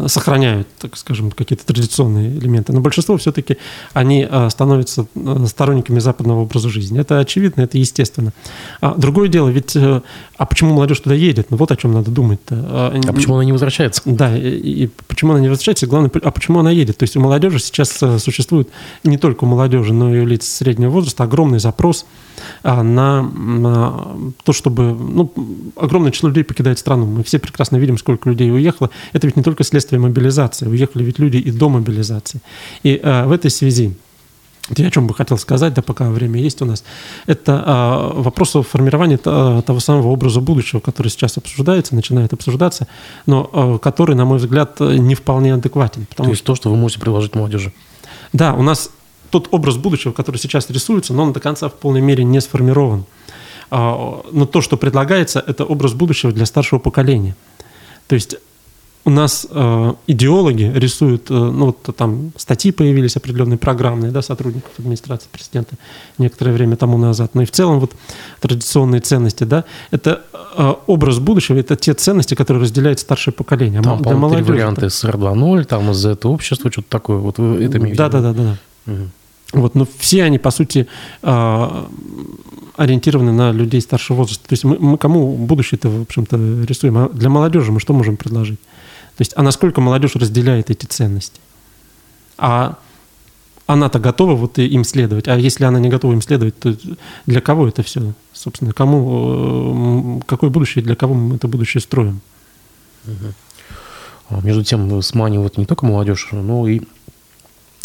сохраняют, 0.08 0.68
так 0.80 0.98
скажем, 0.98 1.32
какие-то 1.32 1.66
традиционные 1.66 2.38
элементы. 2.38 2.74
Но 2.74 2.82
большинство 2.82 3.18
все-таки 3.18 3.58
они 3.94 4.28
э, 4.30 4.50
становятся 4.50 5.08
э, 5.16 5.46
сторонниками 5.48 6.00
западного 6.00 6.42
образа 6.42 6.70
жизни. 6.70 7.00
Это 7.00 7.20
очевидно, 7.20 7.62
это 7.62 7.78
естественно. 7.78 8.34
А 8.82 8.96
другое 8.96 9.28
дело, 9.28 9.50
ведь 9.50 9.76
а 9.76 10.46
почему 10.46 10.74
молодежь 10.74 11.00
туда 11.00 11.16
едет? 11.16 11.52
Ну 11.52 11.58
вот 11.58 11.72
о 11.72 11.76
чем 11.76 11.94
надо 11.94 12.12
думать-то. 12.12 12.56
А, 12.56 13.02
а 13.08 13.14
почему 13.14 13.36
она 13.36 13.46
не 13.46 13.52
возвращается? 13.52 14.02
Да, 14.06 14.36
и, 14.38 14.50
и 14.50 14.90
почему 15.08 15.32
она 15.32 15.42
не 15.42 15.50
возвращается, 15.50 15.86
и 15.86 15.90
главное, 15.90 16.12
а 16.24 16.32
почему 16.32 16.60
она 16.60 16.72
едет? 16.72 16.98
То 16.98 17.04
есть 17.04 17.16
у 17.16 17.20
молодежи 17.20 17.60
сейчас 17.60 18.02
существует, 18.20 18.70
не 19.04 19.18
только 19.18 19.44
у 19.44 19.48
молодежи, 19.48 19.94
но 19.94 20.14
и 20.16 20.20
у 20.20 20.26
лиц 20.26 20.48
среднего 20.48 20.90
возраста, 20.90 21.24
огромный 21.24 21.60
запрос 21.60 22.06
на, 22.64 23.22
на 23.22 24.08
то, 24.44 24.54
чтобы... 24.54 24.94
Ну, 24.94 25.32
огромное 25.76 26.12
число 26.12 26.30
людей 26.30 26.44
покидает 26.44 26.80
страну. 26.80 27.06
Мы 27.06 27.24
все 27.24 27.40
прекрасно 27.40 27.78
видим, 27.78 27.98
сколько 27.98 28.30
людей 28.30 28.52
уехало. 28.52 28.90
Это 29.14 29.28
ведь 29.28 29.36
не 29.36 29.44
только 29.44 29.64
следствие 29.64 30.00
мобилизации. 30.00 30.68
Уехали 30.68 31.04
ведь 31.04 31.20
люди 31.20 31.38
и 31.38 31.52
до 31.52 31.70
мобилизации. 31.70 32.42
И 32.84 33.00
а, 33.04 33.28
в 33.28 33.32
этой 33.32 33.52
связи 33.52 33.96
я 34.76 34.88
о 34.88 34.92
чем 34.92 35.06
бы 35.06 35.14
хотел 35.14 35.38
сказать, 35.38 35.74
да 35.74 35.82
пока 35.82 36.10
время 36.10 36.42
есть 36.42 36.62
у 36.62 36.66
нас, 36.66 36.84
это 37.28 37.64
а, 37.66 38.14
вопрос 38.14 38.56
о 38.56 38.64
формировании 38.64 39.18
того 39.18 39.80
самого 39.80 40.08
образа 40.08 40.42
будущего, 40.42 40.80
который 40.80 41.10
сейчас 41.10 41.38
обсуждается, 41.38 41.94
начинает 41.94 42.34
обсуждаться, 42.34 42.88
но 43.28 43.50
а, 43.54 43.78
который, 43.78 44.16
на 44.16 44.26
мой 44.26 44.40
взгляд, 44.40 44.80
не 44.80 45.14
вполне 45.14 45.54
адекватен. 45.54 46.08
Потому 46.08 46.28
то 46.28 46.32
есть 46.32 46.42
что... 46.42 46.54
то, 46.54 46.56
что 46.56 46.70
вы 46.72 46.78
можете 46.78 47.00
предложить 47.00 47.36
молодежи? 47.36 47.74
Да, 48.34 48.54
у 48.54 48.64
нас 48.64 48.90
тот 49.30 49.48
образ 49.52 49.78
будущего, 49.78 50.12
который 50.12 50.38
сейчас 50.38 50.70
рисуется, 50.70 51.14
но 51.14 51.24
он 51.24 51.34
до 51.34 51.40
конца 51.40 51.70
в 51.70 51.74
полной 51.74 52.02
мере 52.02 52.24
не 52.24 52.42
сформирован. 52.42 53.06
А, 53.72 54.22
но 54.32 54.46
то, 54.46 54.62
что 54.62 54.78
предлагается, 54.78 55.44
это 55.46 55.66
образ 55.66 55.94
будущего 55.94 56.32
для 56.32 56.46
старшего 56.46 56.80
поколения. 56.80 57.36
То 58.08 58.16
есть 58.16 58.38
у 59.06 59.12
нас 59.12 59.46
э, 59.50 59.94
идеологи 60.08 60.72
рисуют, 60.76 61.30
э, 61.30 61.34
ну 61.34 61.68
вот 61.68 61.96
там 61.96 62.32
статьи 62.38 62.72
появились 62.72 63.16
определенные 63.16 63.60
программные, 63.60 64.12
да, 64.12 64.24
сотрудников 64.24 64.72
администрации 64.80 65.28
президента 65.32 65.76
некоторое 66.18 66.54
время 66.54 66.76
тому 66.76 66.98
назад, 66.98 67.36
но 67.36 67.44
и 67.44 67.46
в 67.46 67.52
целом 67.52 67.80
вот 67.80 67.94
традиционные 68.42 69.02
ценности, 69.02 69.44
да, 69.44 69.64
это 69.92 70.24
э, 70.58 70.74
образ 70.88 71.20
будущего, 71.20 71.58
это 71.58 71.76
те 71.76 71.94
ценности, 71.94 72.34
которые 72.34 72.64
разделяет 72.64 73.00
старшее 73.00 73.34
поколение. 73.34 73.84
Там, 73.84 74.02
для 74.02 74.16
молодежи, 74.16 74.52
варианты 74.52 74.90
СР 74.90 75.18
2.0, 75.18 75.66
там 75.66 75.92
из 75.92 76.04
этого 76.04 76.32
общества, 76.32 76.72
что-то 76.72 76.90
такое, 76.90 77.18
вот 77.18 77.38
вы 77.38 77.64
это 77.64 77.78
имеете 77.78 77.98
да, 77.98 78.10
да, 78.10 78.22
да, 78.22 78.34
да, 78.34 78.44
да. 78.44 78.58
Вот, 79.54 79.76
но 79.76 79.88
все 79.98 80.24
они, 80.24 80.38
по 80.38 80.52
сути, 80.52 80.88
а, 81.22 81.90
ориентированы 82.76 83.32
на 83.32 83.52
людей 83.52 83.80
старшего 83.80 84.18
возраста. 84.18 84.48
То 84.48 84.54
есть 84.54 84.64
мы, 84.64 84.78
мы 84.80 84.98
кому 84.98 85.36
будущее-то, 85.36 85.90
в 85.90 86.02
общем-то, 86.02 86.36
рисуем? 86.68 86.98
А 86.98 87.10
для 87.10 87.30
молодежи 87.30 87.72
мы 87.72 87.80
что 87.80 87.94
можем 87.94 88.18
предложить? 88.18 88.60
То 88.60 89.22
есть, 89.22 89.34
а 89.36 89.44
насколько 89.44 89.80
молодежь 89.82 90.16
разделяет 90.16 90.72
эти 90.72 90.86
ценности? 90.86 91.40
А 92.38 92.78
она-то 93.68 94.00
готова 94.00 94.36
вот 94.36 94.60
им 94.60 94.84
следовать. 94.84 95.28
А 95.28 95.38
если 95.38 95.64
она 95.64 95.80
не 95.80 95.90
готова 95.90 96.14
им 96.14 96.22
следовать, 96.22 96.60
то 96.60 96.76
для 97.26 97.42
кого 97.42 97.68
это 97.68 97.82
все? 97.82 98.14
Собственно, 98.34 98.74
кому, 98.74 100.20
э, 100.20 100.26
какое 100.28 100.50
будущее, 100.50 100.84
для 100.84 100.96
кого 100.96 101.14
мы 101.14 101.38
это 101.38 101.48
будущее 101.48 101.82
строим? 101.82 102.22
Угу. 103.06 104.42
Между 104.42 104.64
тем, 104.64 105.02
сманивают 105.02 105.58
не 105.58 105.66
только 105.66 105.86
молодежь, 105.86 106.30
но 106.32 106.68
и 106.68 106.82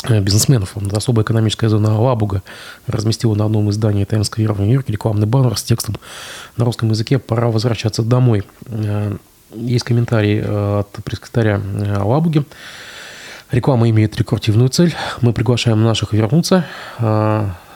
бизнесменов. 0.09 0.77
Особая 0.93 1.25
экономическая 1.25 1.69
зона 1.69 2.01
Лабуга 2.01 2.43
разместила 2.87 3.35
на 3.35 3.45
одном 3.45 3.69
из 3.69 3.75
зданий 3.75 4.05
Таймс 4.05 4.27
Сквера 4.27 4.55
в 4.55 4.61
Нью-Йорке 4.61 4.93
рекламный 4.93 5.27
баннер 5.27 5.57
с 5.57 5.63
текстом 5.63 5.97
на 6.57 6.65
русском 6.65 6.91
языке 6.91 7.19
«Пора 7.19 7.49
возвращаться 7.49 8.03
домой». 8.03 8.45
Э, 8.67 9.17
есть 9.55 9.85
комментарий 9.85 10.39
э, 10.39 10.81
от 10.81 10.91
пресс-секретаря 11.05 11.61
Лабуги. 12.03 12.45
Реклама 13.51 13.91
имеет 13.91 14.17
рекурсивную 14.17 14.69
цель. 14.69 14.95
Мы 15.21 15.33
приглашаем 15.33 15.83
наших 15.83 16.13
вернуться, 16.13 16.67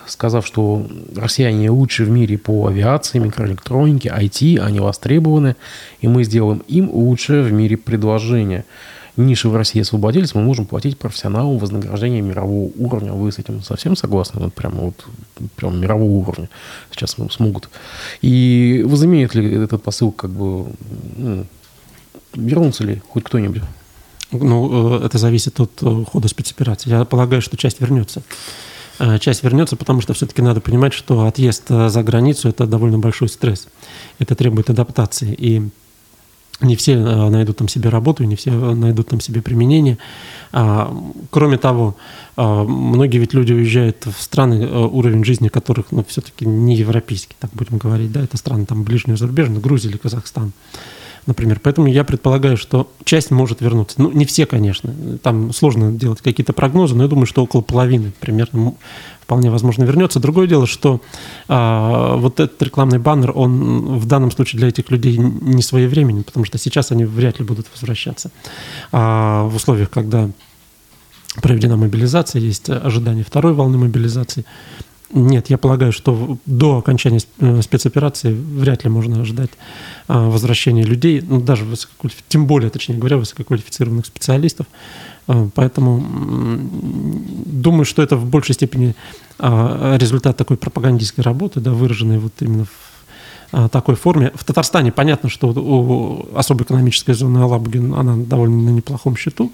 сказав, 0.06 0.46
что 0.46 0.86
россияне 1.16 1.68
лучше 1.68 2.04
в 2.04 2.10
мире 2.10 2.38
по 2.38 2.68
авиации, 2.68 3.18
микроэлектронике, 3.18 4.08
IT, 4.08 4.60
они 4.60 4.78
востребованы, 4.78 5.56
и 6.00 6.06
мы 6.06 6.22
сделаем 6.22 6.62
им 6.68 6.90
лучшее 6.90 7.42
в 7.42 7.52
мире 7.52 7.76
предложение– 7.76 8.64
ниши 9.16 9.48
в 9.48 9.56
России 9.56 9.80
освободились, 9.80 10.34
мы 10.34 10.42
можем 10.42 10.66
платить 10.66 10.98
профессионалам 10.98 11.58
вознаграждение 11.58 12.20
мирового 12.20 12.70
уровня. 12.76 13.12
Вы 13.12 13.30
с 13.30 13.38
этим 13.38 13.62
совсем 13.62 13.96
согласны? 13.96 14.40
Вот 14.40 14.54
прямо 14.54 14.80
вот 14.80 15.04
прям 15.56 15.80
мирового 15.80 16.10
уровня 16.10 16.48
сейчас 16.90 17.16
смогут. 17.30 17.68
И 18.22 18.84
возымеет 18.86 19.34
ли 19.34 19.54
этот 19.54 19.82
посыл 19.82 20.12
как 20.12 20.30
бы 20.30 20.66
ну, 21.16 21.46
вернутся 22.34 22.84
ли 22.84 23.02
хоть 23.08 23.24
кто-нибудь? 23.24 23.62
Ну, 24.32 25.00
э, 25.00 25.06
это 25.06 25.18
зависит 25.18 25.60
от 25.60 25.70
э, 25.82 26.04
хода 26.10 26.28
спецоперации. 26.28 26.90
Я 26.90 27.04
полагаю, 27.04 27.42
что 27.42 27.56
часть 27.56 27.80
вернется. 27.80 28.22
Э, 28.98 29.18
часть 29.18 29.42
вернется, 29.42 29.76
потому 29.76 30.00
что 30.00 30.14
все-таки 30.14 30.42
надо 30.42 30.60
понимать, 30.60 30.92
что 30.92 31.26
отъезд 31.26 31.68
за 31.68 32.02
границу– 32.02 32.48
это 32.50 32.66
довольно 32.66 32.98
большой 32.98 33.28
стресс. 33.28 33.68
Это 34.18 34.34
требует 34.34 34.70
адаптации. 34.70 35.32
И 35.32 35.62
не 36.60 36.76
все 36.76 36.92
э, 36.92 37.30
найдут 37.30 37.58
там 37.58 37.68
себе 37.68 37.88
работу, 37.88 38.24
не 38.24 38.36
все 38.36 38.50
найдут 38.50 39.08
там 39.08 39.20
себе 39.20 39.42
применение. 39.42 39.98
А, 40.52 40.94
кроме 41.30 41.58
того, 41.58 41.96
а, 42.36 42.64
многие 42.64 43.18
ведь 43.18 43.34
люди 43.34 43.52
уезжают 43.52 44.06
в 44.06 44.22
страны, 44.22 44.62
э, 44.62 44.78
уровень 44.84 45.24
жизни 45.24 45.48
которых 45.48 45.86
ну, 45.90 46.04
все-таки 46.06 46.46
не 46.46 46.76
европейский, 46.76 47.34
так 47.38 47.50
будем 47.54 47.78
говорить, 47.78 48.12
да, 48.12 48.22
это 48.22 48.36
страны 48.36 48.66
там 48.66 48.84
ближнего 48.84 49.16
зарубежья, 49.16 49.54
Грузия 49.54 49.90
или 49.90 49.96
Казахстан 49.96 50.52
например. 51.26 51.60
Поэтому 51.62 51.88
я 51.88 52.04
предполагаю, 52.04 52.56
что 52.56 52.90
часть 53.04 53.30
может 53.30 53.60
вернуться. 53.60 54.00
Ну, 54.00 54.10
не 54.12 54.24
все, 54.24 54.46
конечно. 54.46 54.94
Там 55.22 55.52
сложно 55.52 55.92
делать 55.92 56.20
какие-то 56.20 56.52
прогнозы, 56.52 56.94
но 56.94 57.04
я 57.04 57.08
думаю, 57.08 57.26
что 57.26 57.42
около 57.42 57.60
половины 57.60 58.12
примерно 58.20 58.74
вполне 59.20 59.50
возможно 59.50 59.84
вернется. 59.84 60.20
Другое 60.20 60.46
дело, 60.46 60.66
что 60.66 61.00
а, 61.48 62.16
вот 62.16 62.40
этот 62.40 62.62
рекламный 62.62 62.98
баннер, 62.98 63.32
он 63.34 63.98
в 63.98 64.06
данном 64.06 64.30
случае 64.30 64.58
для 64.58 64.68
этих 64.68 64.90
людей 64.90 65.16
не 65.16 65.62
своевременен, 65.62 66.24
потому 66.24 66.44
что 66.44 66.58
сейчас 66.58 66.92
они 66.92 67.04
вряд 67.04 67.38
ли 67.38 67.44
будут 67.44 67.66
возвращаться. 67.72 68.30
А, 68.92 69.44
в 69.44 69.56
условиях, 69.56 69.90
когда 69.90 70.30
проведена 71.40 71.76
мобилизация, 71.76 72.40
есть 72.40 72.68
ожидание 72.70 73.24
второй 73.24 73.54
волны 73.54 73.78
мобилизации. 73.78 74.44
Нет, 75.14 75.48
я 75.48 75.58
полагаю, 75.58 75.92
что 75.92 76.38
до 76.44 76.78
окончания 76.78 77.20
э, 77.38 77.62
спецоперации 77.62 78.32
вряд 78.32 78.82
ли 78.82 78.90
можно 78.90 79.20
ожидать 79.20 79.50
а, 80.08 80.28
возвращения 80.28 80.82
людей, 80.82 81.20
ну, 81.20 81.40
даже 81.40 81.64
высококвалифицированных, 81.64 82.28
тем 82.28 82.46
более, 82.48 82.70
точнее 82.70 82.96
говоря, 82.96 83.18
высококвалифицированных 83.18 84.06
специалистов. 84.06 84.66
А, 85.28 85.48
поэтому 85.54 86.04
думаю, 87.46 87.84
что 87.84 88.02
это 88.02 88.16
в 88.16 88.26
большей 88.26 88.56
степени 88.56 88.96
а, 89.38 89.96
результат 89.98 90.36
такой 90.36 90.56
пропагандистской 90.56 91.22
работы, 91.22 91.60
да, 91.60 91.70
выраженной 91.70 92.18
вот 92.18 92.32
именно 92.40 92.64
в 92.64 93.68
такой 93.68 93.94
форме. 93.94 94.32
В 94.34 94.42
Татарстане 94.42 94.90
понятно, 94.90 95.28
что 95.28 95.52
у 95.54 96.36
особой 96.36 96.64
экономической 96.64 97.14
зоны 97.14 97.38
Алабуги 97.38 97.78
она 97.78 98.16
довольно 98.16 98.56
на 98.56 98.70
неплохом 98.70 99.16
счету. 99.16 99.52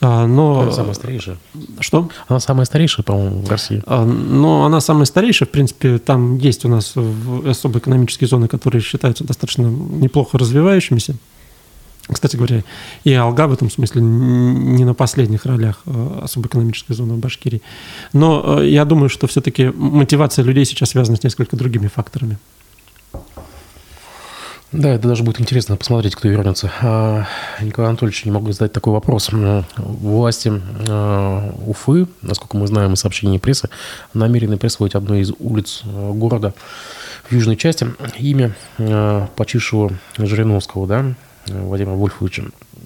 А, 0.00 0.26
но... 0.26 0.60
Она 0.60 0.72
самая 0.72 0.94
старейшая. 0.94 1.36
Что? 1.78 2.08
Она 2.28 2.40
самая 2.40 2.64
старейшая, 2.64 3.04
по-моему, 3.04 3.42
в 3.42 3.50
России. 3.50 3.82
А, 3.86 4.04
но 4.04 4.64
она 4.64 4.80
самая 4.80 5.04
старейшая. 5.04 5.46
В 5.46 5.52
принципе, 5.52 5.98
там 5.98 6.38
есть 6.38 6.64
у 6.64 6.68
нас 6.68 6.94
особо 7.46 7.78
экономические 7.78 8.28
зоны, 8.28 8.48
которые 8.48 8.80
считаются 8.80 9.24
достаточно 9.24 9.62
неплохо 9.64 10.38
развивающимися. 10.38 11.16
Кстати 12.08 12.36
говоря, 12.36 12.64
и 13.04 13.12
Алга 13.12 13.46
в 13.46 13.52
этом 13.52 13.70
смысле 13.70 14.02
не 14.02 14.84
на 14.84 14.94
последних 14.94 15.44
ролях 15.44 15.82
а, 15.84 16.22
особо 16.24 16.48
экономической 16.48 16.94
зоны 16.94 17.14
в 17.14 17.18
Башкирии. 17.18 17.60
Но 18.12 18.62
я 18.62 18.86
думаю, 18.86 19.10
что 19.10 19.26
все-таки 19.26 19.70
мотивация 19.74 20.44
людей 20.44 20.64
сейчас 20.64 20.90
связана 20.90 21.18
с 21.18 21.22
несколько 21.22 21.56
другими 21.56 21.88
факторами. 21.88 22.38
Да, 24.72 24.90
это 24.90 25.08
даже 25.08 25.24
будет 25.24 25.40
интересно 25.40 25.76
посмотреть, 25.76 26.14
кто 26.14 26.28
вернется. 26.28 26.70
А, 26.80 27.26
Николай 27.60 27.90
Анатольевич, 27.90 28.24
не 28.24 28.30
могу 28.30 28.52
задать 28.52 28.72
такой 28.72 28.92
вопрос. 28.92 29.30
Власти 29.76 30.52
а, 30.88 31.52
Уфы, 31.66 32.06
насколько 32.22 32.56
мы 32.56 32.68
знаем 32.68 32.92
из 32.92 33.00
сообщений 33.00 33.40
прессы, 33.40 33.68
намерены 34.14 34.58
присвоить 34.58 34.94
одной 34.94 35.22
из 35.22 35.32
улиц 35.40 35.82
а, 35.84 36.12
города 36.12 36.54
в 37.28 37.32
южной 37.32 37.56
части 37.56 37.88
имя 38.16 38.54
почившего 39.36 39.92
Жириновского, 40.16 40.86
да, 40.86 41.14
Владимира 41.46 41.94
Вольфовича. 41.94 42.44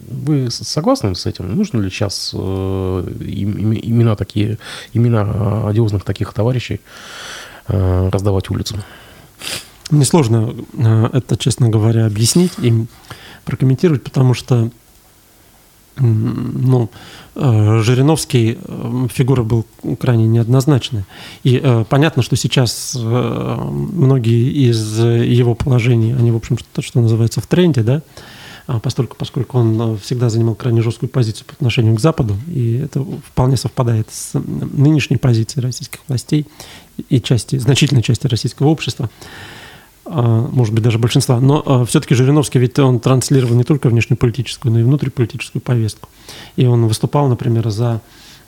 Вы 0.09 0.51
согласны 0.51 1.15
с 1.15 1.27
этим? 1.27 1.55
Нужно 1.55 1.81
ли 1.81 1.91
сейчас 1.91 2.33
имена 2.35 4.17
такие, 4.17 4.59
имена 4.93 5.69
одиозных 5.69 6.05
таких 6.05 6.33
товарищей 6.33 6.81
раздавать 7.69 8.51
улицам? 8.51 8.83
Мне 9.95 10.05
сложно 10.05 10.55
э, 10.73 11.09
это, 11.13 11.37
честно 11.37 11.69
говоря, 11.69 12.07
объяснить 12.07 12.53
и 12.59 12.87
прокомментировать, 13.45 14.03
потому 14.03 14.35
что 14.35 14.71
ну, 15.97 16.91
э, 17.37 17.79
Жириновский 17.83 18.59
э, 18.61 19.07
фигура 19.13 19.45
был 19.45 19.65
крайне 20.01 20.27
неоднозначная. 20.27 21.07
И 21.45 21.63
понятно, 21.89 22.23
что 22.23 22.35
сейчас 22.35 22.97
многие 22.97 24.69
из 24.69 24.99
его 24.99 25.55
положений, 25.55 26.17
они, 26.19 26.33
в 26.33 26.37
общем, 26.37 26.57
то, 26.73 26.83
что 26.83 27.01
называется 27.01 27.41
в 27.41 27.47
тренде, 27.47 27.83
да, 27.83 28.03
а 28.67 28.81
поскольку, 28.81 29.15
поскольку 29.17 29.59
он 29.59 29.99
всегда 29.99 30.31
занимал 30.31 30.55
крайне 30.55 30.83
жесткую 30.83 31.11
позицию 31.11 31.47
по 31.47 31.53
отношению 31.53 31.95
к 31.95 32.01
Западу, 32.01 32.35
и 32.49 32.79
это 32.79 33.05
вполне 33.27 33.57
совпадает 33.57 34.09
с 34.11 34.33
нынешней 34.35 35.19
позицией 35.19 35.63
российских 35.63 36.01
властей 36.09 36.47
и 37.09 37.21
части, 37.21 37.59
значительной 37.59 38.03
части 38.03 38.27
российского 38.27 38.69
общества. 38.69 39.11
А, 40.07 40.49
может 40.53 40.75
быть, 40.75 40.83
даже 40.83 40.99
большинства. 40.99 41.41
Но 41.41 41.63
а, 41.65 41.85
все-таки 41.85 42.15
Жириновский 42.15 42.59
ведь 42.59 42.79
он 42.79 43.01
транслировал 43.01 43.55
не 43.55 43.65
только 43.65 43.89
внешнеполитическую, 43.89 44.73
но 44.73 44.81
и 44.81 44.83
внутриполитическую 44.83 45.63
повестку. 45.63 46.09
И 46.57 46.67
он 46.67 46.87
выступал, 46.87 47.29
например, 47.29 47.71
за 47.71 48.01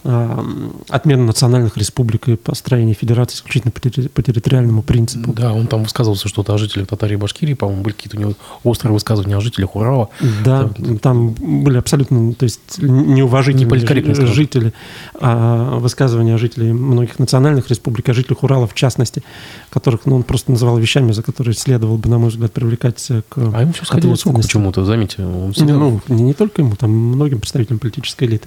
Э, 0.09 0.41
отмену 0.89 1.25
национальных 1.25 1.77
республик 1.77 2.29
и 2.29 2.37
построение 2.37 2.95
федерации 2.95 3.37
исключительно 3.37 3.73
по 3.73 4.23
территориальному 4.23 4.83
принципу. 4.83 5.33
Да, 5.33 5.53
он 5.53 5.67
там 5.67 5.83
высказывался 5.83 6.29
что-то 6.29 6.55
о 6.55 6.59
жителях 6.59 6.87
Татарии 6.87 7.15
и 7.15 7.17
Башкирии, 7.17 7.55
по-моему, 7.55 7.83
были 7.83 7.95
какие-то 7.95 8.17
у 8.17 8.21
него 8.21 8.35
острые 8.63 8.93
высказывания 8.93 9.37
о 9.37 9.41
жителях 9.41 9.75
Урала. 9.75 10.11
Да, 10.45 10.69
там, 10.69 10.99
там 10.99 11.31
были 11.31 11.79
абсолютно, 11.79 12.35
то 12.35 12.45
есть 12.45 12.81
неуважительные 12.81 14.27
жители, 14.27 14.73
а 15.15 15.77
высказывания 15.81 16.37
о 16.37 16.39
жителях 16.39 16.73
многих 16.73 17.19
национальных 17.19 17.69
республик, 17.69 18.09
о 18.09 18.15
жителях 18.15 18.45
Урала 18.45 18.69
в 18.69 18.75
частности, 18.75 19.25
которых 19.71 20.07
ну, 20.07 20.15
он 20.17 20.23
просто 20.23 20.53
называл 20.53 20.79
вещами, 20.79 21.11
за 21.11 21.25
которые 21.25 21.55
следовало 21.55 21.97
бы, 21.97 22.09
на 22.09 22.19
мой 22.19 22.29
взгляд, 22.29 22.53
привлекать 22.53 23.05
к 23.29 23.39
А 23.39 23.61
ему 23.61 23.73
все 23.73 23.85
сходило 23.85 24.15
с 24.15 24.25
рук 24.25 24.41
почему-то, 24.41 24.85
заметьте. 24.85 25.25
Он 25.25 25.53
ну, 25.57 26.01
не, 26.07 26.23
не 26.23 26.33
только 26.33 26.63
ему, 26.63 26.77
там 26.77 26.91
многим 26.93 27.41
представителям 27.41 27.81
политической 27.81 28.25
элиты. 28.25 28.47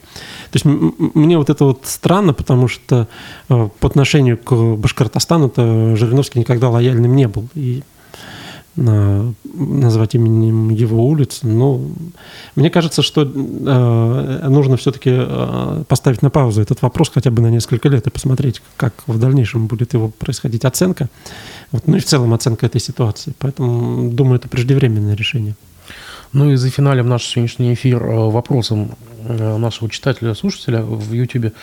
То 0.52 0.56
есть 0.56 0.64
мне 0.66 1.38
вот 1.38 1.49
это 1.50 1.66
вот 1.66 1.82
странно, 1.84 2.34
потому 2.34 2.68
что 2.68 3.08
э, 3.50 3.70
по 3.80 3.88
отношению 3.88 4.38
к 4.38 4.54
Башкортостану-то 4.54 5.96
Жириновский 5.96 6.40
никогда 6.40 6.70
лояльным 6.70 7.16
не 7.16 7.28
был. 7.28 7.48
И 7.56 7.84
на, 8.80 9.34
назвать 9.44 10.16
именем 10.16 10.70
его 10.70 11.06
улиц. 11.06 11.40
Но 11.44 11.82
мне 12.56 12.70
кажется, 12.70 13.02
что 13.02 13.24
э, 13.24 14.48
нужно 14.48 14.78
все-таки 14.78 15.12
э, 15.14 15.84
поставить 15.88 16.22
на 16.22 16.30
паузу 16.30 16.62
этот 16.62 16.82
вопрос 16.82 17.10
хотя 17.14 17.30
бы 17.32 17.42
на 17.42 17.50
несколько 17.50 17.90
лет 17.90 18.08
и 18.08 18.10
посмотреть, 18.10 18.62
как 18.78 18.94
в 19.08 19.20
дальнейшем 19.20 19.68
будет 19.68 19.94
его 19.94 20.10
происходить 20.10 20.66
оценка. 20.66 21.10
Вот, 21.72 21.88
ну 21.88 21.98
и 21.98 22.00
в 22.00 22.06
целом 22.06 22.34
оценка 22.34 22.66
этой 22.66 22.82
ситуации. 22.82 23.34
Поэтому, 23.40 24.12
думаю, 24.12 24.38
это 24.38 24.48
преждевременное 24.48 25.16
решение. 25.16 25.56
Ну 26.32 26.52
и 26.52 26.56
за 26.56 26.70
финалем 26.70 27.10
наш 27.10 27.26
сегодняшний 27.26 27.74
эфир 27.74 28.04
э, 28.04 28.30
вопросом 28.30 28.92
э, 29.28 29.58
нашего 29.58 29.90
читателя-слушателя 29.90 30.82
в 30.82 31.14
YouTube 31.14 31.54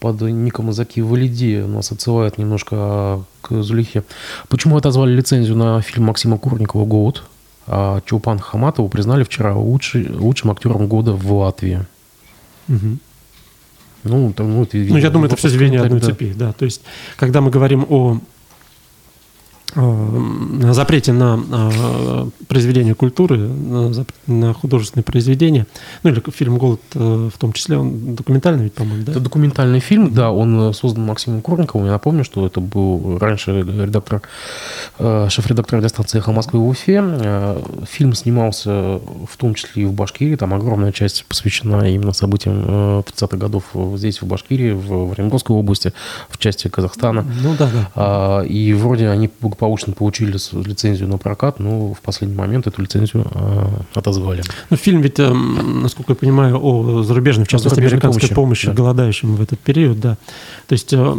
под 0.00 0.20
ником 0.22 0.72
Заки 0.72 1.00
Валиди 1.00 1.58
нас 1.58 1.92
отсылает 1.92 2.36
немножко 2.36 3.24
к 3.40 3.62
Зулихе. 3.62 4.02
Почему 4.48 4.76
отозвали 4.76 5.12
лицензию 5.12 5.56
на 5.56 5.80
фильм 5.80 6.06
Максима 6.06 6.38
Курникова 6.38 6.84
«Голод», 6.84 7.22
а 7.68 8.00
Чулпан 8.04 8.40
Хаматову 8.40 8.88
признали 8.88 9.22
вчера 9.22 9.54
лучший, 9.54 10.08
лучшим 10.08 10.50
актером 10.50 10.88
года 10.88 11.12
в 11.12 11.32
Латвии? 11.32 11.86
Угу. 12.68 12.98
Ну, 14.04 14.32
там, 14.32 14.50
ну, 14.50 14.62
это, 14.64 14.76
ну, 14.76 14.96
я 14.96 15.10
думаю, 15.10 15.28
это 15.28 15.36
все 15.36 15.48
звенья 15.48 15.82
одной 15.82 16.00
да. 16.00 16.06
цепи. 16.06 16.32
Да. 16.34 16.52
То 16.52 16.64
есть, 16.64 16.82
когда 17.16 17.40
мы 17.40 17.50
говорим 17.50 17.86
о 17.88 18.18
запрете 19.74 21.12
на 21.12 21.40
э, 21.50 22.26
произведение 22.46 22.94
культуры, 22.94 23.38
на 24.26 24.52
художественные 24.52 25.04
произведения, 25.04 25.66
ну 26.02 26.10
или 26.10 26.22
фильм 26.30 26.58
«Голод» 26.58 26.80
э, 26.94 27.30
в 27.32 27.38
том 27.38 27.52
числе, 27.52 27.78
он 27.78 28.14
документальный 28.14 28.64
ведь, 28.64 28.74
по-моему, 28.74 29.04
да? 29.04 29.12
Это 29.12 29.20
документальный 29.20 29.80
фильм, 29.80 30.12
да, 30.12 30.30
он 30.30 30.74
создан 30.74 31.06
Максимом 31.06 31.40
Курниковым, 31.40 31.86
я 31.86 31.92
напомню, 31.92 32.24
что 32.24 32.46
это 32.46 32.60
был 32.60 33.18
раньше 33.18 33.62
редактор, 33.62 34.22
шеф-редактор 34.98 35.78
радиостанции 35.78 36.18
«Эхо 36.18 36.32
Москвы» 36.32 36.60
в 36.60 36.68
Уфе. 36.68 37.02
Фильм 37.90 38.14
снимался 38.14 38.70
в 38.70 39.36
том 39.38 39.54
числе 39.54 39.84
и 39.84 39.86
в 39.86 39.92
Башкирии, 39.92 40.36
там 40.36 40.52
огромная 40.54 40.92
часть 40.92 41.24
посвящена 41.26 41.90
именно 41.90 42.12
событиям 42.12 43.00
30-х 43.00 43.36
годов 43.36 43.64
здесь, 43.96 44.20
в 44.20 44.26
Башкирии, 44.26 44.72
в 44.72 45.12
Оренбургской 45.12 45.56
области, 45.56 45.92
в 46.28 46.38
части 46.38 46.68
Казахстана. 46.68 47.24
Ну 47.42 47.54
да, 47.58 47.70
да. 47.72 47.90
А, 47.94 48.42
и 48.42 48.72
вроде 48.74 49.08
они 49.08 49.30
благополучно 49.40 49.61
получили 49.94 50.32
лицензию 50.66 51.08
на 51.08 51.18
прокат, 51.18 51.60
но 51.60 51.92
в 51.94 52.00
последний 52.00 52.36
момент 52.36 52.66
эту 52.66 52.82
лицензию 52.82 53.26
э, 53.34 53.66
отозвали. 53.94 54.42
Ну, 54.70 54.76
фильм 54.76 55.00
ведь, 55.00 55.18
э, 55.18 55.32
насколько 55.32 56.12
я 56.12 56.16
понимаю, 56.16 56.58
о 56.62 57.02
зарубежной, 57.02 57.44
в 57.44 57.48
частности, 57.48 57.80
американской 57.80 58.28
помощи, 58.28 58.34
помощи 58.34 58.66
да. 58.68 58.72
голодающим 58.72 59.36
в 59.36 59.42
этот 59.42 59.58
период, 59.60 60.00
да. 60.00 60.16
То 60.66 60.72
есть 60.72 60.92
э, 60.92 61.14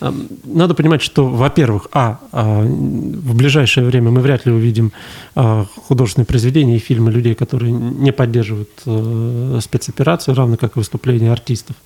э, 0.00 0.12
надо 0.44 0.74
понимать, 0.74 1.02
что, 1.02 1.26
во-первых, 1.26 1.88
а, 1.92 2.18
э, 2.32 2.62
в 2.62 3.34
ближайшее 3.34 3.86
время 3.86 4.10
мы 4.10 4.20
вряд 4.20 4.46
ли 4.46 4.52
увидим 4.52 4.92
э, 5.36 5.64
художественные 5.88 6.26
произведения 6.26 6.76
и 6.76 6.78
фильмы 6.78 7.10
людей, 7.10 7.34
которые 7.34 7.72
не 7.72 8.12
поддерживают 8.12 8.70
э, 8.86 9.60
спецоперацию, 9.62 10.34
равно 10.34 10.56
как 10.56 10.76
и 10.76 10.78
выступления 10.78 11.32
артистов. 11.32 11.76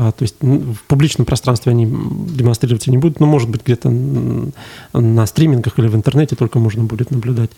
А, 0.00 0.12
то 0.12 0.22
есть 0.22 0.36
в 0.40 0.82
публичном 0.86 1.26
пространстве 1.26 1.72
они 1.72 1.84
демонстрироваться 1.84 2.90
не 2.90 2.98
будут, 2.98 3.18
но, 3.18 3.26
может 3.26 3.48
быть, 3.48 3.62
где-то 3.64 3.90
на 3.90 5.26
стримингах 5.26 5.78
или 5.78 5.88
в 5.88 5.96
интернете 5.96 6.36
только 6.36 6.58
можно 6.60 6.84
будет 6.84 7.10
наблюдать. 7.10 7.50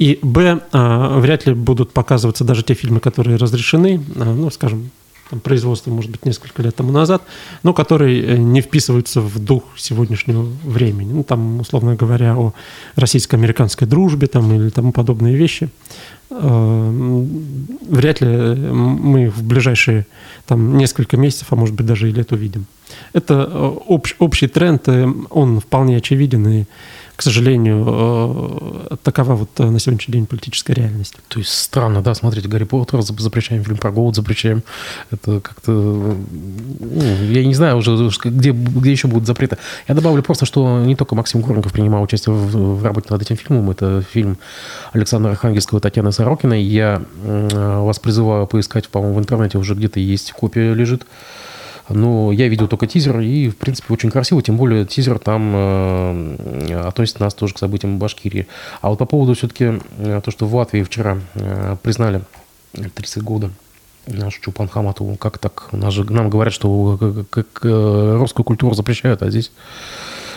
И, 0.00 0.18
б, 0.20 0.60
а, 0.72 1.20
вряд 1.20 1.46
ли 1.46 1.54
будут 1.54 1.92
показываться 1.92 2.44
даже 2.44 2.64
те 2.64 2.74
фильмы, 2.74 2.98
которые 2.98 3.36
разрешены, 3.36 4.02
а, 4.16 4.34
ну, 4.34 4.50
скажем, 4.50 4.90
там, 5.30 5.40
производство, 5.40 5.90
может 5.90 6.10
быть, 6.10 6.24
несколько 6.24 6.62
лет 6.62 6.76
тому 6.76 6.92
назад, 6.92 7.22
но 7.62 7.72
которые 7.72 8.22
э, 8.22 8.36
не 8.36 8.60
вписываются 8.60 9.20
в 9.20 9.38
дух 9.38 9.64
сегодняшнего 9.76 10.42
времени. 10.42 11.12
Ну, 11.12 11.22
там, 11.22 11.60
условно 11.60 11.94
говоря, 11.94 12.36
о 12.36 12.52
российско-американской 12.96 13.86
дружбе 13.86 14.26
там, 14.26 14.52
или 14.52 14.70
тому 14.70 14.92
подобные 14.92 15.34
вещи. 15.34 15.68
Э, 16.30 17.24
вряд 17.88 18.20
ли 18.20 18.28
мы 18.28 19.30
в 19.30 19.42
ближайшие 19.42 20.06
там, 20.46 20.76
несколько 20.76 21.16
месяцев, 21.16 21.48
а 21.50 21.56
может 21.56 21.74
быть 21.74 21.86
даже 21.86 22.08
и 22.08 22.12
лет 22.12 22.32
увидим. 22.32 22.66
Это 23.12 23.48
э, 23.50 23.72
общ, 23.88 24.14
общий 24.18 24.48
тренд, 24.48 24.88
он 25.30 25.60
вполне 25.60 25.96
очевиден, 25.96 26.46
и 26.48 26.64
к 27.16 27.22
сожалению, 27.22 27.84
э, 28.90 28.96
такова 29.02 29.34
вот 29.34 29.48
э, 29.58 29.64
на 29.64 29.80
сегодняшний 29.80 30.12
день 30.12 30.26
политическая 30.26 30.74
реальность. 30.74 31.14
То 31.28 31.38
есть 31.38 31.50
странно, 31.50 32.02
да, 32.02 32.14
смотрите, 32.14 32.46
Гарри 32.46 32.64
Поттер 32.64 33.00
запрещаем, 33.00 33.64
фильм 33.64 33.78
про 33.78 33.90
голод 33.90 34.14
запрещаем. 34.14 34.62
Это 35.10 35.40
как-то... 35.40 35.70
Ну, 35.70 36.16
я 37.30 37.44
не 37.46 37.54
знаю 37.54 37.78
уже, 37.78 37.96
где, 38.24 38.50
где 38.50 38.92
еще 38.92 39.08
будут 39.08 39.26
запреты. 39.26 39.56
Я 39.88 39.94
добавлю 39.94 40.22
просто, 40.22 40.44
что 40.44 40.80
не 40.80 40.94
только 40.94 41.14
Максим 41.14 41.40
Горников 41.40 41.72
принимал 41.72 42.02
участие 42.02 42.34
в, 42.34 42.78
в 42.80 42.84
работе 42.84 43.08
над 43.10 43.22
этим 43.22 43.36
фильмом. 43.36 43.70
Это 43.70 44.02
фильм 44.02 44.36
Александра 44.92 45.30
Архангельского 45.30 45.78
и 45.78 45.82
Татьяны 45.82 46.12
Сорокиной. 46.12 46.62
Я 46.62 47.02
вас 47.22 47.98
призываю 47.98 48.46
поискать, 48.46 48.88
по-моему, 48.88 49.16
в 49.16 49.20
интернете 49.20 49.56
уже 49.56 49.74
где-то 49.74 50.00
есть 50.00 50.32
копия 50.32 50.74
лежит. 50.74 51.06
Но 51.88 52.32
я 52.32 52.48
видел 52.48 52.66
только 52.68 52.86
тизер, 52.86 53.20
и, 53.20 53.48
в 53.48 53.56
принципе, 53.56 53.92
очень 53.92 54.10
красиво, 54.10 54.42
тем 54.42 54.56
более 54.56 54.84
тизер 54.84 55.18
там 55.18 55.52
э, 55.54 56.82
относит 56.84 57.20
нас 57.20 57.34
тоже 57.34 57.54
к 57.54 57.58
событиям 57.58 57.98
Башкирии. 57.98 58.46
А 58.80 58.90
вот 58.90 58.98
по 58.98 59.06
поводу 59.06 59.34
все-таки 59.34 59.80
э, 59.98 60.20
то, 60.24 60.30
что 60.30 60.46
в 60.46 60.54
Латвии 60.54 60.82
вчера 60.82 61.18
э, 61.34 61.76
признали 61.82 62.22
30 62.72 63.22
года 63.22 63.50
нашу 64.06 64.40
Чупан 64.40 64.68
как 65.18 65.38
так? 65.38 65.68
Нас 65.72 65.92
же, 65.92 66.04
нам 66.12 66.30
говорят, 66.30 66.52
что 66.52 66.96
как, 66.98 67.30
как, 67.30 67.64
э, 67.64 68.16
русскую 68.18 68.44
культуру 68.44 68.74
запрещают, 68.74 69.22
а 69.22 69.30
здесь, 69.30 69.52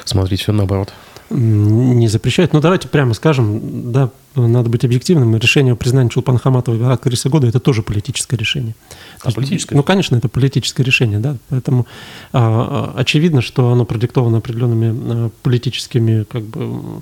смотрите, 0.06 0.43
все 0.43 0.52
наоборот 0.52 0.93
не 1.30 2.07
запрещают. 2.07 2.53
Но 2.53 2.59
давайте 2.59 2.88
прямо 2.88 3.13
скажем, 3.13 3.91
да, 3.91 4.09
надо 4.36 4.69
быть 4.69 4.84
объективным. 4.84 5.36
Решение 5.36 5.73
о 5.73 5.75
признании 5.75 6.09
Чулпан 6.09 6.38
Хаматовой 6.38 6.91
актрисы 6.91 7.30
года– 7.30 7.47
это 7.49 7.59
тоже 7.59 7.84
политическое 7.84 8.38
решение. 8.38 8.75
А 9.23 9.32
политическое? 9.32 9.75
Ну, 9.75 9.84
конечно, 9.84 10.15
это 10.15 10.27
политическое 10.27 10.84
решение, 10.84 11.19
да. 11.19 11.38
Поэтому 11.49 11.86
а, 12.34 12.93
а 12.95 12.99
очевидно, 12.99 13.41
что 13.41 13.71
оно 13.71 13.86
продиктовано 13.86 14.38
определенными 14.38 15.25
а, 15.27 15.30
политическими 15.43 16.23
как 16.23 16.43
бы, 16.43 17.01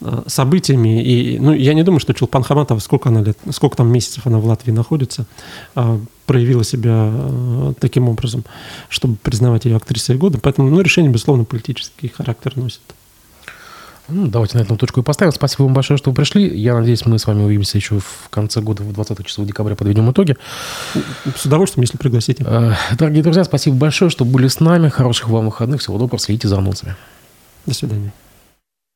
а, 0.00 0.24
событиями. 0.26 1.02
И, 1.04 1.38
ну, 1.38 1.52
я 1.52 1.74
не 1.74 1.82
думаю, 1.82 2.00
что 2.00 2.14
Чулпан 2.14 2.42
Хаматова, 2.42 2.78
сколько 2.78 3.10
она 3.10 3.22
лет, 3.22 3.38
сколько 3.50 3.76
там 3.76 3.92
месяцев 3.92 4.26
она 4.26 4.38
в 4.38 4.46
Латвии 4.46 4.72
находится, 4.72 5.26
проявила 6.26 6.64
себя 6.64 7.12
таким 7.80 8.08
образом, 8.08 8.44
чтобы 8.88 9.16
признавать 9.16 9.64
ее 9.64 9.76
актрисой 9.76 10.16
года. 10.16 10.38
Поэтому, 10.40 10.70
ну, 10.70 10.80
решение, 10.80 11.10
безусловно, 11.10 11.44
политический 11.44 12.08
характер 12.08 12.52
носит. 12.56 12.80
Ну, 14.08 14.26
давайте 14.26 14.56
на 14.56 14.62
этом 14.62 14.78
точку 14.78 15.00
и 15.00 15.02
поставим. 15.02 15.32
Спасибо 15.32 15.64
вам 15.64 15.74
большое, 15.74 15.98
что 15.98 16.10
вы 16.10 16.16
пришли. 16.16 16.48
Я 16.58 16.74
надеюсь, 16.74 17.04
мы 17.04 17.18
с 17.18 17.26
вами 17.26 17.42
увидимся 17.42 17.76
еще 17.76 17.98
в 17.98 18.28
конце 18.30 18.60
года, 18.60 18.82
в 18.82 18.92
20 18.92 19.26
число 19.26 19.44
декабря 19.44 19.76
подведем 19.76 20.10
итоги. 20.10 20.36
С 21.36 21.44
удовольствием, 21.44 21.82
если 21.82 21.98
пригласите. 21.98 22.44
Э, 22.46 22.72
дорогие 22.96 23.22
друзья, 23.22 23.44
спасибо 23.44 23.76
большое, 23.76 24.10
что 24.10 24.24
были 24.24 24.48
с 24.48 24.60
нами. 24.60 24.88
Хороших 24.88 25.28
вам 25.28 25.46
выходных. 25.46 25.80
Всего 25.80 25.98
доброго. 25.98 26.18
Следите 26.18 26.48
за 26.48 26.58
анонсами. 26.58 26.96
До 27.66 27.74
свидания. 27.74 28.12